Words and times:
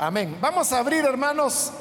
Amén. 0.00 0.38
Vamos 0.40 0.72
a 0.72 0.78
abrir, 0.78 1.04
hermanos, 1.04 1.72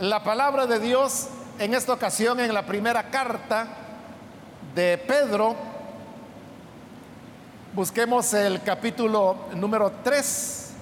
la 0.00 0.24
palabra 0.24 0.66
de 0.66 0.80
Dios 0.80 1.28
en 1.60 1.72
esta 1.72 1.92
ocasión 1.92 2.40
en 2.40 2.52
la 2.52 2.66
primera 2.66 3.08
carta 3.08 3.68
de 4.74 4.98
Pedro. 4.98 5.54
Busquemos 7.72 8.34
el 8.34 8.60
capítulo 8.64 9.36
número 9.54 9.92
3. 10.02 10.72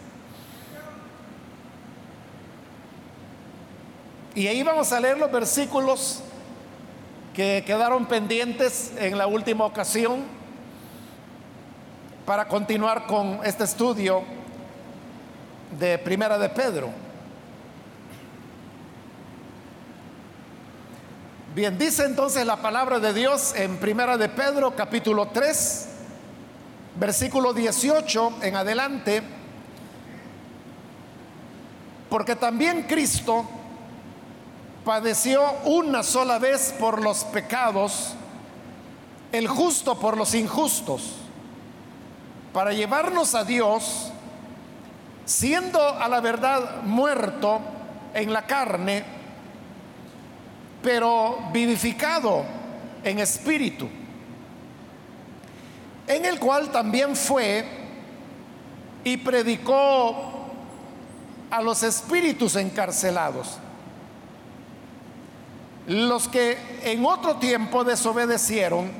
Y 4.37 4.46
ahí 4.46 4.62
vamos 4.62 4.90
a 4.92 5.01
leer 5.01 5.19
los 5.19 5.30
versículos 5.30 6.22
que 7.35 7.62
quedaron 7.67 8.06
pendientes 8.06 8.90
en 8.96 9.19
la 9.19 9.26
última 9.26 9.67
ocasión 9.67 10.24
para 12.24 12.48
continuar 12.48 13.06
con 13.06 13.40
este 13.44 13.64
estudio 13.64 14.46
de 15.78 15.98
Primera 15.98 16.38
de 16.38 16.48
Pedro. 16.48 16.91
Bien, 21.54 21.78
dice 21.78 22.04
entonces 22.04 22.45
la 22.45 22.56
palabra 22.56 22.98
de 22.98 23.14
Dios 23.14 23.54
en 23.56 23.78
Primera 23.78 24.18
de 24.18 24.28
Pedro 24.28 24.77
capítulo 24.77 25.28
3, 25.28 25.88
versículo 26.96 27.55
18 27.55 28.34
en 28.42 28.56
adelante, 28.56 29.22
porque 32.10 32.36
también 32.36 32.83
Cristo 32.83 33.46
padeció 34.84 35.42
una 35.64 36.02
sola 36.02 36.38
vez 36.38 36.74
por 36.78 37.02
los 37.02 37.24
pecados, 37.24 38.12
el 39.33 39.48
justo 39.48 39.98
por 39.98 40.16
los 40.16 40.34
injustos, 40.34 41.14
para 42.52 42.72
llevarnos 42.72 43.34
a 43.34 43.44
Dios, 43.44 44.12
siendo 45.26 45.80
a 45.80 46.08
la 46.08 46.20
verdad 46.20 46.82
muerto 46.84 47.60
en 48.14 48.32
la 48.32 48.46
carne, 48.46 49.05
pero 50.83 51.50
vivificado 51.52 52.44
en 53.02 53.18
espíritu, 53.18 53.88
en 56.06 56.24
el 56.24 56.38
cual 56.38 56.70
también 56.70 57.16
fue 57.16 57.66
y 59.02 59.16
predicó 59.16 60.46
a 61.50 61.61
los 61.61 61.83
espíritus 61.83 62.55
encarcelados, 62.55 63.58
los 65.88 66.28
que 66.28 66.56
en 66.84 67.05
otro 67.05 67.36
tiempo 67.36 67.83
desobedecieron, 67.83 68.90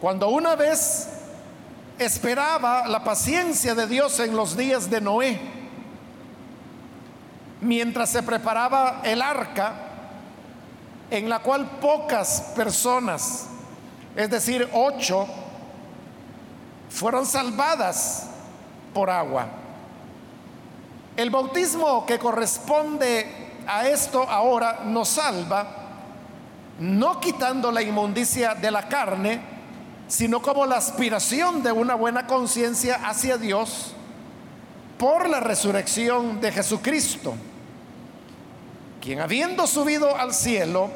cuando 0.00 0.28
una 0.28 0.56
vez 0.56 1.08
esperaba 1.98 2.86
la 2.88 3.04
paciencia 3.04 3.74
de 3.74 3.86
Dios 3.86 4.18
en 4.20 4.36
los 4.36 4.56
días 4.56 4.90
de 4.90 5.00
Noé, 5.00 5.40
mientras 7.60 8.10
se 8.10 8.22
preparaba 8.22 9.00
el 9.04 9.22
arca, 9.22 9.74
en 11.10 11.28
la 11.28 11.38
cual 11.38 11.78
pocas 11.80 12.52
personas, 12.56 13.46
es 14.16 14.30
decir, 14.30 14.68
ocho, 14.72 15.26
fueron 16.90 17.26
salvadas 17.26 18.28
por 18.92 19.10
agua. 19.10 19.46
El 21.16 21.30
bautismo 21.30 22.04
que 22.06 22.18
corresponde 22.18 23.62
a 23.66 23.88
esto 23.88 24.28
ahora 24.28 24.80
nos 24.84 25.08
salva, 25.08 25.66
no 26.80 27.20
quitando 27.20 27.70
la 27.70 27.82
inmundicia 27.82 28.54
de 28.54 28.70
la 28.70 28.88
carne, 28.88 29.53
sino 30.08 30.42
como 30.42 30.66
la 30.66 30.76
aspiración 30.76 31.62
de 31.62 31.72
una 31.72 31.94
buena 31.94 32.26
conciencia 32.26 33.00
hacia 33.04 33.36
Dios 33.36 33.92
por 34.98 35.28
la 35.28 35.40
resurrección 35.40 36.40
de 36.40 36.52
Jesucristo, 36.52 37.34
quien 39.00 39.20
habiendo 39.20 39.66
subido 39.66 40.16
al 40.16 40.32
cielo, 40.32 40.90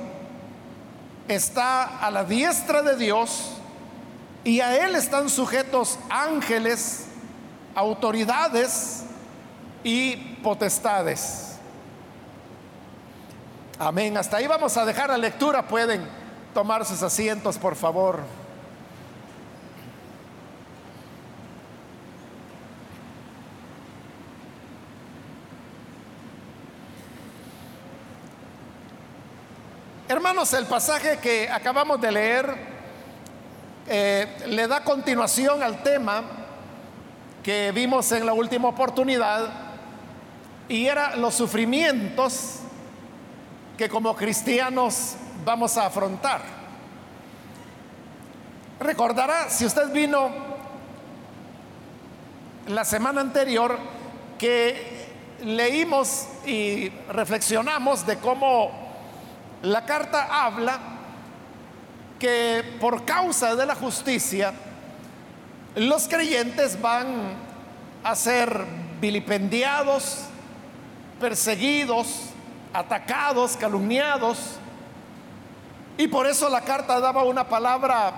está 1.26 1.98
a 1.98 2.10
la 2.10 2.24
diestra 2.24 2.82
de 2.82 2.96
Dios 2.96 3.50
y 4.44 4.60
a 4.60 4.84
él 4.84 4.94
están 4.94 5.28
sujetos 5.28 5.98
ángeles, 6.08 7.06
autoridades 7.74 9.04
y 9.84 10.16
potestades. 10.42 11.56
Amén. 13.78 14.16
Hasta 14.16 14.38
ahí 14.38 14.46
vamos 14.46 14.76
a 14.76 14.84
dejar 14.84 15.10
la 15.10 15.18
lectura. 15.18 15.68
Pueden 15.68 16.04
tomar 16.54 16.84
sus 16.84 17.02
asientos, 17.02 17.58
por 17.58 17.76
favor. 17.76 18.22
Hermanos, 30.10 30.54
el 30.54 30.64
pasaje 30.64 31.18
que 31.18 31.50
acabamos 31.50 32.00
de 32.00 32.10
leer 32.10 32.56
eh, 33.86 34.26
le 34.46 34.66
da 34.66 34.82
continuación 34.82 35.62
al 35.62 35.82
tema 35.82 36.22
que 37.42 37.72
vimos 37.72 38.10
en 38.12 38.24
la 38.24 38.32
última 38.32 38.68
oportunidad 38.68 39.50
y 40.66 40.86
era 40.86 41.14
los 41.16 41.34
sufrimientos 41.34 42.60
que 43.76 43.90
como 43.90 44.16
cristianos 44.16 45.16
vamos 45.44 45.76
a 45.76 45.84
afrontar. 45.84 46.40
Recordará, 48.80 49.50
si 49.50 49.66
usted 49.66 49.92
vino 49.92 50.30
la 52.66 52.86
semana 52.86 53.20
anterior, 53.20 53.78
que 54.38 55.06
leímos 55.44 56.28
y 56.46 56.88
reflexionamos 57.10 58.06
de 58.06 58.16
cómo 58.16 58.87
la 59.62 59.84
carta 59.84 60.44
habla 60.44 60.78
que 62.18 62.64
por 62.80 63.04
causa 63.04 63.54
de 63.54 63.66
la 63.66 63.74
justicia, 63.74 64.52
los 65.74 66.08
creyentes 66.08 66.80
van 66.80 67.34
a 68.02 68.14
ser 68.14 68.64
vilipendiados, 69.00 70.24
perseguidos, 71.20 72.30
atacados, 72.72 73.56
calumniados. 73.56 74.38
Y 75.96 76.08
por 76.08 76.26
eso 76.26 76.48
la 76.48 76.62
carta 76.62 77.00
daba 77.00 77.24
una 77.24 77.48
palabra 77.48 78.12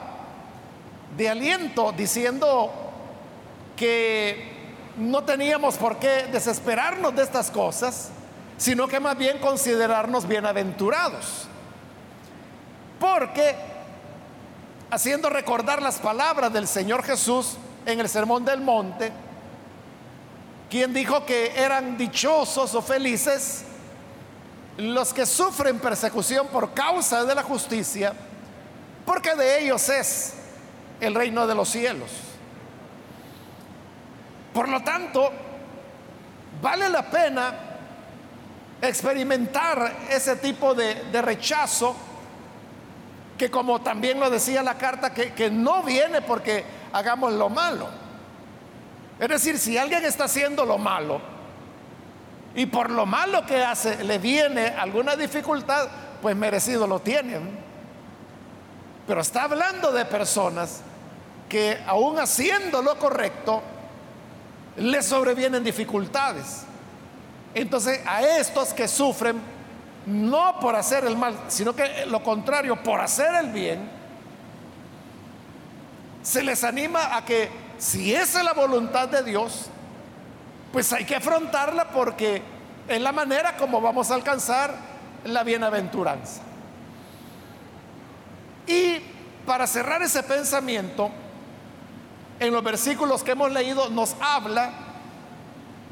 de 1.16 1.28
aliento 1.28 1.92
diciendo 1.92 2.70
que 3.76 4.60
no 4.96 5.24
teníamos 5.24 5.76
por 5.76 5.98
qué 5.98 6.28
desesperarnos 6.30 7.14
de 7.14 7.22
estas 7.22 7.50
cosas, 7.50 8.10
sino 8.60 8.86
que 8.86 9.00
más 9.00 9.16
bien 9.16 9.38
considerarnos 9.38 10.28
bienaventurados. 10.28 11.46
Porque 13.00 13.56
haciendo 14.90 15.30
recordar 15.30 15.80
las 15.80 15.98
palabras 15.98 16.52
del 16.52 16.68
Señor 16.68 17.02
Jesús 17.02 17.56
en 17.86 18.00
el 18.00 18.08
Sermón 18.10 18.44
del 18.44 18.60
Monte, 18.60 19.12
quien 20.68 20.92
dijo 20.92 21.24
que 21.24 21.54
eran 21.56 21.96
dichosos 21.96 22.74
o 22.74 22.82
felices 22.82 23.64
los 24.76 25.14
que 25.14 25.24
sufren 25.24 25.78
persecución 25.78 26.48
por 26.48 26.74
causa 26.74 27.24
de 27.24 27.34
la 27.34 27.42
justicia, 27.42 28.12
porque 29.06 29.34
de 29.36 29.64
ellos 29.64 29.88
es 29.88 30.34
el 31.00 31.14
reino 31.14 31.46
de 31.46 31.54
los 31.54 31.70
cielos. 31.70 32.10
Por 34.52 34.68
lo 34.68 34.82
tanto, 34.82 35.32
vale 36.60 36.90
la 36.90 37.10
pena 37.10 37.69
experimentar 38.82 39.92
ese 40.10 40.36
tipo 40.36 40.74
de, 40.74 40.94
rechazo 41.22 41.94
que 43.36 43.50
como 43.50 43.80
también 43.80 44.20
lo 44.20 44.28
decía 44.28 44.62
la 44.62 44.76
carta, 44.76 45.14
que, 45.14 45.32
que 45.32 45.50
no 45.50 45.82
viene 45.82 46.20
porque 46.22 46.64
hagamos 46.92 47.32
lo 47.32 47.48
malo. 47.48 47.88
Es 49.18 49.28
decir, 49.28 49.58
si 49.58 49.78
alguien 49.78 50.04
está 50.04 50.24
haciendo 50.24 50.64
lo 50.64 50.78
malo 50.78 51.20
y 52.54 52.66
por 52.66 52.90
lo 52.90 53.06
malo 53.06 53.46
que 53.46 53.62
hace 53.64 54.04
le 54.04 54.18
viene 54.18 54.68
alguna 54.68 55.16
dificultad, 55.16 55.88
pues 56.20 56.36
merecido 56.36 56.86
lo 56.86 57.00
tienen. 57.00 57.58
Pero 59.06 59.20
está 59.20 59.44
hablando 59.44 59.92
de 59.92 60.04
personas 60.04 60.82
que 61.48 61.78
aún 61.86 62.18
haciendo 62.18 62.80
lo 62.80 62.98
correcto, 62.98 63.62
le 64.76 65.02
sobrevienen 65.02 65.64
dificultades. 65.64 66.64
Entonces 67.54 68.00
a 68.06 68.22
estos 68.22 68.72
que 68.72 68.86
sufren, 68.86 69.40
no 70.06 70.58
por 70.60 70.76
hacer 70.76 71.04
el 71.04 71.16
mal, 71.16 71.36
sino 71.48 71.74
que 71.74 72.06
lo 72.06 72.22
contrario, 72.22 72.82
por 72.82 73.00
hacer 73.00 73.34
el 73.34 73.50
bien, 73.50 73.90
se 76.22 76.42
les 76.42 76.64
anima 76.64 77.16
a 77.16 77.24
que 77.24 77.50
si 77.78 78.14
esa 78.14 78.40
es 78.40 78.44
la 78.44 78.52
voluntad 78.52 79.08
de 79.08 79.22
Dios, 79.22 79.66
pues 80.72 80.92
hay 80.92 81.04
que 81.04 81.16
afrontarla 81.16 81.90
porque 81.90 82.42
es 82.86 83.00
la 83.00 83.12
manera 83.12 83.56
como 83.56 83.80
vamos 83.80 84.10
a 84.10 84.14
alcanzar 84.14 84.74
la 85.24 85.42
bienaventuranza. 85.42 86.42
Y 88.66 88.98
para 89.46 89.66
cerrar 89.66 90.02
ese 90.02 90.22
pensamiento, 90.22 91.10
en 92.38 92.52
los 92.52 92.62
versículos 92.62 93.22
que 93.22 93.32
hemos 93.32 93.50
leído 93.50 93.90
nos 93.90 94.14
habla 94.20 94.89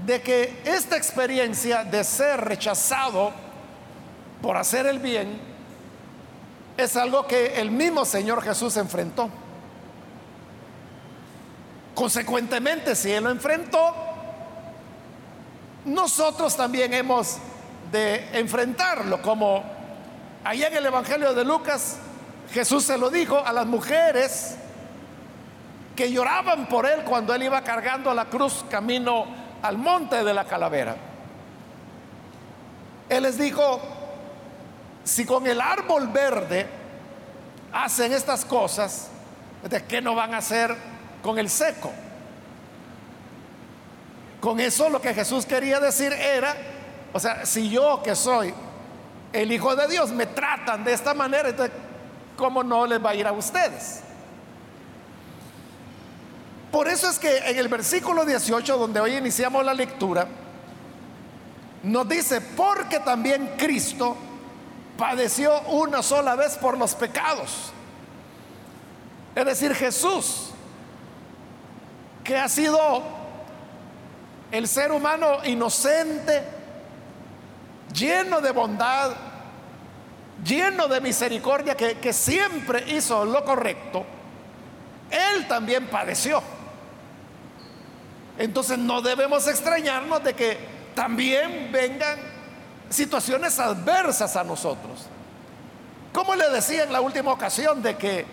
de 0.08 0.22
que 0.22 0.62
esta 0.64 0.96
experiencia 0.96 1.84
de 1.84 2.02
ser 2.02 2.40
rechazado 2.40 3.30
por 4.40 4.56
hacer 4.56 4.86
el 4.86 5.00
bien 5.00 5.38
es 6.78 6.96
algo 6.96 7.26
que 7.26 7.60
el 7.60 7.70
mismo 7.70 8.06
Señor 8.06 8.42
Jesús 8.42 8.78
enfrentó. 8.78 9.28
Consecuentemente, 11.94 12.96
si 12.96 13.12
Él 13.12 13.24
lo 13.24 13.30
enfrentó, 13.30 13.94
nosotros 15.84 16.56
también 16.56 16.94
hemos 16.94 17.36
de 17.92 18.30
enfrentarlo, 18.32 19.20
como 19.20 19.62
allá 20.42 20.68
en 20.68 20.76
el 20.78 20.86
Evangelio 20.86 21.34
de 21.34 21.44
Lucas, 21.44 21.98
Jesús 22.50 22.82
se 22.82 22.96
lo 22.96 23.10
dijo 23.10 23.44
a 23.44 23.52
las 23.52 23.66
mujeres 23.66 24.56
que 25.94 26.10
lloraban 26.10 26.66
por 26.66 26.86
Él 26.86 27.04
cuando 27.04 27.34
Él 27.34 27.42
iba 27.42 27.62
cargando 27.62 28.14
la 28.14 28.24
cruz 28.24 28.64
camino 28.70 29.47
al 29.62 29.78
monte 29.78 30.22
de 30.22 30.34
la 30.34 30.44
calavera. 30.44 30.96
Él 33.08 33.22
les 33.22 33.38
dijo, 33.38 33.80
si 35.04 35.24
con 35.24 35.46
el 35.46 35.60
árbol 35.60 36.08
verde 36.08 36.66
hacen 37.72 38.12
estas 38.12 38.44
cosas, 38.44 39.08
¿de 39.68 39.82
qué 39.84 40.00
no 40.00 40.14
van 40.14 40.34
a 40.34 40.38
hacer 40.38 40.76
con 41.22 41.38
el 41.38 41.48
seco? 41.48 41.90
Con 44.40 44.60
eso 44.60 44.88
lo 44.88 45.00
que 45.00 45.14
Jesús 45.14 45.46
quería 45.46 45.80
decir 45.80 46.12
era, 46.12 46.54
o 47.12 47.18
sea, 47.18 47.44
si 47.44 47.70
yo 47.70 48.02
que 48.02 48.14
soy 48.14 48.54
el 49.32 49.50
Hijo 49.50 49.74
de 49.74 49.88
Dios 49.88 50.10
me 50.10 50.26
tratan 50.26 50.84
de 50.84 50.92
esta 50.92 51.14
manera, 51.14 51.48
entonces, 51.48 51.74
¿cómo 52.36 52.62
no 52.62 52.86
les 52.86 53.04
va 53.04 53.10
a 53.10 53.14
ir 53.14 53.26
a 53.26 53.32
ustedes? 53.32 54.02
Por 56.70 56.88
eso 56.88 57.08
es 57.08 57.18
que 57.18 57.38
en 57.38 57.58
el 57.58 57.68
versículo 57.68 58.24
18, 58.24 58.76
donde 58.76 59.00
hoy 59.00 59.16
iniciamos 59.16 59.64
la 59.64 59.74
lectura, 59.74 60.26
nos 61.82 62.08
dice, 62.08 62.40
porque 62.40 63.00
también 63.00 63.54
Cristo 63.56 64.16
padeció 64.96 65.60
una 65.68 66.02
sola 66.02 66.34
vez 66.34 66.56
por 66.56 66.76
los 66.76 66.94
pecados. 66.94 67.72
Es 69.34 69.44
decir, 69.44 69.74
Jesús, 69.74 70.50
que 72.24 72.36
ha 72.36 72.48
sido 72.48 73.02
el 74.50 74.66
ser 74.66 74.90
humano 74.92 75.38
inocente, 75.44 76.42
lleno 77.94 78.40
de 78.40 78.50
bondad, 78.50 79.12
lleno 80.44 80.88
de 80.88 81.00
misericordia, 81.00 81.76
que, 81.76 82.12
siempre 82.12 82.84
hizo 82.90 83.24
lo 83.24 83.44
correcto, 83.44 84.04
Él 85.10 85.46
también 85.46 85.86
padeció. 85.86 86.42
Entonces 88.38 88.78
no 88.78 89.02
debemos 89.02 89.48
extrañarnos 89.48 90.22
de 90.22 90.34
que 90.34 90.56
también 90.94 91.70
vengan 91.72 92.18
situaciones 92.88 93.58
adversas 93.58 94.36
a 94.36 94.44
nosotros. 94.44 95.06
Como 96.12 96.34
le 96.36 96.48
decía 96.50 96.84
en 96.84 96.92
la 96.92 97.00
última 97.00 97.32
ocasión 97.32 97.82
de 97.82 97.96
que 97.96 98.24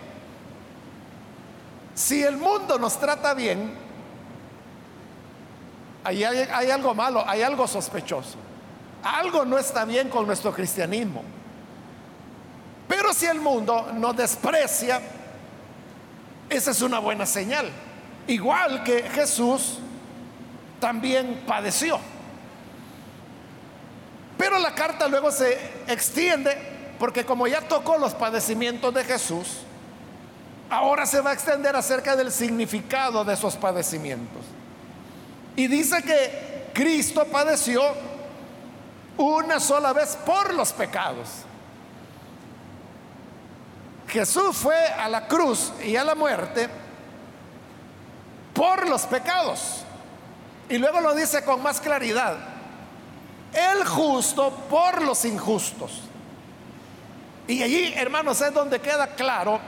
si 1.94 2.22
el 2.22 2.36
mundo 2.36 2.78
nos 2.78 2.98
trata 2.98 3.34
bien, 3.34 3.74
ahí 6.04 6.22
hay, 6.22 6.48
hay, 6.52 6.70
algo 6.70 6.94
malo, 6.94 7.24
hay 7.26 7.42
algo 7.42 7.66
sospechoso. 7.66 8.38
Algo 9.02 9.44
no 9.44 9.58
está 9.58 9.84
bien 9.84 10.08
con 10.08 10.26
nuestro 10.26 10.52
cristianismo. 10.52 11.22
Pero 12.88 13.12
si 13.12 13.26
el 13.26 13.40
mundo 13.40 13.90
nos 13.94 14.16
desprecia, 14.16 15.00
esa 16.48 16.70
es 16.70 16.80
una 16.80 17.00
buena 17.00 17.26
señal. 17.26 17.70
Igual 18.28 18.84
que 18.84 19.02
Jesús 19.02 19.80
también 20.80 21.44
padeció. 21.46 21.98
Pero 24.36 24.58
la 24.58 24.74
carta 24.74 25.08
luego 25.08 25.30
se 25.30 25.58
extiende 25.86 26.56
porque 26.98 27.24
como 27.24 27.46
ya 27.46 27.62
tocó 27.62 27.98
los 27.98 28.14
padecimientos 28.14 28.92
de 28.92 29.04
Jesús, 29.04 29.58
ahora 30.70 31.06
se 31.06 31.20
va 31.20 31.30
a 31.30 31.34
extender 31.34 31.76
acerca 31.76 32.16
del 32.16 32.32
significado 32.32 33.24
de 33.24 33.34
esos 33.34 33.56
padecimientos. 33.56 34.42
Y 35.56 35.66
dice 35.68 36.02
que 36.02 36.70
Cristo 36.74 37.24
padeció 37.26 37.82
una 39.16 39.60
sola 39.60 39.92
vez 39.92 40.16
por 40.16 40.52
los 40.54 40.72
pecados. 40.72 41.28
Jesús 44.08 44.56
fue 44.56 44.76
a 44.76 45.08
la 45.08 45.26
cruz 45.26 45.72
y 45.82 45.96
a 45.96 46.04
la 46.04 46.14
muerte 46.14 46.68
por 48.54 48.88
los 48.88 49.02
pecados. 49.02 49.85
Y 50.68 50.78
luego 50.78 51.00
lo 51.00 51.14
dice 51.14 51.44
con 51.44 51.62
más 51.62 51.80
claridad 51.80 52.36
el 53.52 53.86
justo 53.86 54.50
por 54.68 55.02
los 55.02 55.24
injustos. 55.24 56.02
Y 57.46 57.62
allí, 57.62 57.92
hermanos, 57.94 58.40
es 58.40 58.52
donde 58.52 58.80
queda 58.80 59.06
claro 59.14 59.60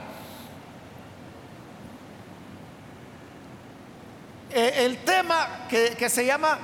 eh, 4.51 4.73
el 4.77 4.97
tema 5.03 5.65
que, 5.69 5.95
que 5.97 6.09
se 6.09 6.25
llama 6.25 6.59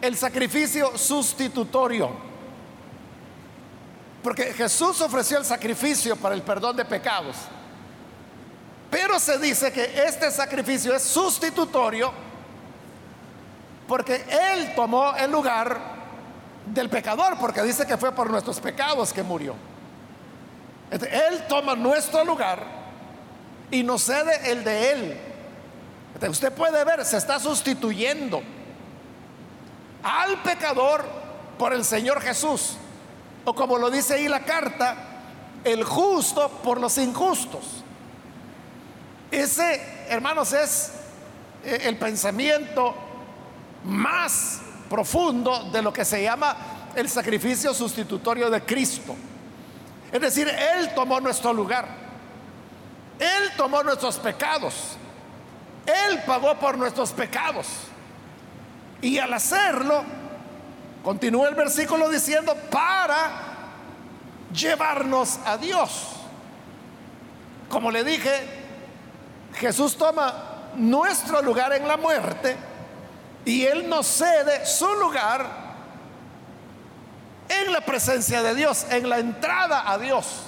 el 0.00 0.16
sacrificio 0.16 0.96
sustitutorio. 0.96 2.10
Porque 4.22 4.54
Jesús 4.54 5.00
ofreció 5.00 5.38
el 5.38 5.44
sacrificio 5.44 6.16
para 6.16 6.34
el 6.34 6.42
perdón 6.42 6.76
de 6.76 6.84
pecados. 6.84 7.36
Pero 8.90 9.18
se 9.18 9.38
dice 9.38 9.72
que 9.72 10.04
este 10.06 10.30
sacrificio 10.30 10.94
es 10.94 11.02
sustitutorio 11.02 12.12
porque 13.86 14.24
Él 14.28 14.72
tomó 14.74 15.14
el 15.16 15.30
lugar 15.30 15.78
del 16.66 16.88
pecador, 16.88 17.36
porque 17.38 17.62
dice 17.62 17.86
que 17.86 17.96
fue 17.96 18.12
por 18.12 18.30
nuestros 18.30 18.60
pecados 18.60 19.12
que 19.12 19.22
murió. 19.22 19.54
Él 20.90 21.44
toma 21.48 21.74
nuestro 21.74 22.24
lugar 22.24 22.60
y 23.70 23.82
nos 23.82 24.02
cede 24.02 24.50
el 24.50 24.64
de 24.64 24.90
Él. 24.92 25.20
Usted 26.28 26.52
puede 26.52 26.84
ver, 26.84 27.04
se 27.04 27.16
está 27.16 27.38
sustituyendo 27.38 28.42
al 30.02 30.42
pecador 30.42 31.04
por 31.58 31.72
el 31.72 31.84
Señor 31.84 32.20
Jesús. 32.20 32.76
O 33.44 33.54
como 33.54 33.76
lo 33.78 33.90
dice 33.90 34.14
ahí 34.14 34.28
la 34.28 34.40
carta, 34.40 34.96
el 35.64 35.84
justo 35.84 36.48
por 36.62 36.80
los 36.80 36.96
injustos. 36.98 37.84
Ese, 39.30 40.06
hermanos, 40.08 40.52
es 40.52 40.92
eh, 41.64 41.80
el 41.84 41.98
pensamiento 41.98 42.94
más 43.84 44.60
profundo 44.88 45.70
de 45.70 45.82
lo 45.82 45.92
que 45.92 46.04
se 46.04 46.22
llama 46.22 46.56
el 46.94 47.08
sacrificio 47.08 47.74
sustitutorio 47.74 48.50
de 48.50 48.62
Cristo. 48.62 49.14
Es 50.12 50.20
decir, 50.20 50.48
Él 50.48 50.94
tomó 50.94 51.20
nuestro 51.20 51.52
lugar. 51.52 51.86
Él 53.18 53.50
tomó 53.56 53.82
nuestros 53.82 54.16
pecados. 54.16 54.96
Él 55.86 56.22
pagó 56.26 56.54
por 56.56 56.78
nuestros 56.78 57.12
pecados. 57.12 57.66
Y 59.02 59.18
al 59.18 59.32
hacerlo, 59.34 60.04
continúa 61.02 61.48
el 61.48 61.54
versículo 61.54 62.08
diciendo, 62.08 62.54
para 62.70 63.30
llevarnos 64.52 65.38
a 65.44 65.58
Dios. 65.58 66.10
Como 67.68 67.90
le 67.90 68.04
dije, 68.04 68.30
Jesús 69.54 69.96
toma 69.96 70.70
nuestro 70.76 71.42
lugar 71.42 71.72
en 71.72 71.86
la 71.86 71.96
muerte 71.96 72.56
y 73.44 73.64
Él 73.64 73.88
nos 73.88 74.06
cede 74.06 74.64
su 74.66 74.86
lugar 74.94 75.64
en 77.48 77.72
la 77.72 77.80
presencia 77.82 78.42
de 78.42 78.54
Dios, 78.54 78.86
en 78.90 79.08
la 79.08 79.18
entrada 79.18 79.90
a 79.90 79.98
Dios. 79.98 80.44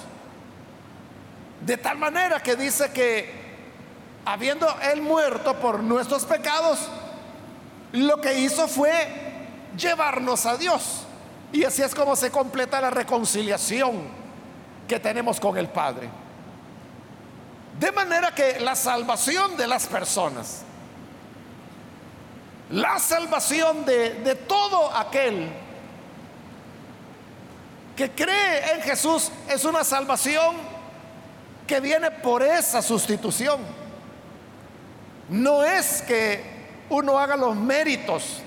De 1.61 1.77
tal 1.77 1.97
manera 1.97 2.41
que 2.41 2.55
dice 2.55 2.91
que 2.91 3.47
habiendo 4.25 4.67
Él 4.91 5.01
muerto 5.01 5.59
por 5.59 5.81
nuestros 5.81 6.25
pecados, 6.25 6.79
lo 7.91 8.19
que 8.19 8.39
hizo 8.39 8.67
fue 8.67 8.91
llevarnos 9.77 10.45
a 10.45 10.57
Dios. 10.57 11.03
Y 11.51 11.63
así 11.63 11.81
es 11.81 11.95
como 11.95 12.15
se 12.15 12.31
completa 12.31 12.81
la 12.81 12.89
reconciliación 12.89 14.09
que 14.87 14.99
tenemos 14.99 15.39
con 15.39 15.57
el 15.57 15.69
Padre. 15.69 16.09
De 17.79 17.91
manera 17.91 18.33
que 18.33 18.59
la 18.59 18.75
salvación 18.75 19.55
de 19.55 19.67
las 19.67 19.85
personas 19.85 20.63
la 22.69 22.99
salvación 22.99 23.85
de, 23.85 24.35
todo 24.47 24.93
aquel 24.95 25.49
que 27.95 28.11
cree 28.11 28.73
en 28.73 28.81
Jesús 28.81 29.31
es 29.49 29.63
una 29.63 29.83
salvación 29.83 30.55
que 31.65 31.79
viene 31.79 32.11
por 32.11 32.43
esa 32.43 32.81
sustitución. 32.81 33.61
No 35.29 35.63
es 35.63 36.01
que 36.01 36.43
uno 36.89 37.17
haga 37.17 37.35
los 37.35 37.55
méritos. 37.55 38.41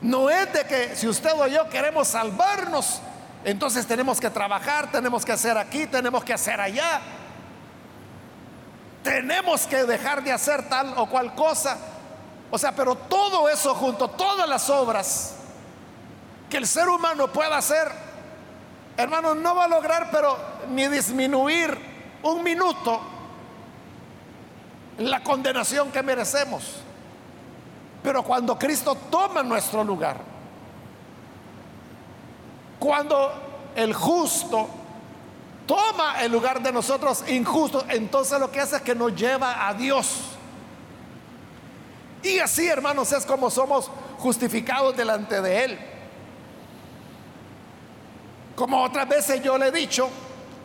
No 0.00 0.30
es 0.30 0.52
de 0.52 0.64
que 0.64 0.96
si 0.96 1.06
usted 1.06 1.32
o 1.32 1.46
yo 1.46 1.68
queremos 1.68 2.08
salvarnos, 2.08 3.00
entonces 3.44 3.86
tenemos 3.86 4.20
que 4.20 4.30
trabajar, 4.30 4.90
tenemos 4.90 5.24
que 5.24 5.32
hacer 5.32 5.58
aquí, 5.58 5.86
tenemos 5.86 6.24
que 6.24 6.32
hacer 6.32 6.60
allá. 6.60 7.00
Tenemos 9.02 9.66
que 9.66 9.84
dejar 9.84 10.22
de 10.22 10.32
hacer 10.32 10.68
tal 10.68 10.94
o 10.96 11.06
cual 11.06 11.34
cosa 11.34 11.91
O 12.54 12.58
sea, 12.58 12.72
pero 12.72 12.94
todo 12.94 13.48
eso 13.48 13.74
junto, 13.74 14.08
todas 14.08 14.46
las 14.46 14.68
obras 14.68 15.36
que 16.50 16.58
el 16.58 16.66
ser 16.66 16.86
humano 16.86 17.32
pueda 17.32 17.56
hacer, 17.56 17.90
hermano, 18.94 19.34
no 19.34 19.54
va 19.54 19.64
a 19.64 19.68
lograr, 19.68 20.10
pero 20.12 20.36
ni 20.68 20.86
disminuir 20.86 21.78
un 22.22 22.42
minuto 22.42 23.00
la 24.98 25.22
condenación 25.22 25.90
que 25.90 26.02
merecemos. 26.02 26.82
Pero 28.02 28.22
cuando 28.22 28.58
Cristo 28.58 28.98
toma 29.10 29.42
nuestro 29.42 29.82
lugar, 29.82 30.18
cuando 32.78 33.32
el 33.74 33.94
justo 33.94 34.68
toma 35.66 36.20
el 36.20 36.30
lugar 36.30 36.62
de 36.62 36.70
nosotros 36.70 37.24
injustos, 37.30 37.86
entonces 37.88 38.38
lo 38.38 38.50
que 38.50 38.60
hace 38.60 38.76
es 38.76 38.82
que 38.82 38.94
nos 38.94 39.14
lleva 39.14 39.66
a 39.66 39.72
Dios. 39.72 40.36
Y 42.22 42.38
así, 42.38 42.66
hermanos, 42.68 43.12
es 43.12 43.26
como 43.26 43.50
somos 43.50 43.90
justificados 44.18 44.96
delante 44.96 45.40
de 45.40 45.64
Él. 45.64 45.78
Como 48.54 48.82
otras 48.82 49.08
veces 49.08 49.42
yo 49.42 49.58
le 49.58 49.68
he 49.68 49.72
dicho, 49.72 50.08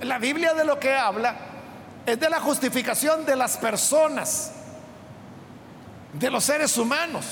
la 0.01 0.19
Biblia 0.19 0.53
de 0.53 0.65
lo 0.65 0.79
que 0.79 0.93
habla 0.93 1.35
es 2.05 2.19
de 2.19 2.29
la 2.29 2.39
justificación 2.39 3.25
de 3.25 3.35
las 3.35 3.57
personas, 3.57 4.51
de 6.13 6.29
los 6.29 6.43
seres 6.43 6.77
humanos. 6.77 7.25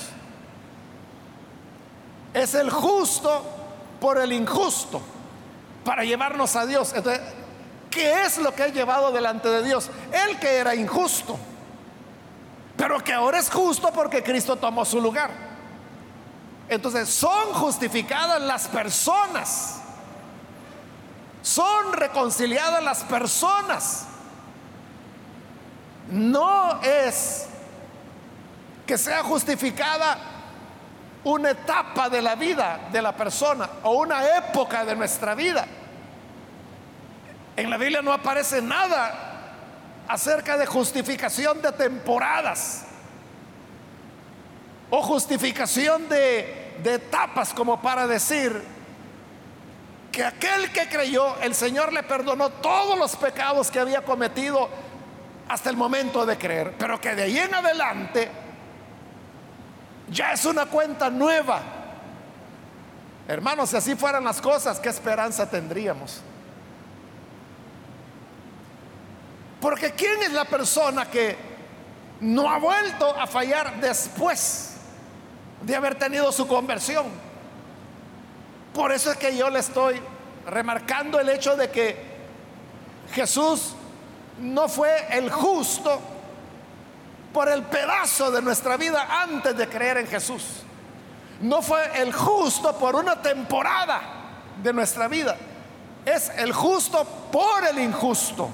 Es 2.34 2.54
el 2.56 2.70
justo 2.70 3.44
por 4.00 4.18
el 4.18 4.34
injusto 4.34 5.02
para 5.86 6.04
llevarnos 6.04 6.56
a 6.56 6.66
Dios. 6.66 6.94
Entonces, 6.96 7.22
¿qué 7.90 8.24
es 8.24 8.38
lo 8.40 8.54
que 8.54 8.64
ha 8.64 8.68
llevado 8.68 9.12
delante 9.12 9.48
de 9.50 9.64
Dios? 9.64 9.90
El 10.12 10.38
que 10.40 10.58
era 10.58 10.76
injusto, 10.76 11.38
pero 12.78 13.00
que 13.00 13.14
ahora 13.14 13.40
es 13.40 13.50
justo 13.50 13.92
porque 13.92 14.24
Cristo 14.24 14.56
tomó 14.56 14.84
su 14.86 15.00
lugar. 15.00 15.32
Entonces, 16.68 17.10
son 17.10 17.54
justificadas 17.54 18.42
las 18.42 18.68
personas, 18.68 19.82
son 21.42 21.94
reconciliadas 21.94 22.84
las 22.84 23.04
personas. 23.04 24.08
No 26.10 26.82
es 26.82 27.48
que 28.86 28.98
sea 28.98 29.24
justificada 29.24 30.18
una 31.24 31.52
etapa 31.52 32.10
de 32.10 32.22
la 32.22 32.36
vida 32.36 32.88
de 32.92 33.02
la 33.02 33.16
persona 33.16 33.68
o 33.84 33.94
una 33.94 34.38
época 34.38 34.86
de 34.86 34.96
nuestra 34.96 35.34
vida. 35.34 35.66
En 37.56 37.70
la 37.70 37.78
Biblia 37.78 38.02
no 38.02 38.14
aparece 38.14 38.62
nada 38.62 39.35
acerca 40.08 40.58
de 40.58 40.66
justificación 40.66 41.62
de 41.62 41.72
temporadas 41.72 42.86
o 44.90 45.02
justificación 45.02 46.08
de, 46.08 46.64
etapas 46.84 47.54
como 47.54 47.82
para 47.82 48.06
decir 48.06 48.62
que 50.12 50.24
aquel 50.24 50.72
que 50.72 50.88
creyó, 50.88 51.38
el 51.42 51.56
Señor 51.56 51.92
le 51.92 52.04
perdonó 52.04 52.50
todos 52.50 52.98
los 52.98 53.16
pecados 53.16 53.72
que 53.72 53.80
había 53.80 54.04
cometido 54.04 54.70
hasta 55.48 55.70
el 55.70 55.78
momento 55.78 56.26
de 56.26 56.38
creer, 56.38 56.76
pero 56.78 57.00
que 57.02 57.16
de 57.16 57.24
ahí 57.24 57.38
en 57.38 57.54
adelante 57.54 58.30
ya 60.10 60.34
es 60.34 60.46
una 60.46 60.68
cuenta 60.68 61.10
nueva. 61.10 61.62
Hermanos, 63.28 63.72
si 63.72 63.78
así 63.78 63.96
fueran 63.96 64.24
las 64.24 64.40
cosas, 64.40 64.80
¿qué 64.80 64.90
esperanza 64.90 65.50
tendríamos? 65.50 66.22
Porque 69.66 69.94
¿quién 69.94 70.22
es 70.22 70.32
la 70.32 70.46
persona 70.46 71.10
que 71.10 71.36
no 72.20 72.48
ha 72.52 72.60
vuelto 72.60 73.20
a 73.20 73.26
fallar 73.26 73.82
después 73.82 74.76
de 75.60 75.76
haber 75.76 75.96
tenido 75.96 76.32
su 76.32 76.48
conversión? 76.48 77.08
Por 78.76 78.92
eso 78.92 79.12
es 79.12 79.18
que 79.18 79.36
yo 79.36 79.50
le 79.50 79.58
estoy 79.58 80.00
remarcando 80.46 81.20
el 81.20 81.30
hecho 81.30 81.56
de 81.56 81.72
que 81.72 81.98
Jesús 83.12 83.74
no 84.40 84.70
fue 84.70 85.08
el 85.10 85.32
justo 85.32 86.00
por 87.34 87.50
el 87.50 87.64
pedazo 87.64 88.30
de 88.30 88.44
nuestra 88.44 88.78
vida 88.78 89.24
antes 89.24 89.58
de 89.58 89.68
creer 89.68 89.98
en 89.98 90.06
Jesús. 90.06 90.44
No 91.42 91.64
fue 91.64 92.04
el 92.04 92.14
justo 92.14 92.78
por 92.78 92.96
una 92.96 93.20
temporada 93.20 94.00
de 94.62 94.72
nuestra 94.72 95.08
vida. 95.08 95.36
Es 96.06 96.30
el 96.38 96.54
justo 96.54 97.04
por 97.32 97.66
el 97.66 97.80
injusto. 97.80 98.52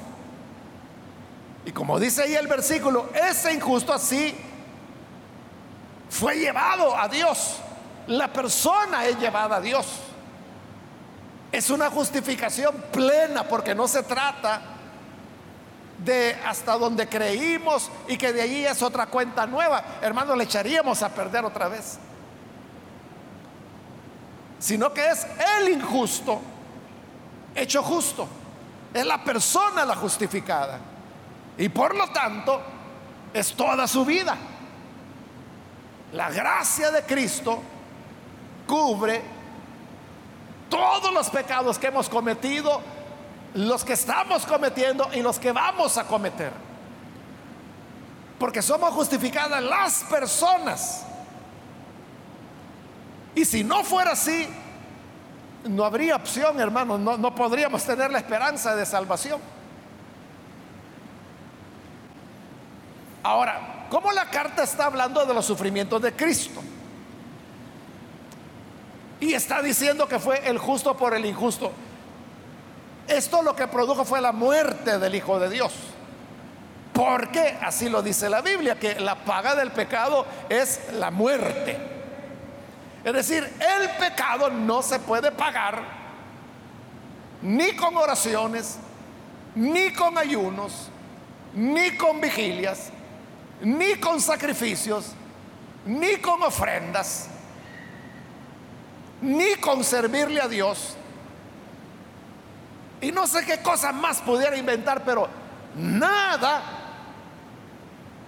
Y 1.65 1.71
como 1.71 1.99
dice 1.99 2.23
ahí 2.23 2.35
el 2.35 2.47
versículo, 2.47 3.09
ese 3.13 3.53
injusto 3.53 3.93
así 3.93 4.35
fue 6.09 6.35
llevado 6.35 6.95
a 6.95 7.07
Dios. 7.07 7.57
La 8.07 8.31
persona 8.31 9.05
es 9.05 9.19
llevada 9.19 9.57
a 9.57 9.61
Dios. 9.61 9.85
Es 11.51 11.69
una 11.69 11.89
justificación 11.89 12.75
plena 12.91 13.43
porque 13.43 13.75
no 13.75 13.87
se 13.87 14.03
trata 14.03 14.61
de 16.03 16.35
hasta 16.45 16.77
donde 16.77 17.07
creímos 17.07 17.91
y 18.07 18.17
que 18.17 18.33
de 18.33 18.41
allí 18.41 18.65
es 18.65 18.81
otra 18.81 19.05
cuenta 19.05 19.45
nueva, 19.45 19.83
hermano, 20.01 20.35
le 20.35 20.45
echaríamos 20.45 21.03
a 21.03 21.09
perder 21.09 21.45
otra 21.45 21.67
vez. 21.67 21.99
Sino 24.59 24.93
que 24.93 25.07
es 25.09 25.27
el 25.57 25.69
injusto 25.69 26.41
hecho 27.55 27.83
justo. 27.83 28.27
Es 28.93 29.05
la 29.05 29.23
persona 29.23 29.85
la 29.85 29.95
justificada. 29.95 30.79
Y 31.57 31.69
por 31.69 31.95
lo 31.95 32.07
tanto, 32.09 32.61
es 33.33 33.53
toda 33.53 33.87
su 33.87 34.05
vida. 34.05 34.35
La 36.13 36.29
gracia 36.29 36.91
de 36.91 37.03
Cristo 37.03 37.61
cubre 38.67 39.21
todos 40.69 41.13
los 41.13 41.29
pecados 41.29 41.77
que 41.77 41.87
hemos 41.87 42.09
cometido 42.09 42.81
los 43.53 43.83
que 43.83 43.93
estamos 43.93 44.45
cometiendo 44.45 45.09
y 45.13 45.21
los 45.21 45.39
que 45.39 45.51
vamos 45.51 45.97
a 45.97 46.05
cometer. 46.05 46.51
Porque 48.39 48.61
somos 48.61 48.93
justificadas 48.93 49.61
las 49.61 50.03
personas. 50.05 51.05
Y 53.35 53.45
si 53.45 53.63
no 53.63 53.83
fuera 53.83 54.11
así, 54.11 54.47
no 55.65 55.85
habría 55.85 56.15
opción, 56.15 56.59
hermano, 56.59 56.97
no, 56.97 57.17
no 57.17 57.35
podríamos 57.35 57.83
tener 57.83 58.11
la 58.11 58.19
esperanza 58.19 58.75
de 58.75 58.85
salvación. 58.85 59.39
Ahora, 63.23 63.87
¿cómo 63.89 64.11
la 64.11 64.29
carta 64.29 64.63
está 64.63 64.85
hablando 64.85 65.25
de 65.25 65.33
los 65.33 65.45
sufrimientos 65.45 66.01
de 66.01 66.13
Cristo? 66.13 66.61
Y 69.19 69.33
está 69.33 69.61
diciendo 69.61 70.07
que 70.07 70.19
fue 70.19 70.47
el 70.47 70.57
justo 70.57 70.97
por 70.97 71.13
el 71.13 71.25
injusto. 71.25 71.71
Esto 73.07 73.43
lo 73.43 73.55
que 73.55 73.67
produjo 73.67 74.03
fue 74.03 74.21
la 74.21 74.31
muerte 74.31 74.97
del 74.97 75.13
Hijo 75.13 75.39
de 75.39 75.49
Dios. 75.49 75.73
Porque 76.93 77.57
así 77.61 77.89
lo 77.89 78.01
dice 78.01 78.29
la 78.29 78.41
Biblia, 78.41 78.79
que 78.79 78.99
la 78.99 79.15
paga 79.15 79.55
del 79.55 79.71
pecado 79.71 80.25
es 80.49 80.91
la 80.93 81.11
muerte. 81.11 81.77
Es 83.03 83.13
decir, 83.13 83.43
el 83.43 83.89
pecado 83.91 84.49
no 84.49 84.81
se 84.81 84.99
puede 84.99 85.31
pagar 85.31 86.01
ni 87.41 87.75
con 87.75 87.97
oraciones, 87.97 88.77
ni 89.55 89.93
con 89.93 90.17
ayunos, 90.17 90.89
ni 91.53 91.97
con 91.97 92.21
vigilias, 92.21 92.91
ni 93.61 93.95
con 93.95 94.19
sacrificios, 94.19 95.13
ni 95.85 96.17
con 96.17 96.41
ofrendas, 96.43 97.27
ni 99.21 99.55
con 99.55 99.83
servirle 99.83 100.41
a 100.41 100.47
Dios 100.47 100.95
y 103.01 103.11
no 103.11 103.25
sé 103.25 103.43
qué 103.45 103.61
cosa 103.61 103.91
más 103.91 104.21
pudiera 104.21 104.55
inventar, 104.55 105.03
pero 105.03 105.27
nada 105.75 106.61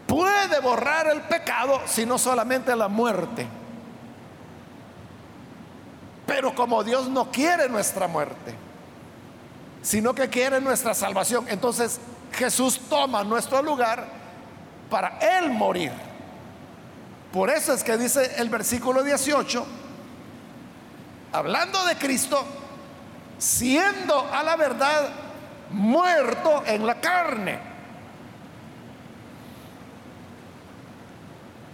puede 0.07 0.59
borrar 0.59 1.07
el 1.07 1.21
pecado 1.21 1.81
sino 1.85 2.17
solamente 2.17 2.75
la 2.75 2.87
muerte. 2.87 3.47
Pero 6.25 6.55
como 6.55 6.83
Dios 6.83 7.07
no 7.07 7.29
quiere 7.31 7.69
nuestra 7.69 8.07
muerte, 8.07 8.55
sino 9.83 10.15
que 10.15 10.29
quiere 10.29 10.59
nuestra 10.59 10.95
salvación, 10.95 11.45
entonces 11.49 11.99
Jesús 12.31 12.79
toma 12.89 13.23
nuestro 13.23 13.61
lugar 13.61 14.22
para 14.89 15.17
Él 15.19 15.49
morir. 15.49 15.91
Por 17.31 17.49
eso 17.49 17.73
es 17.73 17.83
que 17.83 17.97
dice 17.97 18.35
el 18.37 18.49
versículo 18.49 19.03
18, 19.03 19.65
hablando 21.31 21.83
de 21.85 21.95
Cristo, 21.95 22.45
siendo 23.37 24.29
a 24.31 24.43
la 24.43 24.55
verdad 24.55 25.09
muerto 25.71 26.63
en 26.65 26.85
la 26.85 27.01
carne. 27.01 27.59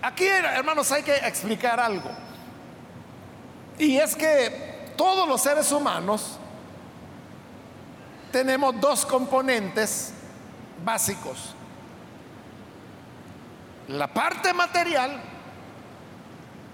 Aquí, 0.01 0.25
hermanos, 0.25 0.91
hay 0.91 1.03
que 1.03 1.15
explicar 1.15 1.79
algo. 1.79 2.09
Y 3.77 3.97
es 3.97 4.15
que 4.15 4.93
todos 4.95 5.27
los 5.27 5.41
seres 5.41 5.71
humanos 5.71 6.37
tenemos 8.31 8.79
dos 8.79 9.05
componentes 9.05 10.13
básicos. 10.83 11.55
La 13.89 14.07
parte 14.07 14.53
material 14.53 15.19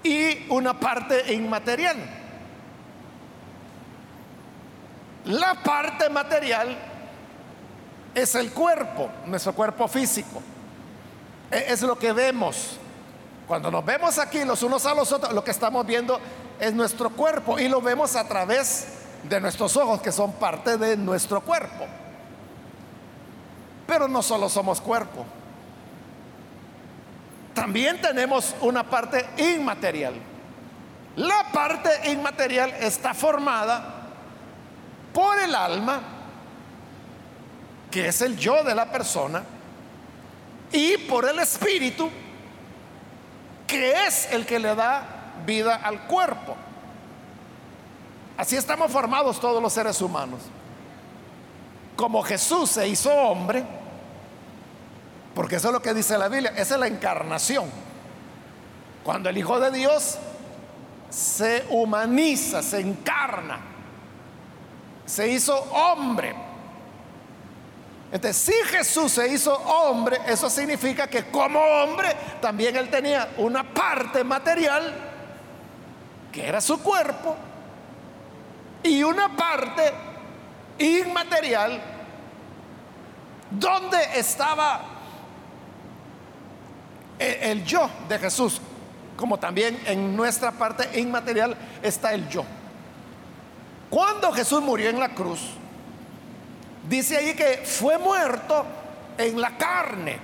y 0.02 0.46
una 0.50 0.78
parte 0.78 1.32
inmaterial. 1.32 1.96
La 5.24 5.54
parte 5.54 6.10
material 6.10 6.76
es 8.14 8.34
el 8.34 8.52
cuerpo, 8.52 9.08
nuestro 9.24 9.54
cuerpo 9.54 9.88
físico. 9.88 10.42
E-, 11.50 11.64
es 11.68 11.80
lo 11.80 11.98
que 11.98 12.12
vemos. 12.12 12.76
Cuando 13.48 13.70
nos 13.70 13.84
vemos 13.84 14.18
aquí 14.18 14.44
los 14.44 14.62
unos 14.62 14.84
a 14.84 14.94
los 14.94 15.10
otros, 15.10 15.32
lo 15.32 15.42
que 15.42 15.52
estamos 15.52 15.86
viendo 15.86 16.20
es 16.60 16.74
nuestro 16.74 17.08
cuerpo 17.10 17.58
y 17.58 17.68
lo 17.68 17.80
vemos 17.80 18.14
a 18.14 18.28
través 18.28 18.88
de 19.22 19.40
nuestros 19.40 19.74
ojos, 19.78 20.02
que 20.02 20.12
son 20.12 20.32
parte 20.34 20.76
de 20.76 20.98
nuestro 20.98 21.40
cuerpo. 21.40 21.86
Pero 23.86 24.06
no 24.06 24.22
solo 24.22 24.50
somos 24.50 24.82
cuerpo, 24.82 25.24
también 27.56 27.98
tenemos 28.02 28.54
una 28.60 28.84
parte 28.84 29.26
inmaterial. 29.38 30.12
La 31.16 31.50
parte 31.50 32.10
inmaterial 32.10 32.70
está 32.78 33.14
formada 33.14 34.10
por 35.14 35.40
el 35.40 35.54
alma, 35.54 36.02
que 37.90 38.08
es 38.08 38.20
el 38.20 38.36
yo 38.36 38.62
de 38.62 38.74
la 38.74 38.92
persona, 38.92 39.42
y 40.70 40.98
por 40.98 41.26
el 41.26 41.38
espíritu, 41.38 42.10
que 43.66 44.06
es 44.06 44.30
el 44.32 44.44
que 44.44 44.58
le 44.58 44.74
da 44.74 45.32
vida 45.46 45.76
al 45.76 46.02
cuerpo. 46.02 46.54
Así 48.36 48.54
estamos 48.54 48.92
formados 48.92 49.40
todos 49.40 49.62
los 49.62 49.72
seres 49.72 49.98
humanos. 50.02 50.42
Como 51.96 52.22
Jesús 52.22 52.72
se 52.72 52.86
hizo 52.86 53.10
hombre, 53.10 53.64
porque 55.36 55.56
eso 55.56 55.68
es 55.68 55.74
lo 55.74 55.82
que 55.82 55.92
dice 55.92 56.16
la 56.16 56.28
Biblia, 56.28 56.54
esa 56.56 56.74
es 56.74 56.80
la 56.80 56.86
encarnación. 56.86 57.66
Cuando 59.04 59.28
el 59.28 59.36
Hijo 59.36 59.60
de 59.60 59.70
Dios 59.70 60.16
se 61.10 61.66
humaniza, 61.68 62.62
se 62.62 62.80
encarna, 62.80 63.58
se 65.04 65.28
hizo 65.28 65.54
hombre. 65.54 66.34
Entonces, 68.10 68.34
si 68.34 68.54
Jesús 68.74 69.12
se 69.12 69.28
hizo 69.28 69.54
hombre, 69.54 70.18
eso 70.26 70.48
significa 70.48 71.06
que 71.06 71.26
como 71.26 71.60
hombre 71.60 72.16
también 72.40 72.74
él 72.74 72.88
tenía 72.88 73.28
una 73.36 73.62
parte 73.62 74.24
material, 74.24 74.94
que 76.32 76.48
era 76.48 76.62
su 76.62 76.82
cuerpo, 76.82 77.36
y 78.82 79.02
una 79.02 79.36
parte 79.36 79.92
inmaterial, 80.78 81.78
donde 83.50 83.98
estaba 84.18 84.95
el, 87.18 87.64
yo 87.64 87.88
de 88.08 88.18
Jesús, 88.18 88.60
como 89.16 89.38
también 89.38 89.80
en 89.86 90.14
nuestra 90.16 90.52
parte 90.52 90.98
inmaterial 90.98 91.56
está 91.82 92.12
el 92.12 92.28
yo. 92.28 92.44
Cuando 93.88 94.32
Jesús 94.32 94.60
murió 94.60 94.90
en 94.90 95.00
la 95.00 95.14
cruz, 95.14 95.40
dice 96.88 97.16
ahí 97.16 97.34
que 97.34 97.62
fue 97.64 97.98
muerto 97.98 98.66
en 99.16 99.40
la 99.40 99.56
carne. 99.56 100.18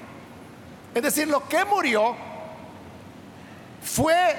Es 0.95 1.03
decir, 1.03 1.29
lo 1.29 1.49
que 1.49 1.65
murió 1.65 2.15
fue 3.83 4.37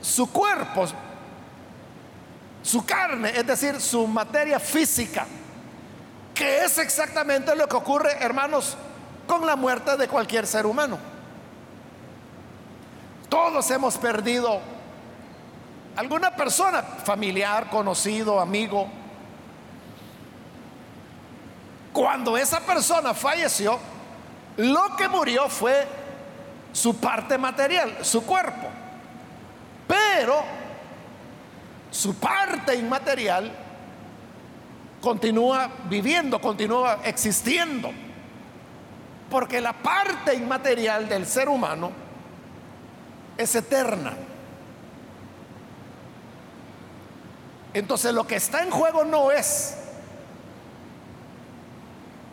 su 0.00 0.30
cuerpo, 0.30 0.86
su 2.62 2.84
carne, 2.84 3.32
es 3.34 3.46
decir, 3.46 3.80
su 3.80 4.06
materia 4.06 4.60
física, 4.60 5.26
que 6.34 6.64
es 6.64 6.78
exactamente 6.78 7.54
lo 7.56 7.66
que 7.68 7.76
ocurre, 7.76 8.12
hermanos, 8.20 8.76
con 9.26 9.46
la 9.46 9.56
muerte 9.56 9.96
de 9.96 10.06
cualquier 10.06 10.46
ser 10.46 10.66
humano. 10.66 11.13
Todos 13.34 13.68
hemos 13.72 13.98
perdido 13.98 14.60
alguna 15.96 16.36
persona, 16.36 16.82
familiar, 16.82 17.68
conocido, 17.68 18.38
amigo. 18.38 18.86
Cuando 21.92 22.38
esa 22.38 22.60
persona 22.60 23.12
falleció, 23.12 23.76
lo 24.58 24.94
que 24.96 25.08
murió 25.08 25.48
fue 25.48 25.84
su 26.72 26.96
parte 26.98 27.36
material, 27.36 28.04
su 28.04 28.24
cuerpo. 28.24 28.68
Pero 29.88 30.44
su 31.90 32.14
parte 32.14 32.76
inmaterial 32.76 33.50
continúa 35.00 35.68
viviendo, 35.88 36.40
continúa 36.40 37.00
existiendo. 37.02 37.90
Porque 39.28 39.60
la 39.60 39.72
parte 39.72 40.36
inmaterial 40.36 41.08
del 41.08 41.26
ser 41.26 41.48
humano 41.48 42.03
es 43.36 43.54
eterna. 43.54 44.12
Entonces 47.72 48.14
lo 48.14 48.26
que 48.26 48.36
está 48.36 48.62
en 48.62 48.70
juego 48.70 49.04
no 49.04 49.32
es 49.32 49.76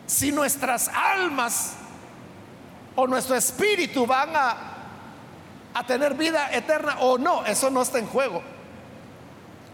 si 0.06 0.30
nuestras 0.30 0.88
almas 0.88 1.74
o 2.94 3.06
nuestro 3.06 3.34
espíritu 3.34 4.06
van 4.06 4.36
a, 4.36 4.56
a 5.74 5.86
tener 5.86 6.14
vida 6.14 6.52
eterna 6.52 6.98
o 7.00 7.18
no, 7.18 7.44
eso 7.46 7.70
no 7.70 7.82
está 7.82 7.98
en 7.98 8.06
juego. 8.06 8.42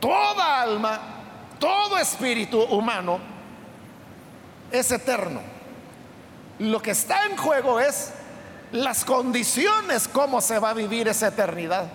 Toda 0.00 0.62
alma, 0.62 1.00
todo 1.58 1.98
espíritu 1.98 2.62
humano 2.62 3.18
es 4.70 4.90
eterno. 4.92 5.40
Lo 6.60 6.80
que 6.80 6.92
está 6.92 7.26
en 7.26 7.36
juego 7.36 7.80
es 7.80 8.12
las 8.72 9.04
condiciones, 9.04 10.08
cómo 10.08 10.40
se 10.40 10.58
va 10.58 10.70
a 10.70 10.74
vivir 10.74 11.08
esa 11.08 11.28
eternidad. 11.28 11.88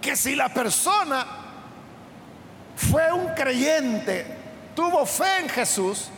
Que 0.00 0.16
si 0.16 0.34
la 0.34 0.48
persona 0.48 1.26
fue 2.76 3.12
un 3.12 3.34
creyente, 3.34 4.26
tuvo 4.74 5.04
fe 5.04 5.40
en 5.40 5.48
Jesús, 5.48 6.08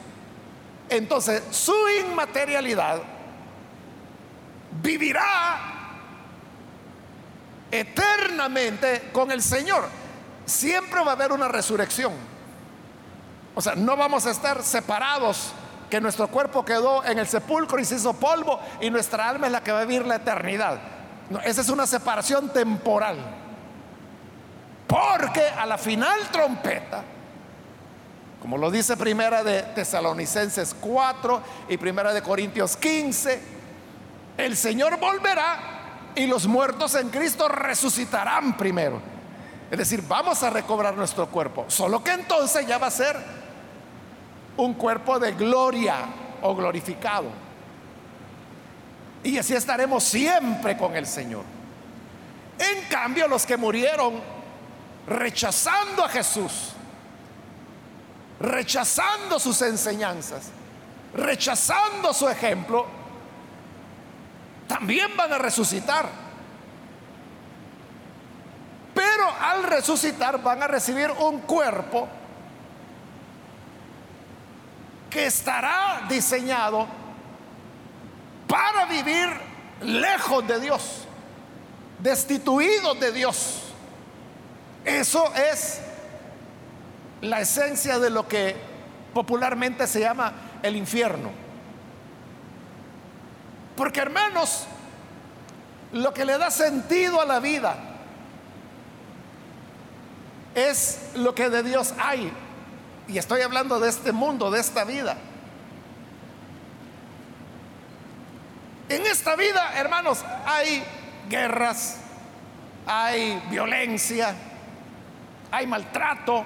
entonces 0.89 1.43
su 1.51 1.75
inmaterialidad 2.01 3.03
vivirá 4.81 5.59
eternamente 7.71 9.11
con 9.13 9.31
el 9.31 9.43
Señor. 9.43 9.89
Siempre 10.47 11.03
va 11.03 11.13
a 11.13 11.15
haber 11.15 11.33
una 11.33 11.49
resurrección. 11.49 12.13
O 13.55 13.61
sea, 13.61 13.75
no 13.75 13.97
vamos 13.97 14.27
a 14.27 14.31
estar 14.31 14.63
separados, 14.63 15.53
que 15.93 16.01
nuestro 16.01 16.27
cuerpo 16.29 16.65
quedó 16.65 17.05
en 17.05 17.19
el 17.19 17.29
sepulcro 17.29 17.79
y 17.79 17.85
se 17.85 17.97
hizo 17.97 18.15
polvo 18.15 18.59
y 18.81 18.89
nuestra 18.89 19.29
alma 19.29 19.45
es 19.45 19.53
la 19.53 19.63
que 19.63 19.73
va 19.73 19.81
a 19.81 19.85
vivir 19.85 20.07
la 20.07 20.15
eternidad. 20.15 20.79
esa 21.45 21.61
es 21.61 21.69
una 21.69 21.87
separación 21.87 22.49
temporal. 22.49 23.19
Porque 24.87 25.47
a 25.47 25.67
la 25.67 25.77
final 25.77 26.19
trompeta, 26.33 27.05
como 28.41 28.57
lo 28.57 28.71
dice 28.71 28.97
primera 28.97 29.45
de 29.45 29.61
Tesalonicenses 29.75 30.75
4 30.81 31.43
y 31.69 31.77
primera 31.77 32.15
de 32.15 32.23
Corintios 32.23 32.75
15, 32.79 33.43
el 34.39 34.57
Señor 34.57 34.99
volverá 34.99 36.13
y 36.15 36.27
los 36.27 36.47
muertos 36.47 36.95
en 36.95 37.11
Cristo 37.11 37.49
resucitarán 37.49 38.57
primero. 38.57 38.99
Es 39.71 39.77
decir, 39.77 40.03
vamos 40.09 40.43
a 40.43 40.49
recobrar 40.49 40.95
nuestro 40.95 41.27
cuerpo. 41.29 41.67
Solo 41.69 42.03
que 42.03 42.13
entonces 42.13 42.67
ya 42.67 42.79
va 42.79 42.87
a 42.87 42.91
ser 42.91 43.42
un 44.57 44.75
cuerpo 44.75 45.19
de 45.19 45.33
gloria 45.33 45.97
o 46.43 46.55
glorificado. 46.55 47.31
Y 49.25 49.39
así 49.39 49.55
estaremos 49.55 50.03
siempre 50.03 50.77
con 50.77 50.97
el 50.97 51.07
Señor. 51.07 51.45
En 52.59 52.85
cambio, 52.89 53.29
los 53.29 53.47
que 53.47 53.57
murieron 53.57 54.21
rechazando 55.07 56.05
a 56.05 56.09
Jesús, 56.09 56.73
rechazando 58.41 59.39
sus 59.39 59.63
enseñanzas, 59.63 60.51
rechazando 61.15 62.13
su 62.13 62.29
ejemplo, 62.29 62.87
también 64.67 65.17
van 65.17 65.33
a 65.33 65.39
resucitar. 65.39 66.09
Pero 68.95 69.31
al 69.41 69.63
resucitar 69.63 70.43
van 70.43 70.63
a 70.63 70.67
recibir 70.67 71.11
un 71.11 71.41
cuerpo 71.41 72.09
que 75.13 75.27
estará 75.27 76.07
diseñado 76.09 76.87
para 78.49 78.87
vivir 78.87 79.29
lejos 79.83 80.47
de 80.47 80.59
Dios, 80.59 81.07
destituidos 81.99 82.99
de 82.99 83.13
Dios. 83.13 83.63
Eso 84.85 85.33
es 85.35 85.83
la 87.21 87.41
esencia 87.41 87.99
de 87.99 88.09
lo 88.09 88.27
que 88.27 88.57
popularmente 89.13 89.87
se 89.87 90.01
llama 90.01 90.33
el 90.63 90.77
infierno. 90.77 91.31
Porque 93.77 94.01
hermanos, 94.01 94.67
lo 95.93 96.15
que 96.15 96.25
le 96.25 96.39
da 96.39 96.51
sentido 96.51 97.21
a 97.21 97.27
la 97.27 97.39
vida 97.39 97.77
es 100.55 101.11
lo 101.15 101.35
que 101.35 101.51
de 101.51 101.63
Dios 101.63 101.95
hay. 101.99 102.33
Y 103.09 103.19
estoy 103.19 103.43
hablando 103.43 103.81
de 103.81 103.89
este 103.89 104.13
mundo, 104.13 104.51
de 104.51 104.61
esta 104.61 104.85
vida. 104.85 105.17
En 108.89 109.07
esta 109.07 109.37
vida, 109.37 109.73
hermanos, 109.77 110.25
hay 110.45 110.85
guerras, 111.29 111.99
hay 112.87 113.43
violencia, 113.51 114.35
hay 115.51 115.67
maltrato, 115.67 116.45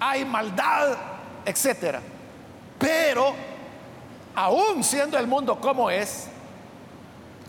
hay 0.00 0.24
maldad, 0.24 0.96
etcétera. 1.44 2.00
Pero 2.78 3.34
aún 4.34 4.84
siendo 4.84 5.18
el 5.18 5.26
mundo 5.26 5.60
como 5.60 5.90
es, 5.90 6.28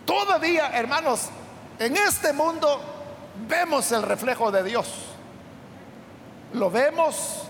todavía, 0.06 0.70
hermanos, 0.74 1.30
en 1.78 1.96
este 1.96 2.34
mundo 2.34 2.82
vemos 3.48 3.92
el 3.92 4.04
reflejo 4.04 4.52
de 4.52 4.64
Dios. 4.64 4.88
Lo 6.54 6.72
vemos 6.72 7.49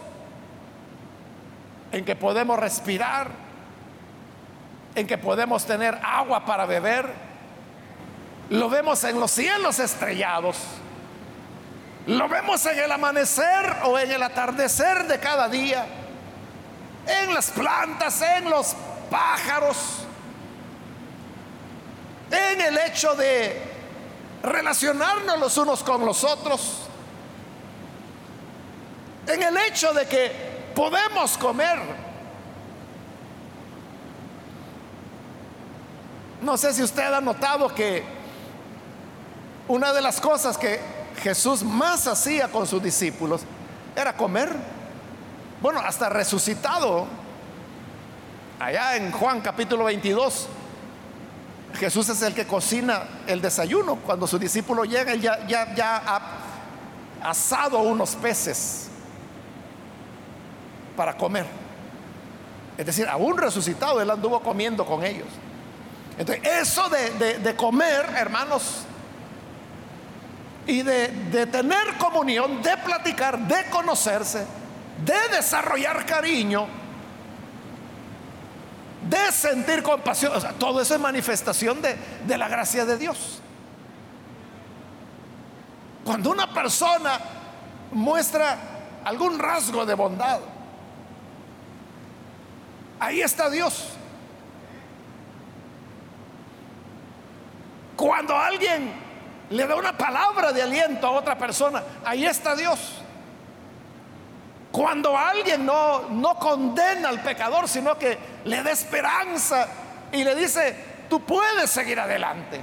en 1.92 2.06
que 2.06 2.16
podemos 2.16 2.60
respirar, 2.60 3.30
en 4.96 5.08
que 5.08 5.18
podemos 5.18 5.66
tener 5.66 6.00
agua 6.04 6.46
para 6.46 6.66
beber. 6.66 7.12
Lo 8.50 8.70
vemos 8.70 9.04
en 9.04 9.20
los 9.20 9.32
cielos 9.32 9.80
estrellados. 9.80 10.58
Lo 12.08 12.28
vemos 12.28 12.66
en 12.66 12.80
el 12.80 12.92
amanecer 12.92 13.78
o 13.84 14.00
en 14.00 14.12
el 14.12 14.24
atardecer 14.24 15.08
de 15.08 15.20
cada 15.20 15.48
día. 15.48 15.86
En 17.06 17.34
las 17.34 17.52
plantas, 17.52 18.22
en 18.22 18.50
los 18.50 18.76
pájaros. 19.10 19.78
En 22.32 22.62
el 22.62 22.78
hecho 22.78 23.16
de 23.16 23.62
relacionarnos 24.44 25.40
los 25.40 25.58
unos 25.58 25.84
con 25.84 26.06
los 26.06 26.24
otros. 26.24 26.88
En 29.28 29.44
el 29.44 29.58
hecho 29.58 29.94
de 29.94 30.08
que 30.08 30.49
podemos 30.76 31.38
comer. 31.38 31.80
No 36.42 36.58
sé 36.58 36.74
si 36.74 36.82
usted 36.82 37.14
ha 37.14 37.22
notado 37.22 37.74
que 37.74 38.04
una 39.68 39.92
de 39.92 40.02
las 40.02 40.22
cosas 40.22 40.58
que 40.58 40.80
Jesús 41.22 41.64
más 41.64 42.08
hacía 42.08 42.48
con 42.48 42.66
sus 42.66 42.82
discípulos 42.82 43.42
era 43.96 44.16
comer. 44.16 44.56
Bueno, 45.62 45.80
hasta 45.80 46.10
resucitado. 46.10 47.08
Allá 48.60 48.96
en 48.96 49.12
Juan 49.12 49.42
capítulo 49.42 49.86
22, 49.86 50.48
Jesús 51.76 52.10
es 52.10 52.22
el 52.22 52.34
que 52.34 52.46
cocina 52.46 53.04
el 53.28 53.42
desayuno. 53.42 53.98
Cuando 53.98 54.28
su 54.28 54.40
discípulo 54.40 54.86
llega, 54.86 55.16
ya, 55.16 55.46
ya, 55.48 55.74
ya 55.76 56.02
ha 56.06 56.22
asado 57.30 57.80
unos 57.80 58.16
peces 58.16 58.90
para 61.00 61.16
comer. 61.16 61.46
Es 62.78 62.86
decir, 62.86 63.08
aún 63.08 63.38
resucitado, 63.38 64.02
él 64.02 64.10
anduvo 64.10 64.42
comiendo 64.42 64.86
con 64.86 65.06
ellos. 65.06 65.30
Entonces, 66.18 66.46
eso 66.46 66.90
de, 66.90 67.56
comer, 67.56 68.06
hermanos, 68.18 68.80
y 70.68 70.82
de, 70.82 71.08
de, 71.08 71.46
tener 71.46 71.98
comunión, 71.98 72.62
de 72.62 72.76
platicar, 72.80 73.40
de 73.40 73.70
conocerse, 73.70 74.46
de 75.06 75.38
desarrollar 75.38 76.06
cariño, 76.06 76.68
de 79.10 79.32
sentir 79.32 79.82
compasión, 79.82 80.34
o 80.36 80.42
sea, 80.42 80.52
todo 80.52 80.82
eso 80.82 80.96
es 80.96 81.00
manifestación 81.00 81.82
de, 81.82 81.96
de 82.28 82.38
la 82.38 82.50
gracia 82.50 82.84
de 82.84 82.98
Dios. 82.98 83.40
Cuando 86.04 86.30
una 86.30 86.54
persona 86.54 87.18
muestra 87.94 88.58
algún 89.06 89.40
rasgo 89.40 89.86
de 89.86 89.94
bondad, 89.94 90.42
ahí 93.00 93.22
está 93.22 93.50
Dios. 93.50 93.90
Cuando 97.96 98.38
alguien 98.38 98.94
le 99.50 99.68
da 99.68 99.76
una 99.76 99.98
palabra 99.98 100.52
de 100.54 100.62
aliento 100.62 101.08
a 101.08 101.12
otra 101.12 101.38
persona, 101.38 101.84
ahí 102.06 102.26
está 102.26 102.56
Dios. 102.56 102.80
Cuando 104.72 105.18
alguien 105.18 105.66
no, 105.66 106.10
no 106.10 106.36
condena 106.36 107.10
al 107.10 107.22
pecador, 107.22 107.68
sino 107.68 107.98
que 107.98 108.18
le 108.46 108.62
da 108.64 108.72
esperanza 108.72 109.68
y 110.12 110.24
le 110.24 110.36
dice, 110.36 110.76
tú 111.10 111.22
puedes 111.22 111.70
seguir 111.70 112.00
adelante. 112.00 112.62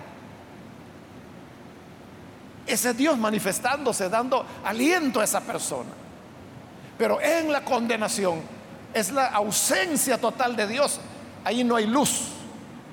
Ese 2.67 2.95
Dios 2.95 3.19
manifestándose, 3.19 4.09
dando 4.09 4.45
aliento 4.65 5.21
a 5.21 5.25
esa 5.25 5.41
persona. 5.41 5.91
Pero 6.97 7.21
en 7.21 7.53
la 7.53 7.63
condenación 7.63 8.56
es 8.99 9.11
la 9.13 9.27
ausencia 9.27 10.19
total 10.19 10.57
de 10.57 10.67
Dios. 10.67 11.01
Ahí 11.45 11.63
no 11.63 11.77
hay 11.77 11.87
luz, 11.87 12.29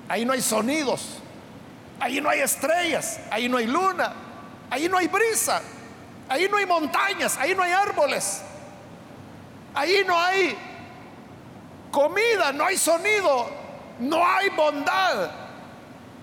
ahí 0.08 0.26
no 0.26 0.34
hay 0.34 0.42
sonidos, 0.42 1.24
Ahí 2.04 2.20
no 2.20 2.30
hay 2.30 2.42
estrellas, 2.42 3.18
ahí 3.32 3.48
no 3.48 3.56
hay 3.56 3.66
luna, 3.66 4.14
ahí 4.70 4.90
no 4.90 4.98
hay 4.98 5.08
brisa, 5.08 5.62
ahí 6.28 6.50
no 6.50 6.58
hay 6.58 6.66
montañas, 6.66 7.38
ahí 7.38 7.56
no 7.56 7.64
hay 7.64 7.72
árboles, 7.72 8.42
ahí 9.74 10.04
no 10.06 10.20
hay 10.20 10.58
comida, 11.92 12.52
no 12.52 12.66
hay 12.66 12.78
sonido, 12.78 13.50
no 14.00 14.28
hay 14.28 14.50
bondad, 14.50 15.32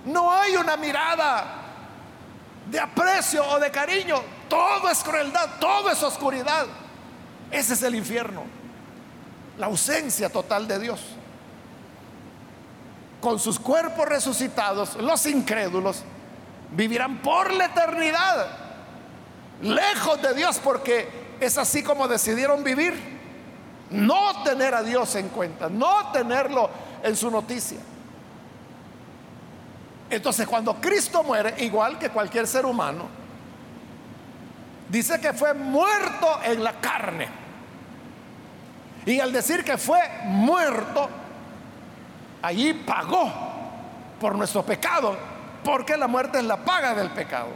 no 0.05 0.31
hay 0.31 0.57
una 0.57 0.77
mirada 0.77 1.47
de 2.66 2.79
aprecio 2.79 3.43
o 3.47 3.59
de 3.59 3.71
cariño. 3.71 4.23
Todo 4.51 4.90
es 4.90 5.03
crueldad, 5.03 5.59
todo 5.61 5.90
es 5.90 6.03
oscuridad. 6.03 6.66
Ese 7.51 7.73
es 7.73 7.83
el 7.83 7.95
infierno, 7.95 8.43
la 9.61 9.66
ausencia 9.66 10.31
total 10.31 10.66
de 10.66 10.79
Dios 10.79 11.01
con 13.20 13.38
sus 13.38 13.59
cuerpos 13.61 14.09
resucitados, 14.09 14.96
los 14.96 15.27
incrédulos 15.27 16.03
vivirán 16.73 17.18
por 17.18 17.53
la 17.53 17.66
eternidad, 17.66 18.46
lejos 19.61 20.23
de 20.23 20.33
Dios, 20.33 20.59
porque 20.62 21.37
es 21.38 21.59
así 21.59 21.83
como 21.83 22.09
decidieron 22.09 22.64
vivir. 22.64 23.20
No 23.90 24.42
tener 24.44 24.75
a 24.75 24.83
Dios 24.83 25.14
en 25.16 25.29
cuenta, 25.29 25.68
no 25.68 26.12
tenerlo 26.12 26.70
en 27.03 27.14
su 27.16 27.31
noticia. 27.31 27.81
Entonces 30.09 30.46
cuando 30.46 30.77
Cristo 30.77 31.23
muere, 31.23 31.55
igual 31.59 31.99
que 31.99 32.09
cualquier 32.09 32.46
ser 32.46 32.64
humano, 32.64 33.09
dice 34.88 35.20
que 35.20 35.33
fue 35.33 35.53
muerto 35.55 36.40
en 36.44 36.64
la 36.64 36.81
carne. 36.81 37.39
Y 39.06 39.20
al 39.20 39.32
decir 39.32 39.64
que 39.64 39.78
fue 39.78 40.00
muerto, 40.24 41.08
allí 42.42 42.74
pagó 42.74 43.32
por 44.20 44.34
nuestro 44.34 44.64
pecado, 44.64 45.16
porque 45.64 45.96
la 45.96 46.06
muerte 46.06 46.38
es 46.38 46.44
la 46.44 46.58
paga 46.58 46.94
del 46.94 47.10
pecado. 47.10 47.48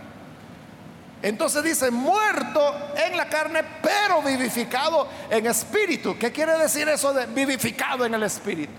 Entonces 1.22 1.62
dice, 1.62 1.90
muerto 1.90 2.74
en 2.96 3.16
la 3.16 3.28
carne, 3.28 3.62
pero 3.82 4.20
vivificado 4.20 5.08
en 5.30 5.46
espíritu. 5.46 6.18
¿Qué 6.18 6.30
quiere 6.32 6.58
decir 6.58 6.86
eso 6.88 7.14
de 7.14 7.26
vivificado 7.26 8.04
en 8.04 8.14
el 8.14 8.22
espíritu? 8.24 8.72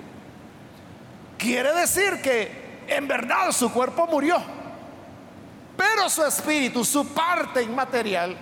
Quiere 1.37 1.73
decir 1.73 2.21
que 2.21 2.83
en 2.87 3.07
verdad 3.07 3.51
su 3.51 3.71
cuerpo 3.71 4.05
murió, 4.07 4.37
pero 5.75 6.07
su 6.09 6.23
espíritu, 6.23 6.85
su 6.85 7.07
parte 7.07 7.63
inmaterial, 7.63 8.37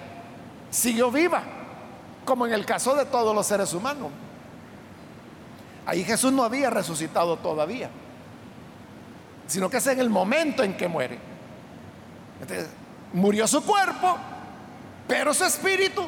siguió 0.70 1.10
viva, 1.10 1.42
como 2.26 2.46
en 2.46 2.54
el 2.54 2.66
caso 2.66 2.96
de 2.96 3.06
todos 3.06 3.36
los 3.36 3.46
seres 3.46 3.74
humanos. 3.74 4.10
Ahí 5.86 6.04
Jesús 6.04 6.32
no 6.32 6.44
había 6.44 6.70
resucitado 6.70 7.38
todavía, 7.38 7.90
sino 9.48 9.70
que 9.70 9.78
es 9.78 9.88
en 9.88 10.00
el 10.00 10.10
momento 10.10 10.64
en 10.64 10.76
que 10.78 10.88
muere. 10.88 11.20
murió 13.14 13.48
su 13.48 13.64
cuerpo, 13.64 14.18
pero 15.08 15.34
su 15.34 15.44
espíritu, 15.44 16.06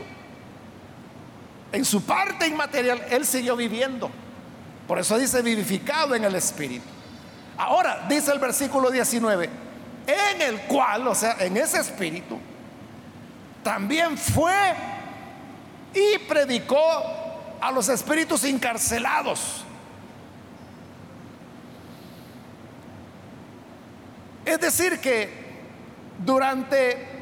en 1.71 1.83
su 1.83 2.01
parte 2.03 2.47
inmaterial, 2.47 3.03
él 3.09 3.25
siguió 3.25 3.55
viviendo. 3.55 4.09
Por 4.87 4.99
eso 4.99 5.17
dice 5.17 5.41
vivificado 5.41 6.15
en 6.15 6.23
el 6.23 6.35
espíritu. 6.35 6.85
Ahora, 7.57 8.05
dice 8.07 8.31
el 8.31 8.39
versículo 8.39 8.91
19, 8.91 9.49
en 10.07 10.41
el 10.41 10.61
cual, 10.61 11.07
o 11.07 11.15
sea, 11.15 11.37
en 11.39 11.57
ese 11.57 11.79
espíritu, 11.79 12.37
también 13.63 14.17
fue 14.17 14.53
y 15.95 16.19
predicó 16.19 16.77
a 17.61 17.71
los 17.71 17.87
espíritus 17.89 18.43
encarcelados. 18.43 19.63
Es 24.45 24.59
decir, 24.59 24.99
que 24.99 25.45
durante 26.19 27.15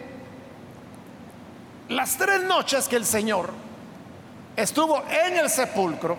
las 1.89 2.17
tres 2.17 2.41
noches 2.43 2.87
que 2.87 2.95
el 2.95 3.05
Señor 3.05 3.51
estuvo 4.55 5.03
en 5.07 5.37
el 5.37 5.49
sepulcro, 5.49 6.17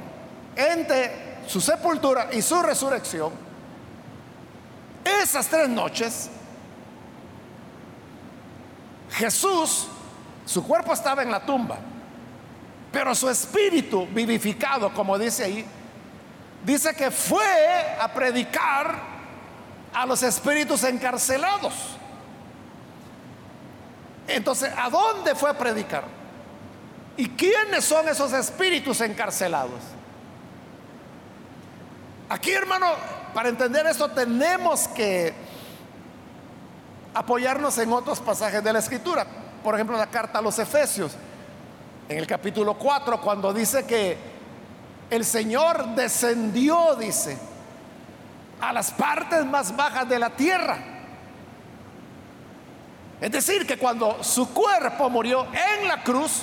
entre 0.57 1.39
su 1.47 1.61
sepultura 1.61 2.29
y 2.33 2.41
su 2.41 2.63
resurrección, 2.63 3.33
esas 5.05 5.49
tres 5.49 5.69
noches, 5.69 6.31
Jesús, 9.11 9.89
su 10.47 10.67
cuerpo 10.67 10.93
estaba 10.93 11.23
en 11.23 11.31
la 11.31 11.45
tumba, 11.45 11.79
pero 12.95 13.13
su 13.13 13.29
espíritu 13.29 14.07
vivificado, 14.07 14.95
como 14.95 15.19
dice 15.19 15.43
ahí, 15.43 15.67
dice 16.65 16.95
que 16.95 17.11
fue 17.11 17.97
a 18.01 18.07
predicar 18.15 18.95
a 19.93 20.07
los 20.07 20.23
espíritus 20.23 20.85
encarcelados. 20.85 21.75
Entonces, 24.29 24.73
¿a 24.77 24.89
dónde 24.89 25.35
fue 25.35 25.51
a 25.51 25.59
predicar? 25.59 26.05
¿Y 27.17 27.31
quiénes 27.31 27.85
son 27.85 28.09
esos 28.09 28.33
espíritus 28.33 29.01
encarcelados? 29.01 29.81
Aquí, 32.29 32.53
hermano, 32.53 32.87
para 33.35 33.49
entender 33.49 33.87
esto 33.87 34.09
tenemos 34.13 34.87
que 34.87 35.35
apoyarnos 37.13 37.77
en 37.79 37.93
otros 37.93 38.21
pasajes 38.21 38.63
de 38.63 38.73
la 38.73 38.79
Escritura. 38.79 39.27
Por 39.65 39.75
ejemplo, 39.75 39.97
la 39.97 40.07
carta 40.07 40.39
a 40.39 40.43
los 40.43 40.61
Efesios, 40.61 41.17
en 42.09 42.19
el 42.19 42.27
capítulo 42.27 42.75
4, 42.75 43.21
cuando 43.21 43.53
dice 43.53 43.87
que 43.87 44.17
el 45.11 45.25
Señor 45.25 45.95
descendió, 45.95 46.95
dice, 46.97 47.39
a 48.61 48.73
las 48.73 48.91
partes 48.91 49.45
más 49.45 49.75
bajas 49.75 50.09
de 50.09 50.19
la 50.19 50.31
tierra. 50.31 50.79
Es 53.21 53.31
decir, 53.31 53.67
que 53.67 53.79
cuando 53.79 54.23
su 54.23 54.53
cuerpo 54.53 55.09
murió 55.09 55.47
en 55.47 55.89
la 55.89 56.03
cruz, 56.03 56.43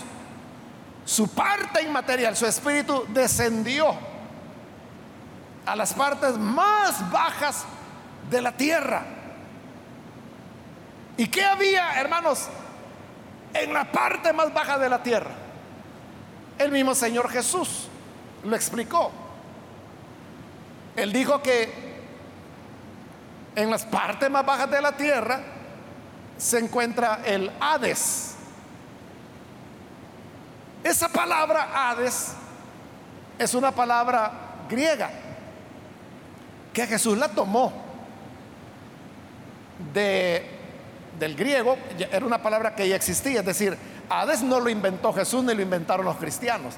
su 1.06 1.28
parte 1.30 1.84
inmaterial, 1.84 2.36
su 2.36 2.46
espíritu 2.46 3.06
descendió 3.10 3.94
a 5.66 5.76
las 5.76 5.94
partes 5.94 6.38
más 6.38 7.12
bajas 7.12 7.66
de 8.30 8.42
la 8.42 8.52
tierra. 8.52 9.04
¿Y 11.18 11.28
qué 11.28 11.44
había, 11.44 12.00
hermanos, 12.00 12.48
en 13.54 13.74
la 13.74 13.92
parte 13.92 14.34
más 14.34 14.54
baja 14.54 14.78
de 14.80 14.90
la 14.90 15.04
tierra? 15.04 15.41
El 16.58 16.72
mismo 16.72 16.94
Señor 16.96 17.30
Jesús 17.30 17.88
lo 18.44 18.56
explicó. 18.56 19.12
Él 20.96 21.12
dijo 21.14 21.42
que 21.42 21.92
en 23.56 23.70
las 23.70 23.86
partes 23.86 24.30
más 24.30 24.46
bajas 24.46 24.70
de 24.70 24.82
la 24.82 24.92
tierra 24.94 25.42
se 26.38 26.60
encuentra 26.60 27.22
el 27.26 27.52
Hades. 27.60 28.36
Esa 30.84 31.10
palabra 31.10 31.90
Hades 31.90 32.34
es 33.38 33.54
una 33.54 33.72
palabra 33.72 34.32
griega 34.70 35.10
que 36.74 36.88
Jesús 36.88 37.18
la 37.18 37.30
tomó 37.30 37.74
de, 39.94 40.46
del 41.20 41.36
griego, 41.36 41.78
era 42.12 42.26
una 42.26 42.42
palabra 42.42 42.76
que 42.76 42.88
ya 42.88 42.96
existía, 42.96 43.42
es 43.42 43.46
decir, 43.46 43.78
Hades 44.12 44.42
no 44.42 44.60
lo 44.60 44.70
inventó 44.70 45.14
Jesús 45.14 45.42
ni 45.42 45.56
lo 45.56 45.62
inventaron 45.62 46.06
los 46.06 46.18
cristianos. 46.18 46.76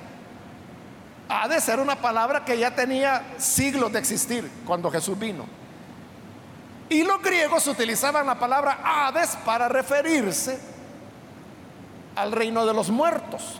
Hades 1.27 1.67
era 1.67 1.81
una 1.81 1.95
palabra 1.95 2.45
que 2.45 2.59
ya 2.59 2.75
tenía 2.75 3.23
siglos 3.37 3.91
de 3.91 3.97
existir 3.97 4.51
cuando 4.67 4.91
Jesús 4.91 5.17
vino. 5.17 5.45
Y 6.89 7.03
los 7.03 7.23
griegos 7.23 7.65
utilizaban 7.65 8.27
la 8.27 8.37
palabra 8.37 8.81
Hades 8.83 9.35
para 9.43 9.67
referirse 9.67 10.59
al 12.15 12.31
reino 12.31 12.67
de 12.67 12.73
los 12.75 12.91
muertos. 12.91 13.59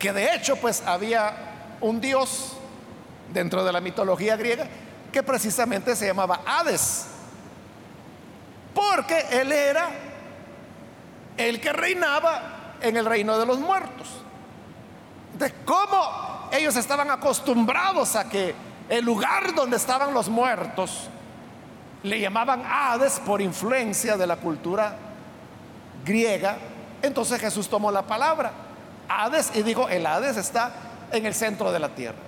Que 0.00 0.12
de 0.12 0.34
hecho 0.34 0.56
pues 0.56 0.82
había 0.84 1.76
un 1.80 2.00
dios 2.00 2.56
dentro 3.32 3.64
de 3.64 3.72
la 3.72 3.80
mitología 3.80 4.34
griega 4.34 4.66
que 5.12 5.22
precisamente 5.22 5.94
se 5.94 6.06
llamaba 6.06 6.40
Hades. 6.44 7.06
Porque 8.74 9.26
él 9.30 9.52
era 9.52 10.09
el 11.48 11.60
que 11.60 11.72
reinaba 11.72 12.76
en 12.80 12.96
el 12.96 13.04
reino 13.04 13.38
de 13.38 13.46
los 13.46 13.58
muertos. 13.58 14.08
De 15.38 15.52
cómo 15.64 16.48
ellos 16.52 16.76
estaban 16.76 17.10
acostumbrados 17.10 18.16
a 18.16 18.28
que 18.28 18.54
el 18.88 19.04
lugar 19.04 19.54
donde 19.54 19.76
estaban 19.76 20.12
los 20.12 20.28
muertos 20.28 21.08
le 22.02 22.20
llamaban 22.20 22.62
Hades 22.66 23.20
por 23.20 23.40
influencia 23.40 24.16
de 24.16 24.26
la 24.26 24.36
cultura 24.36 24.96
griega. 26.04 26.56
Entonces 27.02 27.40
Jesús 27.40 27.68
tomó 27.68 27.90
la 27.90 28.02
palabra 28.02 28.52
Hades 29.08 29.50
y 29.54 29.62
dijo, 29.62 29.88
el 29.88 30.06
Hades 30.06 30.36
está 30.36 30.72
en 31.12 31.26
el 31.26 31.34
centro 31.34 31.72
de 31.72 31.78
la 31.78 31.88
tierra. 31.88 32.18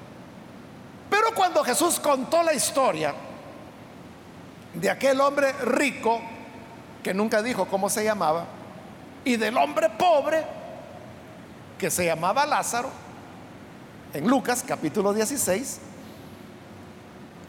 Pero 1.09 1.35
cuando 1.35 1.63
Jesús 1.63 2.01
contó 2.01 2.43
la 2.43 2.55
historia 2.55 3.15
de 4.75 4.91
aquel 4.91 5.21
hombre 5.21 5.53
rico, 5.65 6.21
que 7.03 7.13
nunca 7.13 7.43
dijo 7.43 7.67
cómo 7.67 7.91
se 7.91 8.05
llamaba, 8.05 8.47
y 9.25 9.37
del 9.37 9.57
hombre 9.57 9.91
pobre, 9.91 10.45
que 11.79 11.91
se 11.91 12.07
llamaba 12.07 12.47
Lázaro, 12.47 12.91
en 14.15 14.29
Lucas 14.29 14.65
capítulo 14.67 15.13
16, 15.13 15.81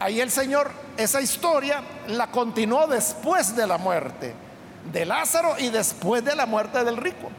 ahí 0.00 0.20
el 0.20 0.30
Señor 0.30 0.70
esa 0.96 1.20
historia 1.20 1.82
la 2.08 2.30
continuó 2.30 2.86
después 2.86 3.54
de 3.54 3.66
la 3.66 3.78
muerte 3.78 4.34
de 4.92 5.04
Lázaro 5.04 5.56
y 5.58 5.70
después 5.70 6.24
de 6.24 6.36
la 6.36 6.46
muerte 6.46 6.84
del 6.84 6.96
rico. 6.96 7.30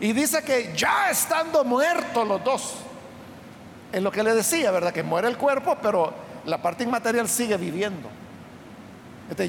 Y 0.00 0.12
dice 0.12 0.42
que 0.42 0.72
ya 0.76 1.10
estando 1.10 1.64
muertos 1.64 2.26
los 2.26 2.42
dos, 2.42 2.74
es 3.92 4.02
lo 4.02 4.10
que 4.10 4.22
le 4.22 4.34
decía, 4.34 4.70
¿verdad? 4.70 4.92
Que 4.92 5.02
muere 5.02 5.28
el 5.28 5.36
cuerpo, 5.36 5.76
pero 5.80 6.12
la 6.44 6.60
parte 6.60 6.82
inmaterial 6.84 7.28
sigue 7.28 7.56
viviendo. 7.56 8.08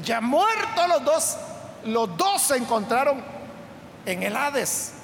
Ya 0.02 0.20
muertos 0.20 0.88
los 0.88 1.04
dos, 1.04 1.36
los 1.84 2.16
dos 2.16 2.42
se 2.42 2.56
encontraron 2.56 3.22
en 4.06 4.22
el 4.22 4.36
Hades. 4.36 4.94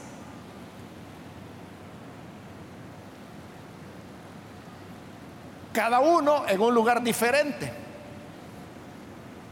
Cada 5.73 6.01
uno 6.01 6.45
en 6.49 6.61
un 6.61 6.75
lugar 6.75 7.03
diferente. 7.03 7.73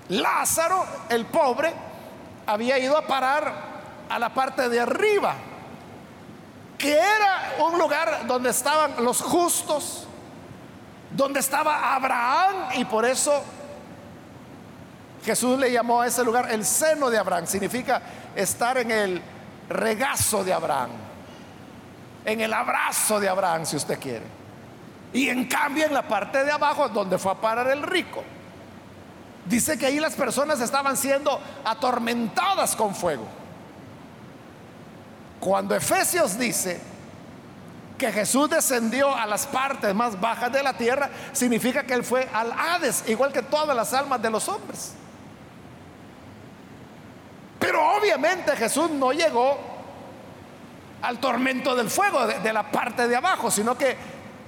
Lázaro, 0.09 0.85
el 1.09 1.27
pobre, 1.27 1.73
había 2.47 2.79
ido 2.79 2.97
a 2.97 3.07
parar 3.07 3.53
a 4.09 4.19
la 4.19 4.33
parte 4.33 4.69
de 4.69 4.81
arriba 4.81 5.35
que 6.79 6.93
era 6.93 7.57
un 7.59 7.77
lugar 7.77 8.27
donde 8.27 8.51
estaban 8.51 9.05
los 9.05 9.21
justos, 9.21 10.07
donde 11.11 11.41
estaba 11.41 11.95
Abraham 11.95 12.69
y 12.77 12.85
por 12.85 13.05
eso 13.05 13.43
Jesús 15.25 15.59
le 15.59 15.71
llamó 15.73 16.01
a 16.01 16.07
ese 16.07 16.25
lugar 16.25 16.51
el 16.51 16.65
seno 16.65 17.11
de 17.11 17.19
Abraham, 17.19 17.47
significa 17.47 18.01
estar 18.35 18.79
en 18.79 18.91
el 18.91 19.23
regazo 19.69 20.45
de 20.45 20.53
Abraham, 20.53 20.91
en 22.25 22.41
el 22.41 22.53
abrazo 22.53 23.21
de 23.21 23.29
Abraham 23.29 23.67
si 23.67 23.77
usted 23.77 23.99
quiere. 23.99 24.25
Y 25.13 25.29
en 25.29 25.47
cambio 25.47 25.87
en 25.87 25.95
la 25.95 26.07
parte 26.07 26.45
de 26.45 26.53
abajo 26.53 26.89
donde 26.89 27.19
fue 27.19 27.33
a 27.33 27.35
parar 27.35 27.69
el 27.69 27.83
rico, 27.83 28.23
dice 29.47 29.79
que 29.79 29.87
ahí 29.87 29.99
las 29.99 30.15
personas 30.15 30.61
estaban 30.61 30.97
siendo 30.97 31.41
atormentadas 31.65 32.77
con 32.77 32.95
fuego. 32.95 33.27
Cuando 35.41 35.75
Efesios 35.75 36.39
dice 36.39 36.81
que 37.97 38.13
Jesús 38.13 38.49
descendió 38.51 39.15
a 39.15 39.27
las 39.27 39.47
partes 39.47 39.95
más 39.95 40.21
bajas 40.21 40.53
de 40.53 40.63
la 40.63 40.75
tierra, 40.75 41.11
significa 41.33 41.85
que 41.85 41.95
Él 41.95 42.05
fue 42.05 42.29
al 42.33 42.53
Hades, 42.53 43.05
igual 43.09 43.33
que 43.33 43.43
todas 43.43 43.75
las 43.75 43.93
almas 43.93 44.21
de 44.23 44.31
los 44.31 44.49
hombres. 44.49 44.93
Pero 47.59 47.97
obviamente 47.97 48.57
Jesús 48.57 48.91
no 48.91 49.13
llegó 49.13 49.59
al 51.03 51.19
tormento 51.19 51.75
del 51.75 51.91
fuego 51.91 52.27
de, 52.27 52.53
la 52.53 52.71
parte 52.71 53.09
de 53.09 53.17
abajo, 53.17 53.51
sino 53.51 53.77
que 53.77 53.97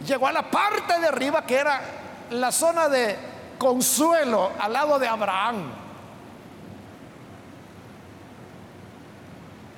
llegó 0.07 0.27
a 0.27 0.33
la 0.33 0.51
parte 0.51 0.99
de 0.99 1.07
arriba 1.07 1.45
que 1.45 1.57
era 1.57 1.81
la 2.31 2.53
zona 2.53 2.89
de 2.89 3.17
consuelo 3.59 4.53
al 4.59 4.73
lado 4.73 4.99
de 4.99 5.09
Abraham. 5.09 5.73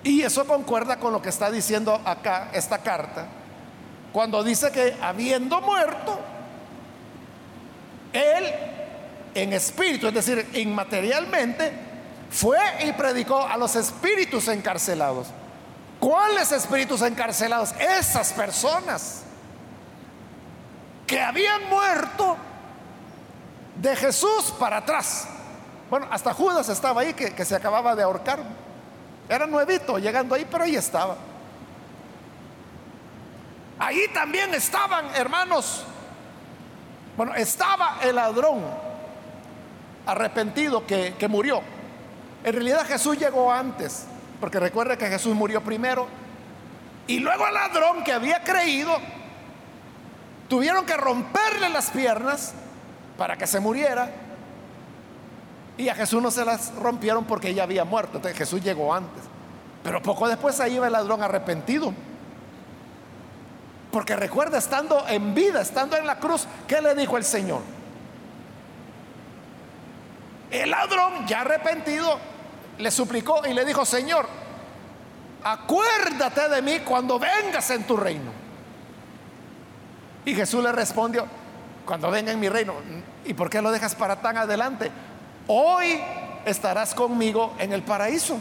Y 0.05 0.23
eso 0.23 0.47
concuerda 0.47 0.99
con 0.99 1.13
lo 1.13 1.23
que 1.23 1.29
está 1.29 1.51
diciendo 1.51 2.01
acá 2.05 2.51
esta 2.53 2.79
carta, 2.79 3.27
cuando 4.13 4.43
dice 4.43 4.71
que 4.73 4.97
habiendo 5.01 5.61
muerto, 5.61 6.19
él 8.13 8.53
en 9.35 9.53
espíritu, 9.53 10.09
es 10.09 10.15
decir, 10.15 10.47
inmaterialmente, 10.55 11.73
fue 12.33 12.59
y 12.85 12.93
predicó 12.93 13.47
a 13.47 13.59
los 13.59 13.77
espíritus 13.77 14.49
encarcelados. 14.49 15.29
¿Cuáles 16.01 16.51
espíritus 16.51 17.03
encarcelados? 17.03 17.73
Esas 17.79 18.33
personas 18.33 19.23
que 21.07 21.21
habían 21.21 21.69
muerto 21.69 22.37
de 23.77 23.95
Jesús 23.95 24.53
para 24.59 24.79
atrás. 24.79 25.29
Bueno, 25.91 26.09
hasta 26.11 26.33
Judas 26.33 26.71
estaba 26.71 27.03
ahí 27.03 27.13
que, 27.13 27.45
se 27.45 27.55
acababa 27.55 27.95
de 27.95 28.03
ahorcar. 28.03 28.41
Era 29.29 29.47
nuevito 29.47 29.99
llegando 29.99 30.35
ahí, 30.35 30.47
pero 30.51 30.65
ahí 30.65 30.75
estaba. 30.75 31.17
Ahí 33.79 34.09
también 34.15 34.55
estaban, 34.55 35.15
hermanos. 35.15 35.85
Bueno, 37.15 37.35
estaba 37.35 37.99
el 38.03 38.17
ladrón 38.17 38.65
arrepentido 40.07 40.87
que 40.87 41.29
murió. 41.29 41.63
En 42.45 42.53
realidad 42.53 42.87
Jesús 42.87 43.19
llegó 43.19 43.53
antes, 43.53 44.05
porque 44.41 44.59
recuerde 44.59 44.99
que 44.99 45.07
Jesús 45.07 45.35
murió 45.35 45.63
primero. 45.63 46.07
Y 47.07 47.19
luego 47.19 47.47
el 47.47 47.55
ladrón 47.55 48.03
que 48.05 48.13
había 48.13 48.43
creído, 48.43 48.97
tuvieron 50.49 50.85
que 50.85 50.97
romperle 50.97 51.69
las 51.69 51.91
piernas 51.91 52.55
para 53.17 53.37
que 53.37 53.47
se 53.47 53.61
muriera. 53.61 54.11
Y 55.77 55.89
a 55.89 55.95
Jesús 55.95 56.23
no 56.23 56.31
se 56.31 56.45
las 56.45 56.75
rompieron 56.75 57.25
porque 57.25 57.49
ella 57.49 57.63
había 57.63 57.85
muerto. 57.85 58.17
Entonces 58.17 58.37
Jesús 58.39 58.63
llegó 58.63 58.93
antes. 58.93 59.23
Pero 59.83 60.03
poco 60.03 60.29
después 60.29 60.61
ahí 60.61 60.75
iba 60.75 60.87
el 60.87 60.93
ladrón 60.93 61.23
arrepentido. 61.23 61.93
Porque 63.91 64.17
recuerda, 64.17 64.59
estando 64.59 65.07
en 65.09 65.35
vida, 65.35 65.61
estando 65.61 65.97
en 65.97 66.07
la 66.07 66.19
cruz, 66.19 66.47
¿qué 66.67 66.81
le 66.81 66.95
dijo 66.95 67.17
el 67.17 67.25
Señor? 67.25 67.61
El 70.51 70.71
ladrón, 70.71 71.27
ya 71.27 71.41
arrepentido, 71.41 72.19
le 72.79 72.91
suplicó 72.91 73.47
y 73.47 73.53
le 73.53 73.65
dijo, 73.65 73.85
Señor, 73.85 74.29
acuérdate 75.45 76.49
de 76.49 76.63
mí 76.63 76.81
cuando 76.81 77.19
vengas 77.19 77.71
en 77.71 77.85
tu 77.85 77.97
reino. 77.97 78.33
Y 80.25 80.35
Jesús 80.35 80.63
le 80.63 80.73
respondió, 80.73 81.27
cuando 81.85 82.11
venga 82.11 82.33
en 82.33 82.41
mi 82.41 82.49
reino, 82.49 82.75
¿y 83.25 83.35
por 83.35 83.51
qué 83.51 83.61
lo 83.61 83.71
dejas 83.71 83.95
para 83.95 84.21
tan 84.21 84.37
adelante? 84.37 84.91
Hoy 85.49 86.01
estarás 86.45 86.95
conmigo 86.95 87.55
en 87.59 87.73
el 87.73 87.83
paraíso. 87.83 88.39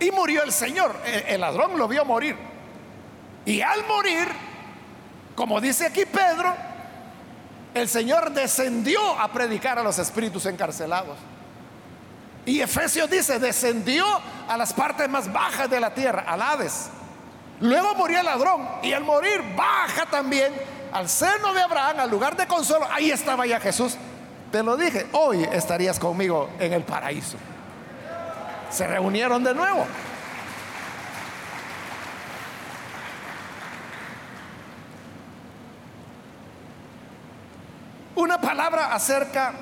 Y 0.00 0.10
murió 0.10 0.42
el 0.42 0.52
Señor. 0.52 0.96
El, 1.04 1.40
ladrón 1.40 1.78
lo 1.78 1.86
vio 1.86 2.04
morir. 2.04 2.36
Y 3.44 3.60
al 3.60 3.86
morir, 3.86 4.28
como 5.36 5.60
dice 5.60 5.86
aquí 5.86 6.04
Pedro, 6.04 6.54
el 7.74 7.88
Señor 7.88 8.32
descendió 8.32 9.00
a 9.18 9.32
predicar 9.32 9.78
a 9.78 9.82
los 9.82 9.98
espíritus 9.98 10.46
encarcelados. 10.46 11.16
Y 12.44 12.60
Efesios 12.60 13.08
dice, 13.08 13.38
descendió 13.38 14.04
a 14.48 14.56
las 14.56 14.72
partes 14.72 15.08
más 15.08 15.32
bajas 15.32 15.70
de 15.70 15.80
la 15.80 15.94
tierra, 15.94 16.24
al 16.26 16.42
Hades. 16.42 16.88
Luego 17.60 17.94
murió 17.94 18.20
el 18.20 18.26
ladrón 18.26 18.68
y 18.82 18.92
al 18.92 19.04
morir 19.04 19.40
baja 19.56 20.06
también 20.06 20.52
al 20.92 21.08
seno 21.08 21.54
de 21.54 21.62
Abraham, 21.62 22.00
al 22.00 22.10
lugar 22.10 22.36
de 22.36 22.46
consuelo. 22.46 22.86
Ahí 22.90 23.10
estaba 23.10 23.46
ya 23.46 23.60
Jesús. 23.60 23.96
Te 24.50 24.62
lo 24.62 24.76
dije, 24.76 25.06
hoy 25.12 25.48
estarías 25.52 25.98
conmigo 25.98 26.50
en 26.58 26.72
el 26.72 26.82
paraíso 26.82 27.38
se 28.72 28.86
reunieron 28.86 29.44
de 29.44 29.54
nuevo. 29.54 29.86
Una 38.22 38.40
palabra 38.40 38.94
acerca 38.94 39.52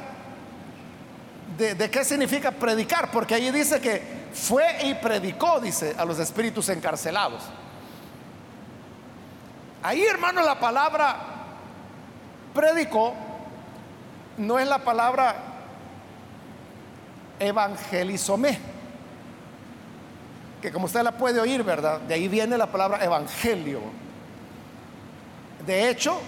de, 1.57 1.91
qué 1.91 2.05
significa 2.05 2.51
predicar, 2.51 3.11
porque 3.11 3.35
ahí 3.35 3.51
dice 3.51 3.81
que 3.81 4.03
fue 4.35 4.65
y 4.83 4.93
predicó, 4.97 5.61
dice, 5.61 5.95
a 5.97 6.05
los 6.05 6.19
espíritus 6.19 6.69
encarcelados. 6.69 7.43
Ahí, 9.83 10.05
hermano, 10.05 10.43
la 10.43 10.61
palabra 10.61 11.17
predicó 12.53 13.15
no 14.37 14.59
es 14.59 14.69
la 14.69 14.81
palabra 14.81 15.37
evangelizomé 17.39 18.59
que 20.61 20.71
como 20.71 20.85
usted 20.85 21.01
la 21.03 21.13
puede 21.13 21.41
oír, 21.41 21.63
¿verdad? 21.63 21.99
De 22.01 22.13
ahí 22.13 22.29
viene 22.29 22.59
la 22.59 22.67
palabra 22.67 23.03
evangelio. 23.03 23.81
De 25.65 25.89
hecho, 25.89 26.21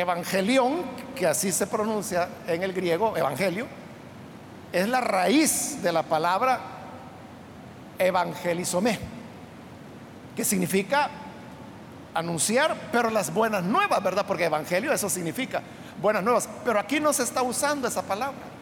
evangelión, 0.00 0.82
que 1.14 1.26
así 1.26 1.52
se 1.52 1.66
pronuncia 1.66 2.28
en 2.46 2.62
el 2.62 2.72
griego, 2.72 3.16
evangelio, 3.16 3.66
es 4.72 4.88
la 4.88 5.00
raíz 5.00 5.82
de 5.82 5.92
la 5.92 6.02
palabra 6.02 6.60
evangelizomé, 7.98 8.98
que 10.36 10.44
significa 10.44 11.10
anunciar, 12.14 12.76
pero 12.92 13.10
las 13.10 13.32
buenas 13.32 13.64
nuevas, 13.64 14.02
¿verdad? 14.02 14.24
Porque 14.26 14.44
evangelio 14.44 14.92
eso 14.92 15.08
significa 15.08 15.62
buenas 16.00 16.22
nuevas, 16.22 16.48
pero 16.64 16.78
aquí 16.78 17.00
no 17.00 17.12
se 17.12 17.22
está 17.22 17.42
usando 17.42 17.88
esa 17.88 18.02
palabra 18.02 18.58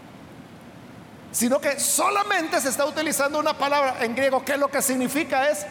sino 1.37 1.61
que 1.61 1.79
solamente 1.79 2.59
se 2.63 2.71
está 2.71 2.87
utilizando 2.87 3.39
una 3.39 3.53
palabra 3.53 3.97
en 4.01 4.15
griego 4.15 4.43
que 4.43 4.57
lo 4.57 4.69
que 4.69 4.81
significa 4.81 5.51
es 5.51 5.67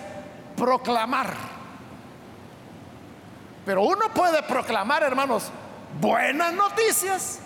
proclamar. 0.56 1.55
Pero 3.66 3.82
uno 3.82 4.10
puede 4.14 4.44
proclamar, 4.44 5.02
hermanos, 5.04 5.50
buenas 6.00 6.54
noticias, 6.54 7.40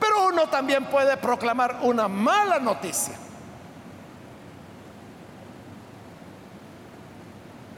pero 0.00 0.28
uno 0.28 0.48
también 0.48 0.84
puede 0.86 1.16
proclamar 1.16 1.78
una 1.82 2.08
mala 2.08 2.58
noticia. 2.58 3.14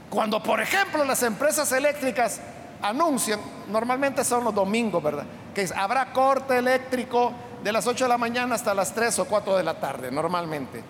Cuando, 0.08 0.42
por 0.42 0.60
ejemplo, 0.60 1.04
las 1.04 1.22
empresas 1.22 1.70
eléctricas 1.70 2.40
anuncian, 2.82 3.38
normalmente 3.68 4.24
son 4.24 4.42
los 4.42 4.54
domingos, 4.54 5.02
¿verdad? 5.02 5.24
Que 5.54 5.68
habrá 5.76 6.12
corte 6.12 6.58
eléctrico 6.58 7.32
de 7.62 7.72
las 7.72 7.86
8 7.86 8.06
de 8.06 8.08
la 8.08 8.18
mañana 8.18 8.54
hasta 8.54 8.74
las 8.74 8.92
3 8.92 9.18
o 9.20 9.24
4 9.26 9.56
de 9.56 9.62
la 9.62 9.78
tarde, 9.78 10.10
normalmente, 10.10 10.82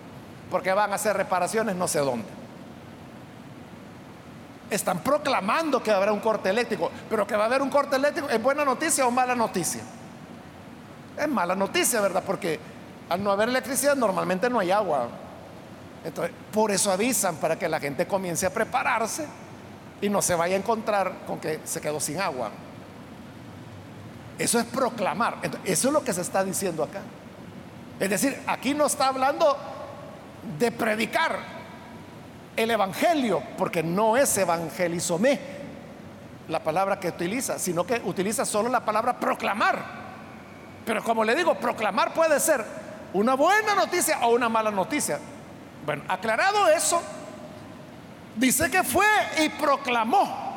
porque 0.49 0.73
van 0.73 0.91
a 0.91 0.95
hacer 0.95 1.15
reparaciones 1.15 1.75
no 1.75 1.87
sé 1.87 1.99
dónde. 1.99 2.40
Están 4.71 5.03
proclamando 5.03 5.83
que 5.83 5.91
habrá 5.91 6.13
un 6.13 6.21
corte 6.21 6.49
eléctrico, 6.49 6.89
pero 7.09 7.27
que 7.27 7.35
va 7.35 7.43
a 7.43 7.45
haber 7.47 7.61
un 7.61 7.69
corte 7.69 7.97
eléctrico, 7.97 8.29
¿es 8.29 8.41
buena 8.41 8.65
noticia 8.65 9.05
o 9.05 9.11
mala 9.11 9.35
noticia? 9.35 9.81
Es 11.17 11.27
mala 11.27 11.55
noticia, 11.55 11.99
¿verdad? 12.01 12.23
Porque 12.25 12.57
al 13.09 13.21
no 13.21 13.31
haber 13.31 13.49
electricidad 13.49 13.95
normalmente 13.95 14.49
no 14.49 14.59
hay 14.59 14.71
agua. 14.71 15.09
Entonces, 16.05 16.33
por 16.53 16.71
eso 16.71 16.91
avisan 16.91 17.35
para 17.35 17.59
que 17.59 17.67
la 17.67 17.79
gente 17.79 18.07
comience 18.07 18.45
a 18.45 18.49
prepararse 18.53 19.27
y 20.01 20.09
no 20.09 20.21
se 20.21 20.35
vaya 20.35 20.55
a 20.55 20.59
encontrar 20.59 21.25
con 21.27 21.39
que 21.39 21.59
se 21.65 21.81
quedó 21.81 21.99
sin 21.99 22.19
agua. 22.19 22.49
Eso 24.39 24.57
es 24.57 24.65
proclamar. 24.65 25.37
Eso 25.65 25.87
es 25.89 25.93
lo 25.93 26.03
que 26.03 26.13
se 26.13 26.21
está 26.21 26.43
diciendo 26.43 26.83
acá. 26.83 27.01
Es 27.99 28.09
decir, 28.09 28.41
aquí 28.47 28.73
no 28.73 28.87
está 28.87 29.09
hablando 29.09 29.57
de 30.57 30.71
predicar 30.71 31.60
el 32.55 32.71
evangelio, 32.71 33.41
porque 33.57 33.83
no 33.83 34.17
es 34.17 34.37
evangelizomé 34.37 35.39
la 36.47 36.59
palabra 36.59 36.99
que 36.99 37.09
utiliza, 37.09 37.57
sino 37.57 37.85
que 37.85 38.01
utiliza 38.05 38.45
solo 38.45 38.69
la 38.69 38.83
palabra 38.83 39.19
proclamar. 39.19 39.79
Pero 40.85 41.03
como 41.03 41.23
le 41.23 41.35
digo, 41.35 41.55
proclamar 41.55 42.13
puede 42.13 42.39
ser 42.39 42.63
una 43.13 43.35
buena 43.35 43.75
noticia 43.75 44.19
o 44.21 44.33
una 44.35 44.49
mala 44.49 44.71
noticia. 44.71 45.19
Bueno, 45.85 46.03
aclarado 46.07 46.67
eso, 46.67 47.01
dice 48.35 48.69
que 48.69 48.83
fue 48.83 49.05
y 49.39 49.49
proclamó 49.49 50.51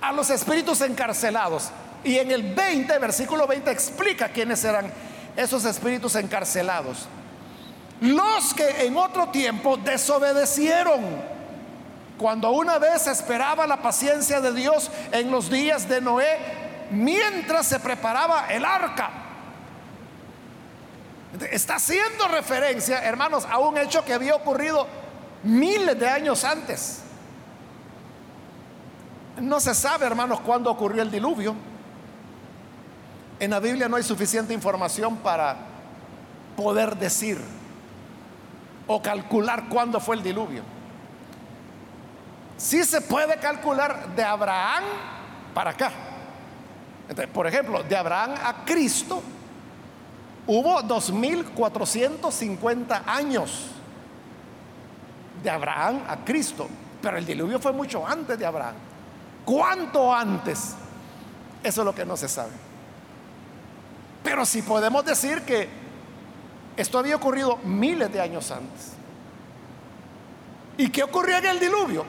a 0.00 0.12
los 0.12 0.30
espíritus 0.30 0.80
encarcelados. 0.80 1.70
Y 2.04 2.18
en 2.18 2.30
el 2.30 2.54
20, 2.54 2.98
versículo 2.98 3.46
20, 3.46 3.70
explica 3.70 4.28
quiénes 4.28 4.64
eran 4.64 4.92
esos 5.36 5.64
espíritus 5.64 6.16
encarcelados. 6.16 7.06
Los 8.02 8.52
que 8.52 8.84
en 8.84 8.96
otro 8.96 9.28
tiempo 9.28 9.76
desobedecieron 9.76 11.02
cuando 12.18 12.50
una 12.50 12.78
vez 12.78 13.06
esperaba 13.06 13.64
la 13.64 13.80
paciencia 13.80 14.40
de 14.40 14.52
Dios 14.52 14.90
en 15.12 15.30
los 15.30 15.48
días 15.48 15.88
de 15.88 16.00
Noé 16.00 16.36
mientras 16.90 17.68
se 17.68 17.78
preparaba 17.78 18.46
el 18.48 18.64
arca. 18.64 19.08
Está 21.52 21.76
haciendo 21.76 22.26
referencia, 22.26 23.04
hermanos, 23.04 23.46
a 23.48 23.60
un 23.60 23.78
hecho 23.78 24.04
que 24.04 24.12
había 24.12 24.34
ocurrido 24.34 24.88
miles 25.44 25.96
de 25.96 26.08
años 26.08 26.42
antes. 26.42 27.02
No 29.40 29.60
se 29.60 29.76
sabe, 29.76 30.06
hermanos, 30.06 30.40
cuándo 30.40 30.72
ocurrió 30.72 31.02
el 31.02 31.10
diluvio. 31.12 31.54
En 33.38 33.52
la 33.52 33.60
Biblia 33.60 33.88
no 33.88 33.94
hay 33.94 34.02
suficiente 34.02 34.52
información 34.52 35.18
para 35.18 35.56
poder 36.56 36.96
decir 36.96 37.61
o 38.86 39.02
calcular 39.02 39.68
cuándo 39.68 40.00
fue 40.00 40.16
el 40.16 40.22
diluvio. 40.22 40.62
Sí 42.56 42.84
se 42.84 43.00
puede 43.00 43.36
calcular 43.38 44.14
de 44.14 44.22
Abraham 44.22 44.84
para 45.54 45.70
acá. 45.70 45.90
por 47.32 47.46
ejemplo, 47.46 47.82
de 47.82 47.96
Abraham 47.96 48.34
a 48.42 48.64
Cristo 48.64 49.22
hubo 50.46 50.82
2450 50.82 53.02
años. 53.06 53.68
De 55.42 55.50
Abraham 55.50 56.02
a 56.08 56.16
Cristo. 56.24 56.68
Pero 57.00 57.18
el 57.18 57.26
diluvio 57.26 57.58
fue 57.58 57.72
mucho 57.72 58.06
antes 58.06 58.38
de 58.38 58.46
Abraham. 58.46 58.76
¿Cuánto 59.44 60.14
antes? 60.14 60.76
Eso 61.62 61.80
es 61.80 61.84
lo 61.84 61.94
que 61.94 62.04
no 62.04 62.16
se 62.16 62.28
sabe. 62.28 62.52
Pero 64.22 64.46
sí 64.46 64.62
podemos 64.62 65.04
decir 65.04 65.42
que 65.42 65.81
esto 66.76 66.98
había 66.98 67.16
ocurrido 67.16 67.58
miles 67.64 68.12
de 68.12 68.20
años 68.20 68.50
antes. 68.50 68.92
¿Y 70.78 70.88
qué 70.88 71.02
ocurrió 71.02 71.36
en 71.36 71.46
el 71.46 71.60
diluvio? 71.60 72.04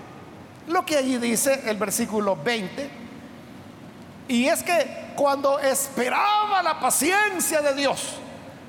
Lo 0.68 0.86
que 0.86 0.98
allí 0.98 1.18
dice 1.18 1.64
el 1.66 1.78
versículo 1.78 2.38
20. 2.38 2.90
Y 4.30 4.48
es 4.48 4.64
que 4.64 5.14
cuando 5.16 5.60
esperaba 5.60 6.64
la 6.64 6.80
paciencia 6.80 7.62
de 7.62 7.74
Dios, 7.74 8.16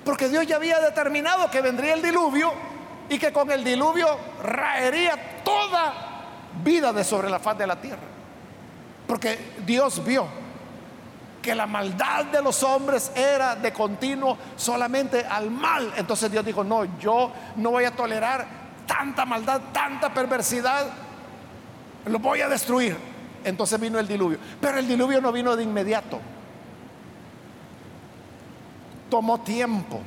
porque 0.04 0.28
Dios 0.28 0.46
ya 0.46 0.56
había 0.56 0.80
determinado 0.80 1.50
que 1.50 1.60
vendría 1.60 1.94
el 1.94 2.02
diluvio 2.02 2.52
y 3.08 3.18
que 3.18 3.32
con 3.32 3.50
el 3.50 3.62
diluvio 3.62 4.08
raería 4.42 5.42
toda 5.44 5.94
vida 6.62 6.92
de 6.92 7.04
sobre 7.04 7.30
la 7.30 7.38
faz 7.38 7.56
de 7.56 7.66
la 7.66 7.80
tierra. 7.80 8.02
Porque 9.06 9.38
Dios 9.64 10.04
vio 10.04 10.26
que 11.44 11.54
la 11.54 11.66
maldad 11.66 12.24
de 12.24 12.40
los 12.40 12.62
hombres 12.62 13.12
era 13.14 13.54
de 13.54 13.70
continuo 13.70 14.38
solamente 14.56 15.26
al 15.26 15.50
mal. 15.50 15.92
Entonces 15.94 16.32
Dios 16.32 16.42
dijo, 16.42 16.64
no, 16.64 16.98
yo 16.98 17.30
no 17.56 17.70
voy 17.70 17.84
a 17.84 17.90
tolerar 17.90 18.46
tanta 18.86 19.26
maldad, 19.26 19.60
tanta 19.70 20.14
perversidad, 20.14 20.86
lo 22.06 22.18
voy 22.18 22.40
a 22.40 22.48
destruir. 22.48 22.96
Entonces 23.44 23.78
vino 23.78 23.98
el 23.98 24.08
diluvio. 24.08 24.38
Pero 24.58 24.78
el 24.78 24.88
diluvio 24.88 25.20
no 25.20 25.32
vino 25.32 25.54
de 25.54 25.62
inmediato. 25.62 26.18
Tomó 29.10 29.42
tiempo. 29.42 30.00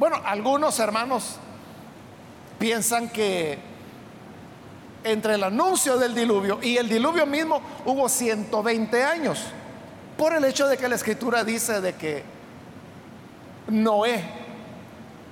Bueno, 0.00 0.20
algunos 0.24 0.80
hermanos 0.80 1.36
piensan 2.58 3.08
que 3.08 3.56
entre 5.04 5.34
el 5.34 5.44
anuncio 5.44 5.96
del 5.96 6.12
diluvio 6.12 6.58
y 6.60 6.76
el 6.76 6.88
diluvio 6.88 7.24
mismo 7.24 7.62
hubo 7.84 8.08
120 8.08 9.04
años. 9.04 9.46
Por 10.16 10.32
el 10.32 10.44
hecho 10.44 10.68
de 10.68 10.76
que 10.76 10.88
la 10.88 10.94
escritura 10.94 11.42
dice 11.44 11.80
de 11.80 11.94
que 11.94 12.22
Noé 13.68 14.22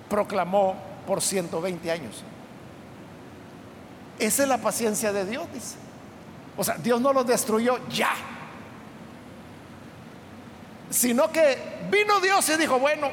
proclamó 0.09 0.77
por 1.07 1.21
120 1.21 1.91
años. 1.91 2.23
Esa 4.19 4.43
es 4.43 4.49
la 4.49 4.59
paciencia 4.59 5.13
de 5.13 5.25
Dios, 5.25 5.47
dice. 5.53 5.77
O 6.57 6.65
sea, 6.65 6.77
Dios 6.77 7.01
no 7.01 7.13
los 7.13 7.27
destruyó 7.27 7.79
ya. 7.89 8.11
Sino 10.91 11.31
que 11.33 11.59
vino 11.91 12.21
Dios 12.21 12.49
y 12.51 12.57
dijo, 12.57 12.79
bueno, 12.79 13.09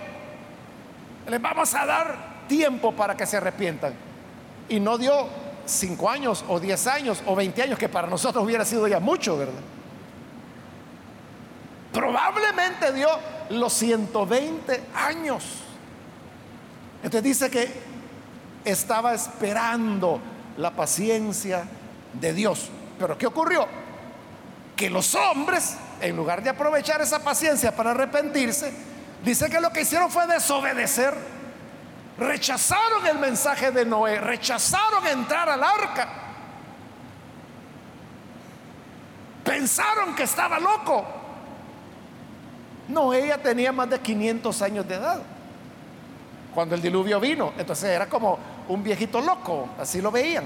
les 1.28 1.42
vamos 1.42 1.74
a 1.74 1.86
dar 1.86 2.46
tiempo 2.48 2.92
para 2.92 3.16
que 3.16 3.26
se 3.26 3.38
arrepientan. 3.38 3.94
Y 4.68 4.80
no 4.80 4.98
dio 4.98 5.28
cinco 5.66 6.10
años 6.10 6.44
o 6.48 6.60
diez 6.60 6.86
años 6.88 7.24
o 7.26 7.36
veinte 7.36 7.64
años, 7.64 7.80
que 7.80 7.88
para 7.88 8.08
nosotros 8.08 8.44
hubiera 8.44 8.66
sido 8.66 8.88
ya 8.88 9.00
mucho, 9.00 9.38
¿verdad? 9.38 9.62
Probablemente 11.94 12.94
dio 12.94 13.10
los 13.50 13.74
120 13.74 14.84
años. 14.96 15.44
Entonces 17.02 17.24
dice 17.24 17.50
que 17.50 17.72
estaba 18.66 19.14
esperando 19.14 20.22
la 20.58 20.72
paciencia 20.72 21.64
de 22.14 22.34
Dios. 22.34 22.70
Pero 23.00 23.18
¿qué 23.18 23.26
ocurrió? 23.26 23.68
Que 24.76 24.90
los 24.90 25.16
hombres, 25.16 25.78
en 26.02 26.16
lugar 26.16 26.44
de 26.44 26.50
aprovechar 26.50 27.02
esa 27.02 27.24
paciencia 27.24 27.76
para 27.76 27.92
arrepentirse, 27.92 28.72
dice 29.24 29.50
que 29.50 29.60
lo 29.60 29.72
que 29.72 29.82
hicieron 29.82 30.12
fue 30.12 30.28
desobedecer. 30.28 31.14
Rechazaron 32.18 33.08
el 33.08 33.18
mensaje 33.18 33.72
de 33.72 33.86
Noé, 33.86 34.20
rechazaron 34.20 35.08
entrar 35.08 35.50
al 35.50 35.64
arca. 35.64 36.10
Pensaron 39.46 40.14
que 40.16 40.24
estaba 40.24 40.60
loco. 40.60 41.19
No, 42.90 43.14
ella 43.14 43.38
tenía 43.38 43.72
más 43.72 43.90
de 43.90 44.00
500 44.00 44.62
años 44.64 44.88
de 44.88 44.96
edad 44.96 45.22
cuando 46.54 46.76
el 46.76 46.82
diluvio 46.82 47.20
vino. 47.20 47.54
Entonces 47.58 47.90
era 47.92 48.08
como 48.08 48.40
un 48.68 48.84
viejito 48.84 49.22
loco, 49.22 49.70
así 49.80 50.02
lo 50.02 50.12
veían. 50.12 50.46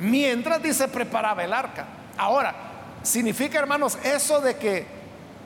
Mientras 0.00 0.62
dice 0.62 0.88
preparaba 0.88 1.42
el 1.42 1.52
arca. 1.52 1.86
Ahora, 2.18 2.54
significa 3.02 3.58
hermanos 3.58 3.98
eso 4.04 4.40
de 4.40 4.56
que 4.56 4.86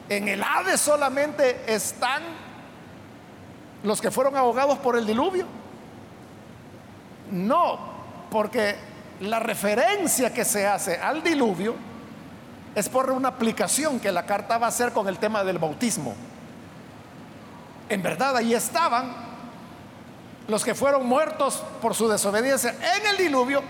en 0.09 0.27
el 0.27 0.43
Hades 0.43 0.81
solamente 0.81 1.73
están 1.73 2.23
los 3.85 4.01
que 4.01 4.11
fueron 4.11 4.37
ahogados 4.37 4.79
por 4.79 4.97
el 4.97 5.07
diluvio. 5.07 5.47
No, 7.31 7.79
porque 8.31 8.75
la 9.21 9.39
referencia 9.39 10.33
que 10.33 10.45
se 10.45 10.67
hace 10.67 10.97
al 10.97 11.23
diluvio 11.23 11.75
es 12.79 12.89
por 12.89 13.11
una 13.11 13.31
aplicación 13.31 13.99
que 13.99 14.13
la 14.13 14.25
carta 14.25 14.57
va 14.57 14.67
a 14.67 14.69
hacer 14.69 14.93
con 14.93 15.09
el 15.09 15.19
tema 15.19 15.43
del 15.43 15.59
bautismo. 15.59 16.15
En 17.89 18.01
verdad, 18.05 18.37
ahí 18.37 18.55
estaban 18.55 19.13
los 20.47 20.65
que 20.65 20.77
fueron 20.77 21.05
muertos 21.05 21.61
por 21.83 21.97
su 21.97 22.07
desobediencia 22.07 22.71
en 22.71 23.07
el 23.09 23.17
diluvio, 23.17 23.63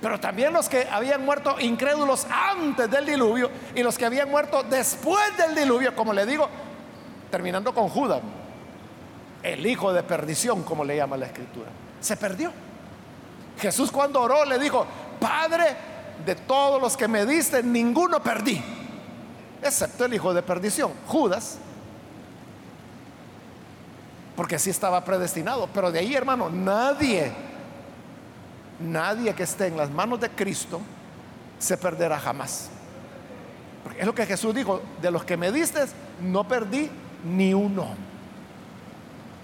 pero 0.00 0.20
también 0.20 0.52
los 0.52 0.68
que 0.68 0.86
habían 0.88 1.24
muerto 1.24 1.58
incrédulos 1.58 2.24
antes 2.30 2.88
del 2.88 3.04
diluvio 3.04 3.50
y 3.74 3.82
los 3.82 3.98
que 3.98 4.06
habían 4.06 4.30
muerto 4.30 4.62
después 4.62 5.36
del 5.36 5.56
diluvio, 5.56 5.96
como 5.96 6.12
le 6.12 6.24
digo, 6.24 6.48
terminando 7.32 7.74
con 7.74 7.88
Judas, 7.88 8.20
el 9.42 9.66
hijo 9.66 9.92
de 9.92 10.04
perdición, 10.04 10.62
como 10.62 10.84
le 10.84 10.96
llama 10.96 11.16
la 11.16 11.26
escritura. 11.26 11.70
Se 12.00 12.16
perdió. 12.16 12.52
Jesús 13.58 13.90
cuando 13.90 14.22
oró 14.22 14.44
le 14.44 14.60
dijo, 14.60 14.86
Padre, 15.18 15.95
de 16.24 16.34
todos 16.34 16.80
los 16.80 16.96
que 16.96 17.08
me 17.08 17.26
diste, 17.26 17.62
ninguno 17.62 18.22
perdí, 18.22 18.62
excepto 19.62 20.04
el 20.04 20.14
hijo 20.14 20.32
de 20.32 20.42
perdición, 20.42 20.92
Judas, 21.06 21.58
porque 24.36 24.56
así 24.56 24.70
estaba 24.70 25.02
predestinado. 25.04 25.68
Pero 25.72 25.90
de 25.90 26.00
ahí, 26.00 26.14
hermano, 26.14 26.50
nadie, 26.50 27.32
nadie 28.78 29.34
que 29.34 29.42
esté 29.44 29.66
en 29.66 29.76
las 29.76 29.90
manos 29.90 30.20
de 30.20 30.30
Cristo 30.30 30.80
se 31.58 31.76
perderá 31.76 32.18
jamás. 32.20 32.68
Porque 33.82 34.00
es 34.00 34.06
lo 34.06 34.14
que 34.14 34.26
Jesús 34.26 34.54
dijo, 34.54 34.82
de 35.00 35.10
los 35.10 35.24
que 35.24 35.36
me 35.36 35.50
diste, 35.50 35.86
no 36.20 36.46
perdí 36.46 36.90
ni 37.24 37.54
uno. 37.54 37.88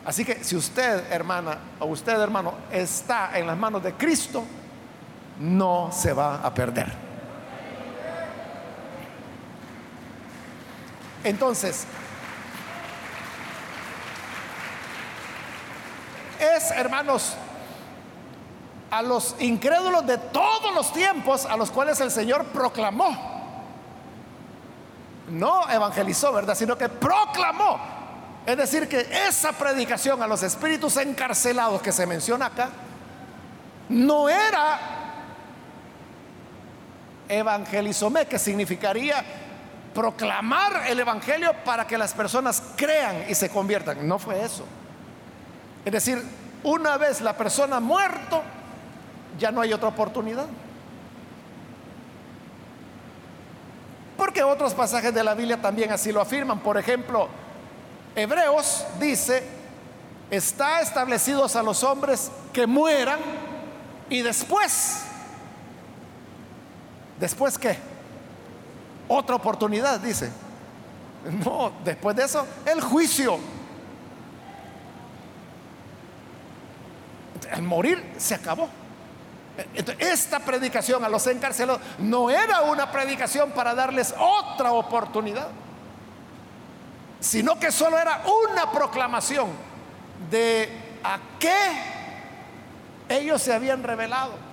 Así 0.04 0.24
que 0.24 0.42
si 0.42 0.56
usted, 0.56 1.10
hermana, 1.10 1.58
o 1.78 1.86
usted, 1.86 2.20
hermano, 2.20 2.54
está 2.70 3.38
en 3.38 3.46
las 3.46 3.56
manos 3.56 3.82
de 3.82 3.94
Cristo, 3.94 4.44
no 5.38 5.90
se 5.92 6.12
va 6.12 6.36
a 6.36 6.52
perder. 6.52 6.92
Entonces, 11.24 11.86
es, 16.38 16.70
hermanos, 16.72 17.36
a 18.90 19.00
los 19.02 19.36
incrédulos 19.38 20.06
de 20.06 20.18
todos 20.18 20.74
los 20.74 20.92
tiempos 20.92 21.46
a 21.46 21.56
los 21.56 21.70
cuales 21.70 22.00
el 22.00 22.10
Señor 22.10 22.46
proclamó. 22.46 23.32
No 25.30 25.68
evangelizó, 25.70 26.32
¿verdad? 26.32 26.54
Sino 26.54 26.76
que 26.76 26.88
proclamó. 26.88 27.80
Es 28.44 28.56
decir, 28.56 28.88
que 28.88 29.08
esa 29.28 29.52
predicación 29.52 30.20
a 30.22 30.26
los 30.26 30.42
espíritus 30.42 30.96
encarcelados 30.96 31.80
que 31.80 31.92
se 31.92 32.06
menciona 32.06 32.46
acá, 32.46 32.70
no 33.88 34.28
era 34.28 34.91
evangelizomé, 37.38 38.26
que 38.26 38.38
significaría 38.38 39.24
proclamar 39.94 40.84
el 40.88 41.00
evangelio 41.00 41.52
para 41.64 41.86
que 41.86 41.98
las 41.98 42.12
personas 42.14 42.62
crean 42.76 43.24
y 43.28 43.34
se 43.34 43.48
conviertan. 43.48 44.06
No 44.06 44.18
fue 44.18 44.42
eso. 44.42 44.64
Es 45.84 45.92
decir, 45.92 46.22
una 46.64 46.96
vez 46.96 47.20
la 47.20 47.36
persona 47.36 47.80
muerto, 47.80 48.42
ya 49.38 49.50
no 49.50 49.60
hay 49.60 49.72
otra 49.72 49.88
oportunidad. 49.88 50.46
Porque 54.16 54.42
otros 54.42 54.74
pasajes 54.74 55.12
de 55.12 55.24
la 55.24 55.34
Biblia 55.34 55.60
también 55.60 55.90
así 55.90 56.12
lo 56.12 56.20
afirman. 56.20 56.60
Por 56.60 56.78
ejemplo, 56.78 57.28
Hebreos 58.14 58.84
dice, 59.00 59.42
está 60.30 60.80
establecidos 60.80 61.56
a 61.56 61.62
los 61.62 61.82
hombres 61.82 62.30
que 62.52 62.66
mueran 62.66 63.18
y 64.08 64.20
después 64.22 65.04
¿Después 67.22 67.56
qué? 67.56 67.78
Otra 69.06 69.36
oportunidad, 69.36 70.00
dice. 70.00 70.28
No, 71.44 71.70
después 71.84 72.16
de 72.16 72.24
eso, 72.24 72.44
el 72.66 72.80
juicio. 72.80 73.38
Al 77.52 77.62
morir 77.62 78.14
se 78.18 78.34
acabó. 78.34 78.68
esta 80.00 80.40
predicación 80.40 81.04
a 81.04 81.08
los 81.08 81.24
encarcelados 81.28 81.80
no 81.98 82.28
era 82.28 82.62
una 82.62 82.90
predicación 82.90 83.52
para 83.52 83.72
darles 83.72 84.12
otra 84.18 84.72
oportunidad, 84.72 85.46
sino 87.20 87.56
que 87.60 87.70
solo 87.70 88.00
era 88.00 88.20
una 88.50 88.72
proclamación 88.72 89.50
de 90.28 90.98
a 91.04 91.20
qué 91.38 91.70
ellos 93.08 93.40
se 93.40 93.52
habían 93.52 93.84
revelado. 93.84 94.51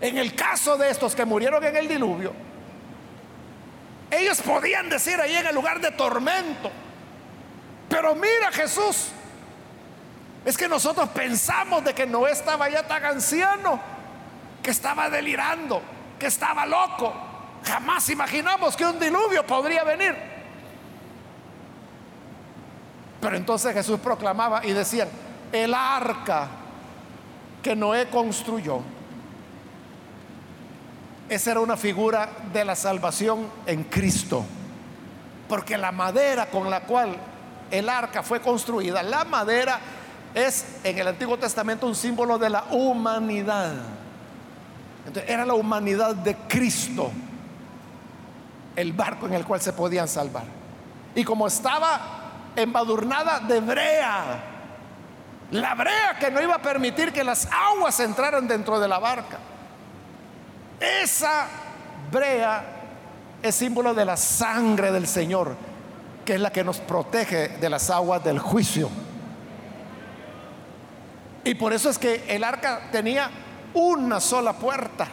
En 0.00 0.16
el 0.16 0.34
caso 0.34 0.76
de 0.76 0.90
estos 0.90 1.14
que 1.14 1.24
murieron 1.24 1.62
en 1.62 1.76
el 1.76 1.86
diluvio, 1.86 2.32
ellos 4.10 4.40
podían 4.40 4.88
decir 4.88 5.20
ahí 5.20 5.36
en 5.36 5.46
el 5.46 5.54
lugar 5.54 5.80
de 5.80 5.90
tormento, 5.92 6.70
pero 7.88 8.14
mira 8.14 8.50
Jesús, 8.52 9.08
es 10.44 10.56
que 10.56 10.68
nosotros 10.68 11.08
pensamos 11.10 11.84
de 11.84 11.94
que 11.94 12.06
no 12.06 12.26
estaba 12.26 12.68
ya 12.68 12.82
tan 12.86 13.04
anciano, 13.04 13.80
que 14.62 14.70
estaba 14.70 15.10
delirando, 15.10 15.82
que 16.18 16.26
estaba 16.26 16.64
loco. 16.66 17.12
Jamás 17.64 18.08
imaginamos 18.08 18.76
que 18.76 18.86
un 18.86 18.98
diluvio 18.98 19.46
podría 19.46 19.84
venir. 19.84 20.16
Pero 23.20 23.36
entonces 23.36 23.74
Jesús 23.74 24.00
proclamaba 24.00 24.64
y 24.64 24.72
decían, 24.72 25.08
el 25.52 25.74
arca 25.74 26.48
que 27.62 27.76
Noé 27.76 28.08
construyó 28.08 28.80
esa 31.30 31.52
era 31.52 31.60
una 31.60 31.76
figura 31.76 32.28
de 32.52 32.64
la 32.64 32.74
salvación 32.74 33.46
en 33.64 33.84
Cristo. 33.84 34.44
Porque 35.48 35.78
la 35.78 35.92
madera 35.92 36.46
con 36.50 36.68
la 36.68 36.80
cual 36.80 37.16
el 37.70 37.88
arca 37.88 38.22
fue 38.22 38.40
construida, 38.40 39.02
la 39.02 39.24
madera 39.24 39.78
es 40.34 40.64
en 40.84 40.98
el 40.98 41.08
Antiguo 41.08 41.38
Testamento 41.38 41.86
un 41.86 41.94
símbolo 41.94 42.36
de 42.36 42.50
la 42.50 42.64
humanidad. 42.70 43.74
Entonces, 45.06 45.30
era 45.30 45.46
la 45.46 45.54
humanidad 45.54 46.16
de 46.16 46.34
Cristo 46.48 47.10
el 48.76 48.92
barco 48.92 49.26
en 49.26 49.34
el 49.34 49.44
cual 49.44 49.60
se 49.60 49.72
podían 49.72 50.08
salvar. 50.08 50.44
Y 51.14 51.22
como 51.24 51.46
estaba 51.46 52.00
embadurnada 52.56 53.40
de 53.40 53.60
brea, 53.60 54.40
la 55.50 55.74
brea 55.74 56.18
que 56.18 56.30
no 56.30 56.40
iba 56.40 56.56
a 56.56 56.62
permitir 56.62 57.12
que 57.12 57.22
las 57.22 57.48
aguas 57.52 57.98
entraran 58.00 58.48
dentro 58.48 58.80
de 58.80 58.88
la 58.88 58.98
barca. 58.98 59.38
Esa 60.80 61.46
brea 62.10 62.64
es 63.42 63.54
símbolo 63.54 63.94
de 63.94 64.04
la 64.04 64.16
sangre 64.16 64.90
del 64.90 65.06
Señor, 65.06 65.54
que 66.24 66.34
es 66.34 66.40
la 66.40 66.50
que 66.50 66.64
nos 66.64 66.78
protege 66.78 67.48
de 67.48 67.68
las 67.68 67.90
aguas 67.90 68.24
del 68.24 68.38
juicio. 68.38 68.88
Y 71.44 71.54
por 71.54 71.72
eso 71.72 71.90
es 71.90 71.98
que 71.98 72.24
el 72.28 72.44
arca 72.44 72.88
tenía 72.90 73.30
una 73.74 74.20
sola 74.20 74.54
puerta. 74.54 75.08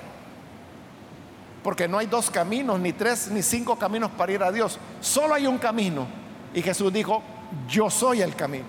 Porque 1.64 1.88
no 1.88 1.98
hay 1.98 2.08
dos 2.08 2.30
caminos, 2.30 2.80
ni 2.80 2.94
tres, 2.94 3.30
ni 3.30 3.42
cinco 3.42 3.78
caminos 3.78 4.12
para 4.12 4.32
ir 4.32 4.44
a 4.44 4.52
Dios. 4.52 4.80
Solo 5.02 5.34
hay 5.34 5.48
un 5.48 5.58
camino. 5.58 6.08
Y 6.54 6.62
Jesús 6.62 6.92
dijo, 6.94 7.22
yo 7.68 7.90
soy 7.90 8.22
el 8.22 8.36
camino. 8.36 8.66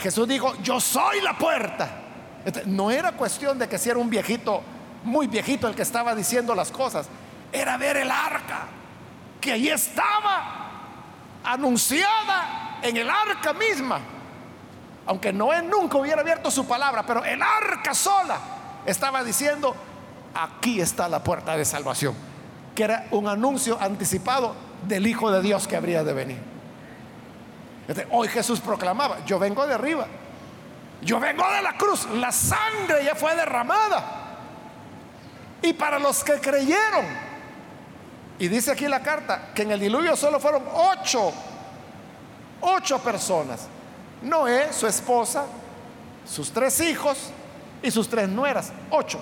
Jesús 0.00 0.26
dijo, 0.26 0.54
yo 0.62 0.80
soy 0.80 1.20
la 1.20 1.36
puerta. 1.36 1.88
no 2.66 2.90
era 2.90 3.12
cuestión 3.12 3.58
de 3.58 3.68
que 3.68 3.78
si 3.78 3.90
era 3.90 3.98
un 3.98 4.10
viejito 4.10 4.62
muy 5.04 5.26
viejito 5.26 5.66
el 5.68 5.74
que 5.74 5.82
estaba 5.82 6.14
diciendo 6.14 6.54
las 6.54 6.70
cosas, 6.70 7.08
era 7.52 7.76
ver 7.76 7.96
el 7.96 8.10
arca, 8.10 8.66
que 9.40 9.52
allí 9.52 9.68
estaba 9.68 10.70
anunciada 11.44 12.78
en 12.82 12.96
el 12.96 13.08
arca 13.08 13.52
misma. 13.52 14.00
Aunque 15.06 15.32
Noé 15.32 15.62
nunca 15.62 15.98
hubiera 15.98 16.20
abierto 16.20 16.50
su 16.50 16.66
palabra, 16.66 17.04
pero 17.04 17.24
el 17.24 17.40
arca 17.42 17.94
sola 17.94 18.38
estaba 18.86 19.24
diciendo, 19.24 19.74
aquí 20.34 20.80
está 20.80 21.08
la 21.08 21.24
puerta 21.24 21.56
de 21.56 21.64
salvación, 21.64 22.14
que 22.74 22.84
era 22.84 23.06
un 23.10 23.26
anuncio 23.26 23.78
anticipado 23.80 24.54
del 24.86 25.06
Hijo 25.06 25.30
de 25.30 25.42
Dios 25.42 25.66
que 25.66 25.76
habría 25.76 26.04
de 26.04 26.12
venir. 26.12 26.38
Hoy 28.10 28.28
Jesús 28.28 28.60
proclamaba, 28.60 29.24
yo 29.24 29.38
vengo 29.38 29.66
de 29.66 29.74
arriba, 29.74 30.06
yo 31.02 31.18
vengo 31.18 31.50
de 31.50 31.62
la 31.62 31.76
cruz, 31.76 32.06
la 32.14 32.30
sangre 32.30 33.04
ya 33.04 33.16
fue 33.16 33.34
derramada 33.34 34.19
y 35.62 35.72
para 35.72 35.98
los 35.98 36.24
que 36.24 36.40
creyeron, 36.40 37.04
y 38.38 38.48
dice 38.48 38.72
aquí 38.72 38.88
la 38.88 39.02
carta, 39.02 39.50
que 39.54 39.62
en 39.62 39.72
el 39.72 39.80
diluvio 39.80 40.16
solo 40.16 40.40
fueron 40.40 40.64
ocho, 40.72 41.32
ocho 42.62 42.98
personas. 43.00 43.66
Noé, 44.22 44.72
su 44.72 44.86
esposa, 44.86 45.44
sus 46.26 46.50
tres 46.50 46.80
hijos 46.80 47.30
y 47.82 47.90
sus 47.90 48.08
tres 48.08 48.28
nueras, 48.28 48.72
ocho. 48.90 49.20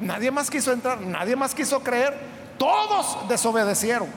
Nadie 0.00 0.30
más 0.30 0.50
quiso 0.50 0.72
entrar, 0.72 1.00
nadie 1.00 1.36
más 1.36 1.54
quiso 1.54 1.82
creer, 1.82 2.18
todos 2.58 3.28
desobedecieron. 3.28 4.08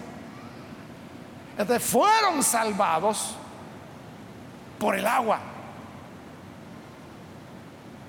Entonces 1.57 1.85
fueron 1.85 2.43
salvados 2.43 3.35
por 4.79 4.95
el 4.95 5.05
agua. 5.05 5.39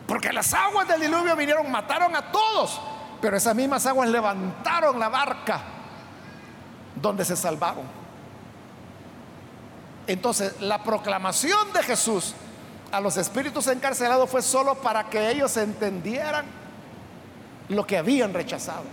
Porque 0.07 0.33
las 0.33 0.55
aguas 0.55 0.87
del 0.87 1.01
diluvio 1.01 1.35
vinieron, 1.35 1.71
mataron 1.71 2.15
a 2.15 2.31
todos. 2.31 2.81
Pero 3.21 3.37
esas 3.37 3.55
mismas 3.55 3.85
aguas 3.87 4.09
levantaron 4.09 4.99
la 4.99 5.09
barca 5.09 5.61
donde 6.95 7.25
se 7.25 7.37
salvaron. 7.37 7.85
Entonces, 10.07 10.61
la 10.61 10.83
proclamación 10.83 11.73
de 11.73 11.83
Jesús 11.83 12.35
a 12.91 13.01
los 13.01 13.17
espíritus 13.17 13.67
encarcelados 13.67 14.31
fue 14.31 14.41
solo 14.41 14.77
para 14.77 15.05
que 15.05 15.31
ellos 15.31 15.57
entendieran 15.57 16.47
lo 17.69 17.87
que 17.87 17.99
habían 17.99 18.33
rechazado. 18.33 18.85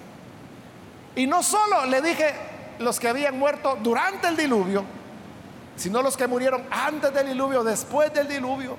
Y 1.15 1.27
no 1.27 1.41
solo 1.43 1.85
le 1.85 2.01
dije 2.01 2.33
los 2.79 2.99
que 2.99 3.07
habían 3.07 3.39
muerto 3.39 3.77
durante 3.81 4.27
el 4.27 4.35
diluvio, 4.35 4.83
sino 5.77 6.01
los 6.01 6.17
que 6.17 6.27
murieron 6.27 6.63
antes 6.69 7.13
del 7.13 7.27
diluvio, 7.27 7.63
después 7.63 8.13
del 8.13 8.27
diluvio. 8.27 8.75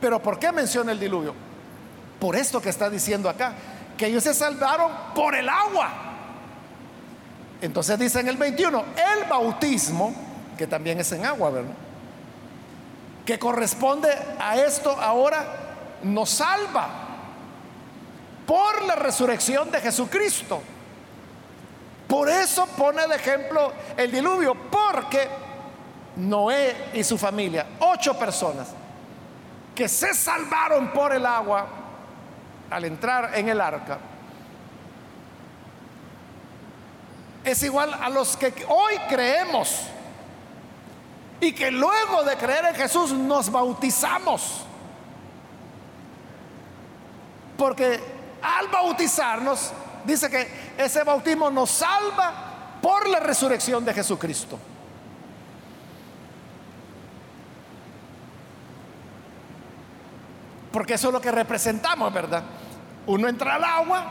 Pero 0.00 0.20
¿por 0.20 0.38
qué 0.38 0.50
menciona 0.50 0.92
el 0.92 0.98
diluvio? 0.98 1.49
Por 2.20 2.36
esto 2.36 2.60
que 2.60 2.68
está 2.68 2.90
diciendo 2.90 3.28
acá, 3.28 3.54
que 3.96 4.06
ellos 4.06 4.22
se 4.22 4.34
salvaron 4.34 4.92
por 5.14 5.34
el 5.34 5.48
agua. 5.48 5.90
Entonces 7.60 7.98
dice 7.98 8.20
en 8.20 8.28
el 8.28 8.36
21, 8.36 8.84
el 9.14 9.28
bautismo, 9.28 10.14
que 10.56 10.66
también 10.66 11.00
es 11.00 11.10
en 11.12 11.24
agua, 11.24 11.50
¿verdad? 11.50 11.74
Que 13.24 13.38
corresponde 13.38 14.10
a 14.38 14.56
esto 14.56 14.90
ahora, 14.90 15.44
nos 16.02 16.30
salva 16.30 16.88
por 18.46 18.82
la 18.82 18.94
resurrección 18.96 19.70
de 19.70 19.80
Jesucristo. 19.80 20.62
Por 22.08 22.28
eso 22.28 22.66
pone 22.66 23.02
el 23.04 23.12
ejemplo 23.12 23.72
el 23.96 24.10
diluvio, 24.10 24.54
porque 24.70 25.28
Noé 26.16 26.90
y 26.94 27.04
su 27.04 27.16
familia, 27.16 27.66
ocho 27.78 28.18
personas, 28.18 28.68
que 29.74 29.88
se 29.88 30.12
salvaron 30.12 30.92
por 30.92 31.12
el 31.12 31.24
agua, 31.24 31.79
al 32.70 32.84
entrar 32.84 33.36
en 33.36 33.48
el 33.48 33.60
arca 33.60 33.98
es 37.44 37.62
igual 37.62 37.92
a 37.94 38.08
los 38.08 38.36
que 38.36 38.52
hoy 38.68 38.94
creemos 39.08 39.82
y 41.40 41.52
que 41.52 41.70
luego 41.70 42.22
de 42.22 42.36
creer 42.36 42.66
en 42.66 42.74
Jesús 42.74 43.12
nos 43.12 43.50
bautizamos. 43.50 44.64
Porque 47.56 48.00
al 48.42 48.68
bautizarnos, 48.68 49.72
dice 50.04 50.28
que 50.30 50.48
ese 50.76 51.02
bautismo 51.02 51.50
nos 51.50 51.70
salva 51.70 52.78
por 52.82 53.08
la 53.08 53.20
resurrección 53.20 53.84
de 53.84 53.94
Jesucristo. 53.94 54.58
Porque 60.72 60.94
eso 60.94 61.08
es 61.08 61.12
lo 61.12 61.20
que 61.20 61.32
representamos, 61.32 62.12
¿verdad? 62.12 62.42
Uno 63.06 63.28
entra 63.28 63.56
al 63.56 63.64
agua, 63.64 64.04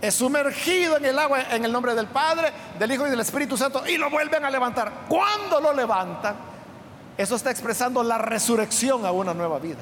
es 0.00 0.14
sumergido 0.14 0.96
en 0.96 1.04
el 1.04 1.18
agua 1.18 1.42
en 1.52 1.64
el 1.64 1.70
nombre 1.70 1.94
del 1.94 2.08
Padre, 2.08 2.52
del 2.78 2.90
Hijo 2.90 3.06
y 3.06 3.10
del 3.10 3.20
Espíritu 3.20 3.56
Santo 3.56 3.86
y 3.86 3.96
lo 3.96 4.10
vuelven 4.10 4.44
a 4.44 4.50
levantar. 4.50 4.92
Cuando 5.08 5.60
lo 5.60 5.72
levantan, 5.72 6.34
eso 7.16 7.36
está 7.36 7.50
expresando 7.50 8.02
la 8.02 8.18
resurrección 8.18 9.06
a 9.06 9.12
una 9.12 9.32
nueva 9.32 9.58
vida. 9.58 9.80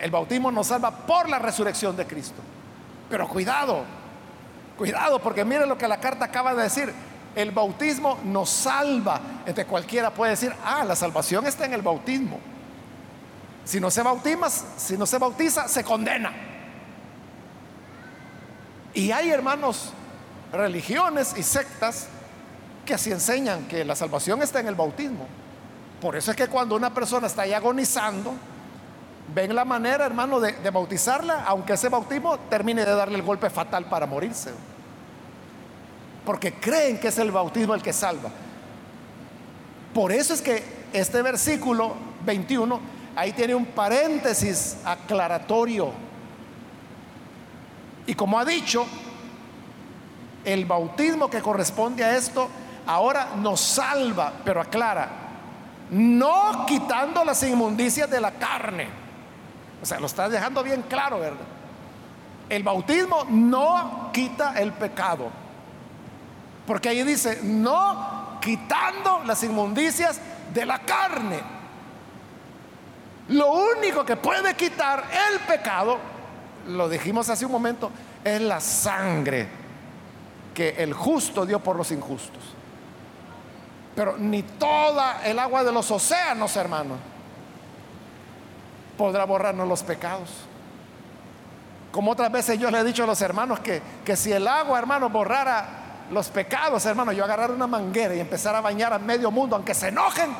El 0.00 0.10
bautismo 0.10 0.50
nos 0.50 0.68
salva 0.68 0.90
por 0.90 1.28
la 1.28 1.38
resurrección 1.38 1.94
de 1.96 2.06
Cristo. 2.06 2.40
Pero 3.10 3.28
cuidado, 3.28 3.84
cuidado, 4.78 5.20
porque 5.20 5.44
mire 5.44 5.66
lo 5.66 5.76
que 5.76 5.86
la 5.86 6.00
carta 6.00 6.24
acaba 6.24 6.54
de 6.54 6.62
decir. 6.62 6.92
El 7.36 7.50
bautismo 7.50 8.18
nos 8.24 8.48
salva. 8.48 9.20
Entre 9.44 9.66
cualquiera 9.66 10.10
puede 10.10 10.30
decir, 10.30 10.54
ah, 10.64 10.84
la 10.84 10.96
salvación 10.96 11.46
está 11.46 11.66
en 11.66 11.74
el 11.74 11.82
bautismo. 11.82 12.40
Si 13.64 13.80
no 13.80 13.90
se 13.90 14.02
bautiza, 14.02 14.50
si 14.76 14.96
no 14.96 15.06
se 15.06 15.18
bautiza, 15.18 15.68
se 15.68 15.82
condena. 15.82 16.32
Y 18.92 19.10
hay 19.10 19.30
hermanos, 19.30 19.92
religiones 20.52 21.34
y 21.36 21.42
sectas 21.42 22.08
que 22.84 22.94
así 22.94 23.10
enseñan 23.10 23.66
que 23.66 23.84
la 23.84 23.96
salvación 23.96 24.42
está 24.42 24.60
en 24.60 24.68
el 24.68 24.74
bautismo. 24.74 25.26
Por 26.00 26.16
eso 26.16 26.30
es 26.30 26.36
que 26.36 26.48
cuando 26.48 26.76
una 26.76 26.92
persona 26.92 27.26
está 27.26 27.42
ahí 27.42 27.54
agonizando, 27.54 28.34
ven 29.34 29.54
la 29.54 29.64
manera, 29.64 30.04
hermano, 30.04 30.38
de, 30.38 30.52
de 30.52 30.70
bautizarla, 30.70 31.44
aunque 31.44 31.72
ese 31.72 31.88
bautismo 31.88 32.38
termine 32.50 32.84
de 32.84 32.94
darle 32.94 33.16
el 33.16 33.22
golpe 33.22 33.48
fatal 33.48 33.86
para 33.86 34.06
morirse. 34.06 34.52
Porque 36.26 36.54
creen 36.54 36.98
que 36.98 37.08
es 37.08 37.18
el 37.18 37.32
bautismo 37.32 37.74
el 37.74 37.82
que 37.82 37.92
salva. 37.92 38.30
Por 39.94 40.12
eso 40.12 40.34
es 40.34 40.42
que 40.42 40.62
este 40.92 41.22
versículo 41.22 41.94
21 42.24 42.93
Ahí 43.16 43.32
tiene 43.32 43.54
un 43.54 43.66
paréntesis 43.66 44.78
aclaratorio. 44.84 45.92
Y 48.06 48.14
como 48.14 48.38
ha 48.38 48.44
dicho, 48.44 48.86
el 50.44 50.64
bautismo 50.64 51.30
que 51.30 51.40
corresponde 51.40 52.04
a 52.04 52.16
esto 52.16 52.48
ahora 52.86 53.30
nos 53.36 53.60
salva, 53.60 54.32
pero 54.44 54.60
aclara, 54.60 55.08
no 55.90 56.66
quitando 56.66 57.24
las 57.24 57.42
inmundicias 57.42 58.10
de 58.10 58.20
la 58.20 58.32
carne. 58.32 58.88
O 59.82 59.86
sea, 59.86 60.00
lo 60.00 60.06
está 60.06 60.28
dejando 60.28 60.62
bien 60.62 60.82
claro, 60.88 61.20
¿verdad? 61.20 61.46
El 62.48 62.62
bautismo 62.62 63.24
no 63.28 64.10
quita 64.12 64.60
el 64.60 64.72
pecado. 64.72 65.30
Porque 66.66 66.88
ahí 66.88 67.02
dice, 67.02 67.40
no 67.42 68.38
quitando 68.40 69.22
las 69.24 69.42
inmundicias 69.42 70.20
de 70.52 70.66
la 70.66 70.80
carne. 70.80 71.40
Lo 73.28 73.52
único 73.52 74.04
que 74.04 74.16
puede 74.16 74.54
quitar 74.54 75.04
el 75.30 75.40
pecado 75.40 75.98
lo 76.68 76.88
dijimos 76.88 77.28
hace 77.28 77.46
un 77.46 77.52
momento, 77.52 77.90
es 78.22 78.40
la 78.40 78.60
sangre 78.60 79.48
que 80.54 80.70
el 80.78 80.92
justo 80.92 81.44
dio 81.44 81.60
por 81.60 81.76
los 81.76 81.90
injustos. 81.90 82.42
Pero 83.94 84.16
ni 84.16 84.42
toda 84.42 85.24
el 85.24 85.38
agua 85.38 85.62
de 85.62 85.72
los 85.72 85.90
océanos, 85.90 86.56
hermanos, 86.56 86.98
podrá 88.96 89.24
borrarnos 89.24 89.68
los 89.68 89.82
pecados. 89.82 90.30
Como 91.92 92.12
otras 92.12 92.32
veces 92.32 92.58
yo 92.58 92.70
le 92.70 92.80
he 92.80 92.84
dicho 92.84 93.04
a 93.04 93.06
los 93.06 93.20
hermanos 93.20 93.60
que, 93.60 93.80
que 94.04 94.16
si 94.16 94.32
el 94.32 94.48
agua, 94.48 94.78
hermano, 94.78 95.10
borrara 95.10 96.06
los 96.10 96.28
pecados, 96.28 96.84
hermano, 96.86 97.12
yo 97.12 97.24
agarrar 97.24 97.50
una 97.50 97.66
manguera 97.66 98.14
y 98.14 98.20
empezar 98.20 98.54
a 98.54 98.60
bañar 98.60 98.92
a 98.92 98.98
medio 98.98 99.30
mundo, 99.30 99.54
aunque 99.54 99.74
se 99.74 99.88
enojen, 99.88 100.30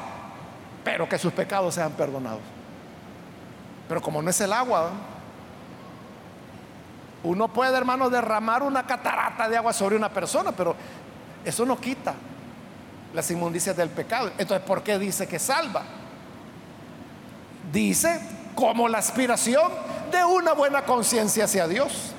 pero 0.83 1.09
que 1.09 1.19
sus 1.19 1.33
pecados 1.33 1.75
sean 1.75 1.93
perdonados. 1.93 2.41
Pero 3.89 4.01
como 4.01 4.23
no 4.23 4.31
es 4.31 4.41
el 4.41 4.53
agua, 4.53 4.91
uno 7.23 7.49
puede, 7.49 7.77
hermano, 7.77 8.11
derramar 8.11 8.63
una 8.63 8.87
catarata 8.87 9.49
de 9.49 9.57
agua 9.57 9.73
sobre 9.73 9.97
una 9.97 10.11
persona, 10.11 10.53
pero 10.53 10.77
eso 11.45 11.65
no 11.65 11.79
quita 11.79 12.15
las 13.15 13.31
inmundicias 13.31 13.77
del 13.77 13.89
pecado. 13.91 14.31
Entonces, 14.39 14.67
¿por 14.67 14.83
qué 14.83 14.99
dice 14.99 15.27
que 15.27 15.39
salva? 15.39 15.83
Dice 17.73 18.21
como 18.55 18.89
la 18.89 18.99
aspiración 18.99 19.73
de 20.11 20.25
una 20.25 20.53
buena 20.53 20.85
conciencia 20.85 21.45
hacia 21.45 21.67
Dios. 21.67 22.13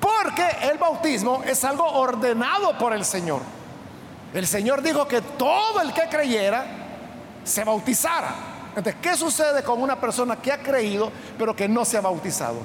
Porque 0.00 0.46
el 0.62 0.78
bautismo 0.78 1.42
es 1.44 1.64
algo 1.64 1.84
ordenado 1.84 2.76
por 2.78 2.92
el 2.92 3.04
Señor. 3.04 3.40
El 4.34 4.46
Señor 4.46 4.82
dijo 4.82 5.08
que 5.08 5.22
todo 5.22 5.80
el 5.80 5.92
que 5.92 6.08
creyera 6.08 6.66
se 7.44 7.64
bautizara. 7.64 8.55
Entonces, 8.76 9.00
¿qué 9.00 9.16
sucede 9.16 9.62
con 9.62 9.80
una 9.80 9.98
persona 9.98 10.36
que 10.36 10.52
ha 10.52 10.62
creído 10.62 11.10
pero 11.38 11.56
que 11.56 11.66
no 11.66 11.84
se 11.86 11.96
ha 11.96 12.02
bautizado? 12.02 12.58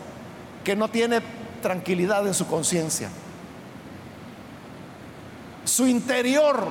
Que 0.64 0.76
no 0.76 0.90
tiene 0.90 1.22
tranquilidad 1.62 2.28
en 2.28 2.34
su 2.34 2.46
conciencia. 2.48 3.10
Su 5.64 5.88
interior, 5.88 6.68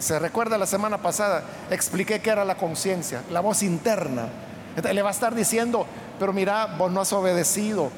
se 0.00 0.18
recuerda 0.18 0.58
la 0.58 0.66
semana 0.66 0.98
pasada, 0.98 1.44
expliqué 1.70 2.20
que 2.20 2.30
era 2.30 2.44
la 2.44 2.56
conciencia, 2.56 3.22
la 3.30 3.38
voz 3.38 3.62
interna. 3.62 4.28
Entonces, 4.70 4.94
le 4.94 5.02
va 5.02 5.10
a 5.10 5.12
estar 5.12 5.32
diciendo, 5.32 5.86
pero 6.18 6.32
mira, 6.32 6.66
vos 6.76 6.90
no 6.90 7.00
has 7.00 7.12
obedecido, 7.12 7.90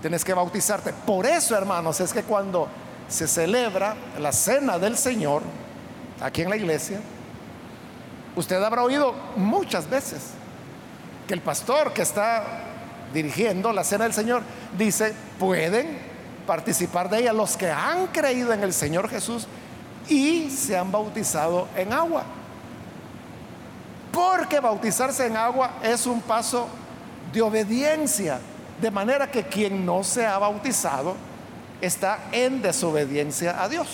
tenés 0.00 0.24
que 0.24 0.32
bautizarte. 0.32 0.94
Por 0.94 1.26
eso, 1.26 1.54
hermanos, 1.54 2.00
es 2.00 2.14
que 2.14 2.22
cuando 2.22 2.68
se 3.06 3.28
celebra 3.28 3.96
la 4.18 4.32
cena 4.32 4.78
del 4.78 4.96
Señor, 4.96 5.42
aquí 6.22 6.40
en 6.40 6.48
la 6.48 6.56
iglesia, 6.56 7.00
Usted 8.34 8.62
habrá 8.62 8.82
oído 8.82 9.14
muchas 9.36 9.88
veces 9.88 10.30
que 11.26 11.34
el 11.34 11.40
pastor 11.40 11.92
que 11.92 12.02
está 12.02 12.44
dirigiendo 13.12 13.72
la 13.72 13.84
cena 13.84 14.04
del 14.04 14.14
Señor 14.14 14.42
dice, 14.76 15.14
pueden 15.38 15.98
participar 16.46 17.10
de 17.10 17.20
ella 17.20 17.32
los 17.32 17.56
que 17.56 17.70
han 17.70 18.08
creído 18.08 18.52
en 18.52 18.62
el 18.62 18.72
Señor 18.72 19.08
Jesús 19.08 19.46
y 20.08 20.50
se 20.50 20.76
han 20.76 20.90
bautizado 20.90 21.68
en 21.76 21.92
agua. 21.92 22.24
Porque 24.10 24.60
bautizarse 24.60 25.26
en 25.26 25.36
agua 25.36 25.72
es 25.82 26.06
un 26.06 26.20
paso 26.20 26.68
de 27.32 27.40
obediencia, 27.42 28.40
de 28.80 28.90
manera 28.90 29.30
que 29.30 29.44
quien 29.44 29.86
no 29.86 30.04
se 30.04 30.26
ha 30.26 30.38
bautizado 30.38 31.16
está 31.80 32.18
en 32.32 32.60
desobediencia 32.60 33.62
a 33.62 33.68
Dios. 33.68 33.88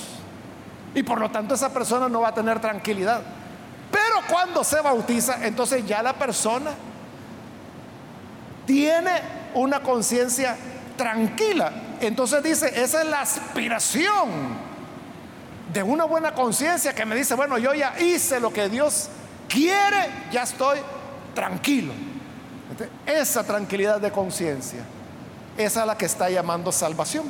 Y 0.95 1.03
por 1.03 1.21
lo 1.21 1.31
tanto 1.31 1.55
esa 1.55 1.73
persona 1.73 2.09
no 2.09 2.23
va 2.23 2.29
a 2.29 2.35
tener 2.35 2.61
tranquilidad. 2.61 3.23
Cuando 4.29 4.65
se 4.65 4.81
bautiza, 4.81 5.45
entonces 5.47 5.87
ya 5.87 6.03
la 6.03 6.15
persona 6.15 6.71
tiene 8.67 9.11
una 9.55 9.81
conciencia 9.81 10.57
tranquila. 10.97 11.73
Entonces 12.01 12.43
dice, 12.43 12.83
esa 12.83 13.03
es 13.03 13.09
la 13.09 13.23
aspiración 13.23 14.29
de 15.73 15.83
una 15.83 16.05
buena 16.05 16.35
conciencia 16.35 16.95
que 16.95 17.05
me 17.05 17.15
dice, 17.15 17.35
bueno, 17.35 17.59
yo 17.59 17.75
ya 17.75 17.99
hice 18.01 18.41
lo 18.41 18.53
que 18.53 18.69
Dios 18.69 19.09
quiere, 19.49 20.11
ya 20.31 20.43
estoy 20.43 20.79
tranquilo. 21.35 21.93
esa 23.07 23.45
tranquilidad 23.45 24.01
de 24.01 24.11
conciencia, 24.11 24.81
es 25.57 25.75
la 25.77 25.97
que 25.97 26.07
está 26.07 26.31
llamando 26.31 26.71
salvación. 26.71 27.27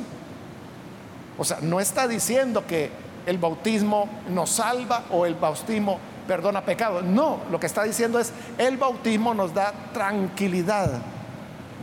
O 1.37 1.45
sea, 1.45 1.59
no 1.61 1.79
está 1.79 2.07
diciendo 2.07 2.65
que 2.67 2.91
el 3.25 3.37
bautismo 3.37 4.09
nos 4.29 4.49
salva 4.51 5.03
o 5.09 5.25
el 5.25 5.35
bautismo 5.35 5.99
perdona 6.29 6.63
pecado. 6.63 7.01
No, 7.01 7.41
lo 7.49 7.59
que 7.59 7.65
está 7.65 7.81
diciendo 7.81 8.19
es, 8.19 8.31
el 8.59 8.77
bautismo 8.77 9.33
nos 9.33 9.51
da 9.51 9.73
tranquilidad 9.91 11.01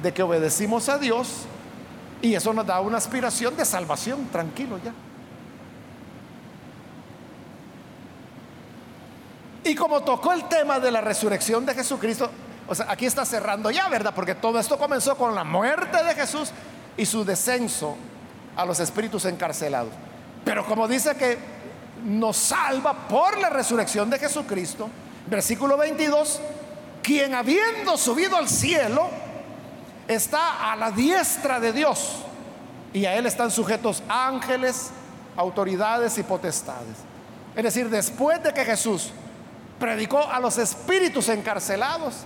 de 0.01 0.15
que 0.15 0.23
obedecimos 0.23 0.89
a 0.89 0.99
Dios 0.99 1.47
y 2.23 2.33
eso 2.33 2.53
nos 2.53 2.65
da 2.65 2.81
una 2.81 2.99
aspiración 2.99 3.57
de 3.57 3.65
salvación, 3.65 4.29
tranquilo 4.31 4.79
ya. 4.85 4.93
Y 9.65 9.75
como 9.75 10.01
tocó 10.05 10.33
el 10.33 10.45
tema 10.45 10.79
de 10.79 10.93
la 10.93 11.01
resurrección 11.01 11.67
de 11.67 11.75
Jesucristo, 11.75 12.31
o 12.69 12.75
sea, 12.77 12.87
aquí 12.89 13.05
está 13.05 13.25
cerrando 13.25 13.69
ya, 13.73 13.89
¿verdad? 13.89 14.15
Porque 14.15 14.37
todo 14.37 14.61
esto 14.61 14.79
comenzó 14.79 15.17
con 15.17 15.35
la 15.35 15.43
muerte 15.43 16.05
de 16.05 16.15
Jesús 16.15 16.53
y 16.97 17.05
su 17.05 17.25
descenso 17.25 17.97
a 18.55 18.65
los 18.65 18.79
espíritus 18.79 19.25
encarcelados. 19.25 19.91
Pero 20.45 20.65
como 20.65 20.87
dice 20.87 21.17
que 21.17 21.56
nos 22.05 22.37
salva 22.37 22.93
por 23.09 23.39
la 23.39 23.51
resurrección 23.51 24.11
de 24.11 24.19
Jesucristo. 24.19 24.89
Versículo 25.27 25.77
22, 25.77 26.41
quien 27.03 27.35
habiendo 27.35 27.97
subido 27.97 28.37
al 28.37 28.49
cielo 28.49 29.09
está 30.07 30.73
a 30.73 30.77
la 30.77 30.91
diestra 30.93 31.59
de 31.59 31.73
Dios 31.73 32.17
y 32.93 33.07
a 33.07 33.17
él 33.17 33.27
están 33.27 33.51
sujetos 33.51 34.03
ángeles, 34.09 34.91
autoridades 35.37 36.17
y 36.19 36.23
potestades. 36.23 36.97
Es 37.55 37.65
decir, 37.65 37.91
después 37.91 38.43
de 38.43 38.53
que 38.53 38.65
Jesús 38.65 39.11
predicó 39.81 40.31
a 40.31 40.39
los 40.39 40.59
espíritus 40.59 41.29
encarcelados, 41.29 42.25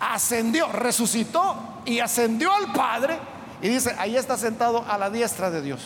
ascendió, 0.00 0.68
resucitó 0.72 1.56
y 1.84 2.00
ascendió 2.00 2.52
al 2.52 2.72
Padre 2.72 3.18
y 3.60 3.68
dice, 3.68 3.94
ahí 3.98 4.16
está 4.16 4.36
sentado 4.36 4.84
a 4.88 4.96
la 4.96 5.10
diestra 5.10 5.50
de 5.50 5.60
Dios 5.60 5.82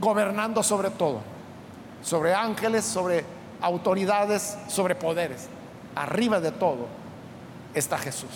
gobernando 0.00 0.62
sobre 0.62 0.90
todo, 0.90 1.20
sobre 2.02 2.34
ángeles, 2.34 2.84
sobre 2.84 3.24
autoridades, 3.60 4.56
sobre 4.68 4.94
poderes. 4.94 5.48
Arriba 5.94 6.40
de 6.40 6.52
todo 6.52 6.88
está 7.74 7.98
Jesús. 7.98 8.30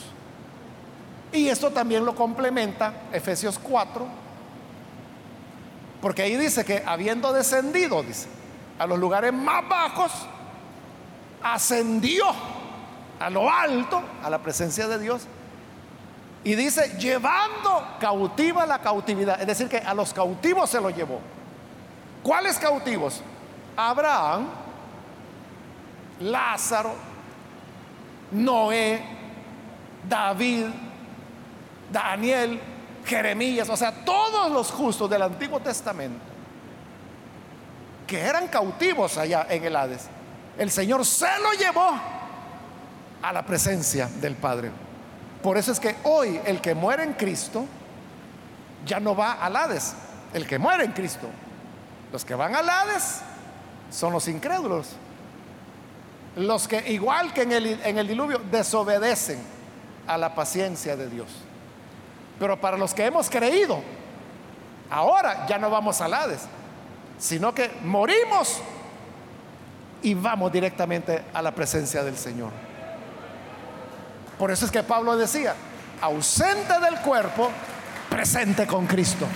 Y 1.33 1.49
esto 1.49 1.71
también 1.71 2.05
lo 2.05 2.15
complementa 2.15 2.93
Efesios 3.13 3.59
4, 3.59 4.07
porque 6.01 6.23
ahí 6.23 6.37
dice 6.37 6.65
que 6.65 6.83
habiendo 6.87 7.33
descendido, 7.33 8.03
dice, 8.03 8.29
a 8.79 8.87
los 8.87 8.99
lugares 8.99 9.33
más 9.33 9.69
bajos, 9.69 10.13
ascendió 11.43 12.27
a 13.19 13.31
lo 13.31 13.51
alto, 13.51 14.03
a 14.23 14.31
la 14.31 14.39
presencia 14.39 14.87
de 14.87 14.99
Dios, 14.99 15.27
y 16.45 16.55
dice, 16.55 16.97
llevando 16.99 17.85
cautiva 17.99 18.65
la 18.67 18.79
cautividad, 18.81 19.41
es 19.41 19.47
decir, 19.47 19.69
que 19.69 19.79
a 19.79 19.95
los 19.95 20.13
cautivos 20.13 20.71
se 20.71 20.81
lo 20.81 20.91
llevó. 20.91 21.21
¿Cuáles 22.23 22.59
cautivos? 22.59 23.23
Abraham, 23.77 24.49
Lázaro, 26.21 26.95
Noé, 28.33 29.03
David, 30.09 30.67
Daniel, 31.93 32.61
Jeremías, 33.05 33.69
o 33.69 33.77
sea, 33.77 33.93
todos 34.05 34.51
los 34.51 34.71
justos 34.71 35.09
del 35.09 35.23
Antiguo 35.23 35.61
Testamento 35.61 36.37
que 38.07 38.21
eran 38.21 38.47
cautivos 38.49 39.19
allá 39.19 39.47
en 39.51 39.65
el 39.65 39.75
Hades, 39.75 40.07
el 40.59 40.71
Señor 40.71 41.05
se 41.05 41.39
lo 41.41 41.53
llevó 41.53 41.91
a 43.21 43.33
la 43.33 43.45
presencia 43.45 44.09
del 44.21 44.37
Padre. 44.37 44.71
Por 45.43 45.59
eso 45.59 45.73
es 45.73 45.81
que 45.81 45.97
hoy 46.05 46.41
el 46.45 46.61
que 46.61 46.75
muere 46.75 47.03
en 47.03 47.15
Cristo 47.15 47.67
ya 48.85 49.01
no 49.01 49.17
va 49.17 49.33
al 49.33 49.57
Hades, 49.57 49.95
el 50.33 50.47
que 50.47 50.59
muere 50.59 50.85
en 50.85 50.93
Cristo 50.93 51.29
los 52.13 52.25
que 52.25 52.35
van 52.35 52.55
al 52.55 52.69
Hades 52.69 53.21
son 53.91 54.13
los 54.13 54.29
incrédulos. 54.29 54.89
Los 56.37 56.69
que, 56.69 56.93
igual 56.93 57.33
que 57.33 57.43
en 57.43 57.53
el, 57.53 57.67
en 57.83 57.99
el 57.99 58.07
diluvio, 58.07 58.41
desobedecen 58.51 59.43
a 60.07 60.19
la 60.19 60.35
paciencia 60.35 60.97
de 60.97 61.09
Dios. 61.09 61.29
Pero 62.39 62.61
para 62.61 62.77
los 62.77 62.93
que 62.93 63.07
hemos 63.07 63.31
creído, 63.31 63.81
ahora 64.91 65.47
ya 65.47 65.59
no 65.59 65.71
vamos 65.71 66.01
al 66.01 66.13
Hades, 66.13 66.43
sino 67.19 67.55
que 67.55 67.71
morimos 67.83 68.61
y 70.03 70.15
vamos 70.15 70.53
directamente 70.53 71.25
a 71.33 71.41
la 71.41 71.53
presencia 71.53 72.05
del 72.05 72.17
Señor. 72.17 72.51
Por 74.39 74.51
eso 74.51 74.67
es 74.67 74.71
que 74.71 74.83
Pablo 74.83 75.17
decía, 75.17 75.55
ausente 76.03 76.79
del 76.81 77.01
cuerpo, 77.01 77.51
presente 78.11 78.67
con 78.67 78.87
Cristo. 78.87 79.27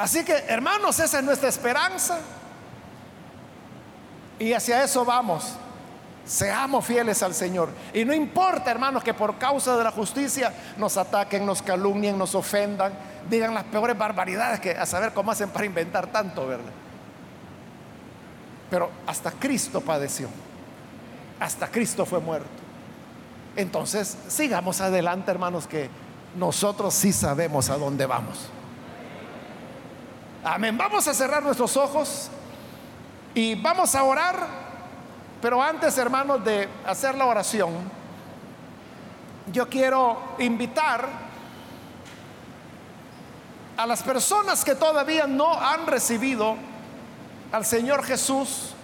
Así 0.00 0.24
que, 0.24 0.32
hermanos, 0.48 0.98
esa 0.98 1.18
es 1.18 1.24
nuestra 1.24 1.50
esperanza. 1.50 2.20
Y 4.38 4.54
hacia 4.54 4.82
eso 4.82 5.04
vamos. 5.04 5.52
Seamos 6.24 6.86
fieles 6.86 7.22
al 7.22 7.34
Señor. 7.34 7.68
Y 7.92 8.06
no 8.06 8.14
importa, 8.14 8.70
hermanos, 8.70 9.04
que 9.04 9.12
por 9.12 9.36
causa 9.36 9.76
de 9.76 9.84
la 9.84 9.90
justicia 9.90 10.54
nos 10.78 10.96
ataquen, 10.96 11.44
nos 11.44 11.60
calumnien, 11.60 12.16
nos 12.16 12.34
ofendan, 12.34 12.94
digan 13.28 13.52
las 13.52 13.64
peores 13.64 13.98
barbaridades 13.98 14.58
que 14.58 14.70
a 14.70 14.86
saber 14.86 15.12
cómo 15.12 15.32
hacen 15.32 15.50
para 15.50 15.66
inventar 15.66 16.06
tanto, 16.06 16.46
¿verdad? 16.46 16.72
Pero 18.70 18.90
hasta 19.06 19.32
Cristo 19.32 19.82
padeció. 19.82 20.28
Hasta 21.38 21.68
Cristo 21.68 22.06
fue 22.06 22.20
muerto. 22.20 22.48
Entonces, 23.54 24.16
sigamos 24.28 24.80
adelante, 24.80 25.30
hermanos, 25.30 25.66
que 25.66 25.90
nosotros 26.36 26.94
sí 26.94 27.12
sabemos 27.12 27.68
a 27.68 27.76
dónde 27.76 28.06
vamos. 28.06 28.50
Amén. 30.42 30.78
Vamos 30.78 31.06
a 31.06 31.12
cerrar 31.12 31.42
nuestros 31.42 31.76
ojos 31.76 32.30
y 33.34 33.54
vamos 33.56 33.94
a 33.94 34.02
orar. 34.04 34.46
Pero 35.42 35.62
antes, 35.62 35.96
hermanos, 35.98 36.42
de 36.42 36.66
hacer 36.86 37.14
la 37.14 37.26
oración, 37.26 37.70
yo 39.52 39.68
quiero 39.68 40.34
invitar 40.38 41.06
a 43.76 43.86
las 43.86 44.02
personas 44.02 44.64
que 44.64 44.74
todavía 44.74 45.26
no 45.26 45.52
han 45.52 45.86
recibido 45.86 46.56
al 47.52 47.64
Señor 47.66 48.02
Jesús. 48.02 48.74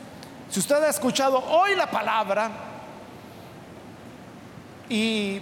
Si 0.50 0.61
usted 0.61 0.82
ha 0.82 0.88
escuchado 0.88 1.38
hoy 1.38 1.74
la 1.74 1.90
palabra 1.90 2.50
y 4.90 5.40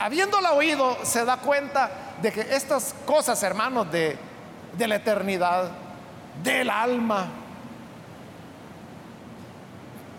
habiéndola 0.00 0.52
oído 0.52 0.98
se 1.04 1.24
da 1.24 1.36
cuenta 1.36 1.90
de 2.20 2.32
que 2.32 2.40
estas 2.40 2.94
cosas, 3.06 3.42
hermanos, 3.42 3.90
de, 3.90 4.33
de 4.76 4.88
la 4.88 4.96
eternidad, 4.96 5.70
del 6.42 6.70
alma, 6.70 7.26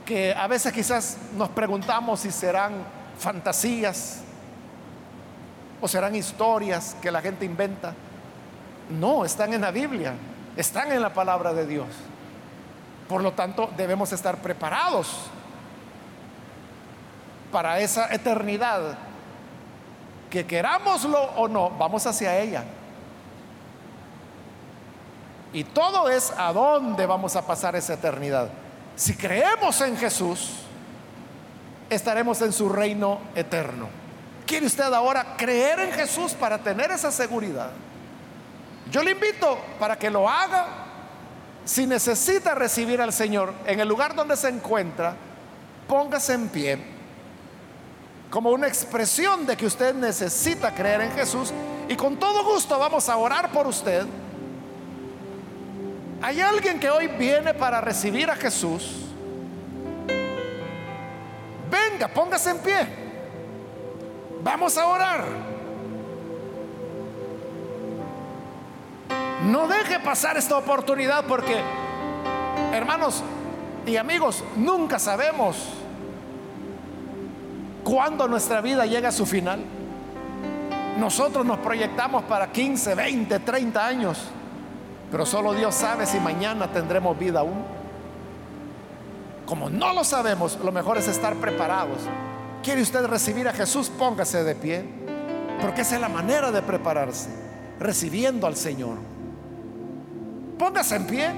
que 0.06 0.34
a 0.34 0.48
veces 0.48 0.72
quizás 0.72 1.18
nos 1.36 1.50
preguntamos 1.50 2.20
si 2.22 2.32
serán 2.32 2.74
fantasías 3.18 4.22
o 5.82 5.88
serán 5.88 6.16
historias 6.16 6.96
que 7.02 7.12
la 7.12 7.22
gente 7.22 7.44
inventa. 7.44 7.94
No, 8.90 9.26
están 9.26 9.54
en 9.54 9.62
la 9.62 9.72
Biblia, 9.72 10.14
están 10.56 10.92
en 10.92 11.02
la 11.02 11.14
palabra 11.14 11.54
de 11.54 11.66
Dios. 11.66 11.88
Por 13.10 13.22
lo 13.22 13.34
tanto, 13.34 13.72
debemos 13.76 14.12
estar 14.14 14.38
preparados 14.38 15.30
para 17.52 17.80
esa 17.80 18.14
eternidad. 18.14 18.98
Que 20.30 20.46
querámoslo 20.46 21.20
o 21.36 21.48
no, 21.48 21.72
vamos 21.72 22.06
hacia 22.06 22.38
ella. 22.40 22.64
Y 25.56 25.64
todo 25.64 26.10
es 26.10 26.34
a 26.36 26.52
dónde 26.52 27.06
vamos 27.06 27.38
a 27.38 27.48
pasar 27.48 27.78
esa 27.78 27.94
eternidad. 27.94 28.50
Si 28.98 29.16
creemos 29.16 29.80
en 29.80 29.96
Jesús, 29.96 30.50
estaremos 31.90 32.42
en 32.42 32.52
su 32.52 32.68
reino 32.68 33.22
eterno. 33.36 33.88
¿Quiere 34.46 34.66
usted 34.66 34.84
ahora 34.84 35.38
creer 35.38 35.80
en 35.80 35.94
Jesús 35.94 36.34
para 36.34 36.58
tener 36.58 36.92
esa 36.92 37.10
seguridad? 37.10 37.70
Yo 38.92 39.02
le 39.02 39.12
invito 39.12 39.58
para 39.80 39.98
que 39.98 40.10
lo 40.10 40.30
haga. 40.30 40.66
Si 41.64 41.88
necesita 41.88 42.54
recibir 42.54 43.02
al 43.02 43.14
Señor 43.14 43.54
en 43.66 43.80
el 43.80 43.88
lugar 43.88 44.14
donde 44.14 44.36
se 44.36 44.50
encuentra, 44.50 45.16
póngase 45.88 46.34
en 46.34 46.50
pie 46.50 46.80
como 48.30 48.50
una 48.50 48.68
expresión 48.68 49.46
de 49.46 49.56
que 49.56 49.68
usted 49.68 49.96
necesita 49.96 50.76
creer 50.76 51.00
en 51.00 51.12
Jesús 51.14 51.54
y 51.88 51.96
con 51.96 52.18
todo 52.18 52.44
gusto 52.44 52.78
vamos 52.78 53.08
a 53.08 53.16
orar 53.16 53.54
por 53.54 53.68
usted. 53.68 54.06
¿Hay 56.22 56.42
alguien 56.42 56.80
que 56.80 56.90
hoy 56.90 57.08
viene 57.08 57.54
para 57.54 57.82
recibir 57.82 58.30
a 58.30 58.36
Jesús? 58.36 59.06
Venga, 61.70 62.08
póngase 62.08 62.52
en 62.52 62.60
pie. 62.60 62.88
Vamos 64.44 64.78
a 64.78 64.88
orar. 64.88 65.26
No 69.46 69.68
deje 69.68 70.00
pasar 70.00 70.38
esta 70.38 70.58
oportunidad 70.58 71.26
porque, 71.26 71.62
hermanos 72.74 73.24
y 73.86 73.98
amigos, 73.98 74.44
nunca 74.56 74.98
sabemos 74.98 75.58
cuándo 77.84 78.28
nuestra 78.28 78.62
vida 78.62 78.86
llega 78.86 79.10
a 79.10 79.12
su 79.12 79.26
final. 79.26 79.60
Nosotros 80.98 81.46
nos 81.46 81.60
proyectamos 81.60 82.24
para 82.24 82.52
15, 82.52 82.96
20, 82.96 83.40
30 83.40 83.86
años, 83.86 84.26
pero 85.12 85.26
solo 85.26 85.54
Dios 85.54 85.76
sabe 85.76 86.06
si 86.06 86.20
mañana 86.20 86.72
tendremos 86.72 87.18
vida 87.18 87.42
aún. 87.42 87.64
Como 89.46 89.70
no 89.70 89.94
lo 89.94 90.04
sabemos, 90.04 90.58
lo 90.64 90.72
mejor 90.72 90.98
es 90.98 91.08
estar 91.08 91.36
preparados. 91.36 92.00
¿Quiere 92.64 92.82
usted 92.82 93.06
recibir 93.06 93.48
a 93.48 93.54
Jesús? 93.54 93.90
Póngase 93.90 94.44
de 94.44 94.56
pie, 94.56 94.84
porque 95.62 95.82
esa 95.82 95.96
es 95.96 96.02
la 96.02 96.10
manera 96.10 96.52
de 96.52 96.62
prepararse, 96.64 97.30
recibiendo 97.80 98.48
al 98.48 98.56
Señor. 98.56 98.98
Póngase 100.58 100.96
en 100.96 101.06
pie. 101.06 101.32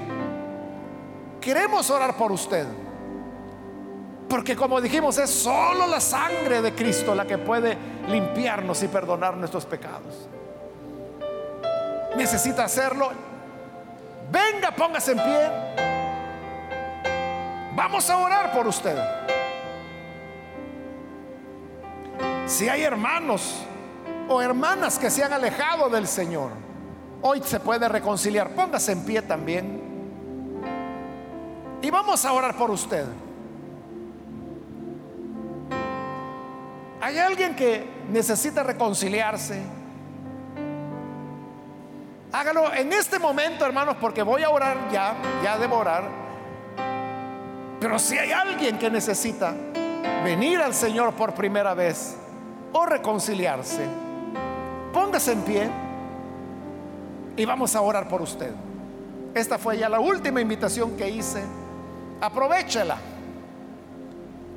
Queremos 1.40 1.90
orar 1.90 2.16
por 2.16 2.32
usted. 2.32 2.66
Porque 4.28 4.56
como 4.56 4.80
dijimos, 4.80 5.18
es 5.18 5.30
solo 5.30 5.86
la 5.86 6.00
sangre 6.00 6.60
de 6.60 6.74
Cristo 6.74 7.14
la 7.14 7.26
que 7.26 7.38
puede 7.38 7.76
limpiarnos 8.08 8.82
y 8.82 8.88
perdonar 8.88 9.36
nuestros 9.36 9.64
pecados. 9.64 10.28
Necesita 12.16 12.64
hacerlo. 12.64 13.27
Venga, 14.30 14.70
póngase 14.70 15.12
en 15.12 15.18
pie. 15.18 15.50
Vamos 17.74 18.10
a 18.10 18.16
orar 18.16 18.52
por 18.52 18.66
usted. 18.66 18.98
Si 22.46 22.68
hay 22.68 22.82
hermanos 22.82 23.54
o 24.28 24.42
hermanas 24.42 24.98
que 24.98 25.10
se 25.10 25.22
han 25.22 25.32
alejado 25.32 25.88
del 25.88 26.06
Señor, 26.06 26.50
hoy 27.22 27.40
se 27.42 27.60
puede 27.60 27.88
reconciliar. 27.88 28.50
Póngase 28.50 28.92
en 28.92 29.04
pie 29.04 29.22
también. 29.22 29.80
Y 31.80 31.90
vamos 31.90 32.24
a 32.24 32.32
orar 32.32 32.56
por 32.56 32.70
usted. 32.70 33.06
¿Hay 37.00 37.16
alguien 37.16 37.54
que 37.54 37.88
necesita 38.10 38.62
reconciliarse? 38.62 39.77
Hágalo 42.32 42.72
en 42.74 42.92
este 42.92 43.18
momento, 43.18 43.64
hermanos, 43.64 43.96
porque 44.00 44.22
voy 44.22 44.42
a 44.42 44.50
orar 44.50 44.76
ya, 44.92 45.14
ya 45.42 45.58
debo 45.58 45.78
orar. 45.78 46.04
Pero 47.80 47.98
si 47.98 48.18
hay 48.18 48.32
alguien 48.32 48.78
que 48.78 48.90
necesita 48.90 49.54
venir 50.24 50.60
al 50.60 50.74
Señor 50.74 51.14
por 51.14 51.32
primera 51.34 51.72
vez 51.74 52.16
o 52.72 52.84
reconciliarse, 52.84 53.86
póngase 54.92 55.32
en 55.32 55.42
pie 55.42 55.70
y 57.36 57.44
vamos 57.44 57.74
a 57.74 57.80
orar 57.80 58.08
por 58.08 58.20
usted. 58.20 58.52
Esta 59.34 59.56
fue 59.56 59.78
ya 59.78 59.88
la 59.88 60.00
última 60.00 60.40
invitación 60.40 60.96
que 60.96 61.08
hice. 61.08 61.42
Aprovechela 62.20 62.96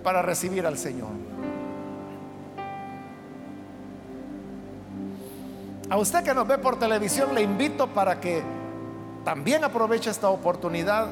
para 0.03 0.21
recibir 0.21 0.65
al 0.65 0.77
Señor. 0.77 1.30
A 5.91 5.97
usted 5.97 6.23
que 6.23 6.33
nos 6.33 6.47
ve 6.47 6.57
por 6.57 6.79
televisión 6.79 7.35
le 7.35 7.41
invito 7.41 7.85
para 7.85 8.21
que 8.21 8.41
también 9.25 9.61
aproveche 9.65 10.09
esta 10.09 10.29
oportunidad, 10.29 11.09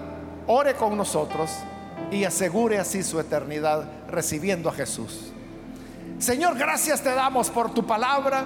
ore 0.48 0.74
con 0.76 0.96
nosotros 0.96 1.52
y 2.12 2.24
asegure 2.24 2.80
así 2.80 3.04
su 3.04 3.20
eternidad 3.20 3.84
recibiendo 4.08 4.70
a 4.70 4.72
Jesús. 4.72 5.34
Señor, 6.18 6.58
gracias 6.58 7.04
te 7.04 7.14
damos 7.14 7.50
por 7.50 7.74
tu 7.74 7.86
palabra, 7.86 8.46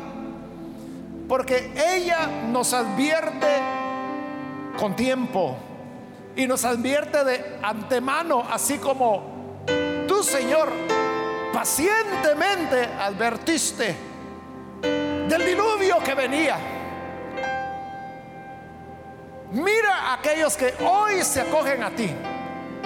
porque 1.29 1.71
ella 1.75 2.27
nos 2.51 2.73
advierte 2.73 3.61
con 4.79 4.95
tiempo 4.95 5.55
y 6.35 6.47
nos 6.47 6.65
advierte 6.65 7.23
de 7.23 7.59
antemano, 7.61 8.43
así 8.49 8.79
como 8.79 9.21
tú, 10.07 10.23
Señor, 10.23 10.69
pacientemente 11.53 12.85
advertiste 12.85 14.13
del 15.27 15.45
diluvio 15.45 15.99
que 16.03 16.13
venía. 16.13 16.57
Mira 19.51 20.09
a 20.09 20.13
aquellos 20.15 20.57
que 20.57 20.73
hoy 20.83 21.23
se 21.23 21.41
acogen 21.41 21.83
a 21.83 21.91
ti, 21.91 22.09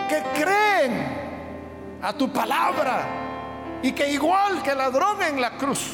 que 0.09 0.23
creen 0.35 1.97
a 2.01 2.13
tu 2.13 2.31
palabra 2.31 3.79
y 3.81 3.91
que 3.91 4.11
igual 4.11 4.61
que 4.61 4.75
ladrón 4.75 5.21
en 5.23 5.39
la 5.39 5.51
cruz, 5.51 5.93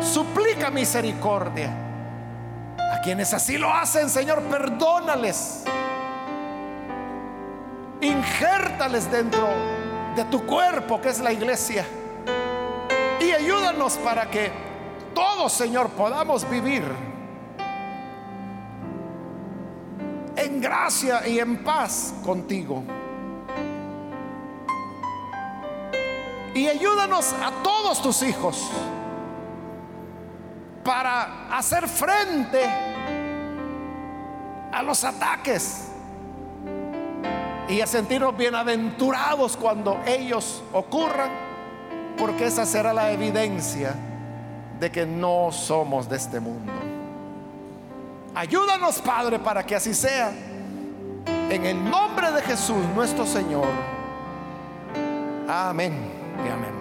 suplica 0.00 0.70
misericordia. 0.70 1.70
A 2.78 3.00
quienes 3.02 3.34
así 3.34 3.58
lo 3.58 3.72
hacen, 3.72 4.08
Señor, 4.08 4.42
perdónales. 4.42 5.64
Injértales 8.00 9.10
dentro 9.10 9.48
de 10.16 10.24
tu 10.24 10.44
cuerpo, 10.46 11.00
que 11.00 11.08
es 11.08 11.20
la 11.20 11.32
iglesia 11.32 11.84
y 13.20 13.32
ayúdanos 13.32 13.94
para 13.98 14.30
que 14.30 14.50
todos, 15.14 15.52
Señor, 15.52 15.90
podamos 15.90 16.48
vivir 16.48 16.82
en 20.36 20.60
gracia 20.60 21.26
y 21.28 21.38
en 21.38 21.62
paz 21.62 22.14
contigo. 22.24 22.82
Y 26.54 26.66
ayúdanos 26.66 27.32
a 27.34 27.62
todos 27.62 28.02
tus 28.02 28.22
hijos 28.22 28.70
para 30.82 31.56
hacer 31.56 31.86
frente 31.86 32.64
a 34.72 34.82
los 34.82 35.04
ataques 35.04 35.88
y 37.68 37.80
a 37.80 37.86
sentirnos 37.86 38.36
bienaventurados 38.36 39.56
cuando 39.56 40.00
ellos 40.06 40.62
ocurran, 40.72 41.49
porque 42.20 42.44
esa 42.44 42.66
será 42.66 42.92
la 42.92 43.10
evidencia 43.10 43.94
de 44.78 44.92
que 44.92 45.06
no 45.06 45.50
somos 45.50 46.06
de 46.06 46.18
este 46.18 46.38
mundo. 46.38 46.70
Ayúdanos, 48.34 49.00
Padre, 49.00 49.38
para 49.38 49.64
que 49.64 49.74
así 49.74 49.94
sea. 49.94 50.30
En 51.48 51.64
el 51.64 51.82
nombre 51.82 52.30
de 52.30 52.42
Jesús, 52.42 52.84
nuestro 52.94 53.24
Señor. 53.24 53.68
Amén 55.48 55.94
y 56.44 56.48
amén. 56.48 56.79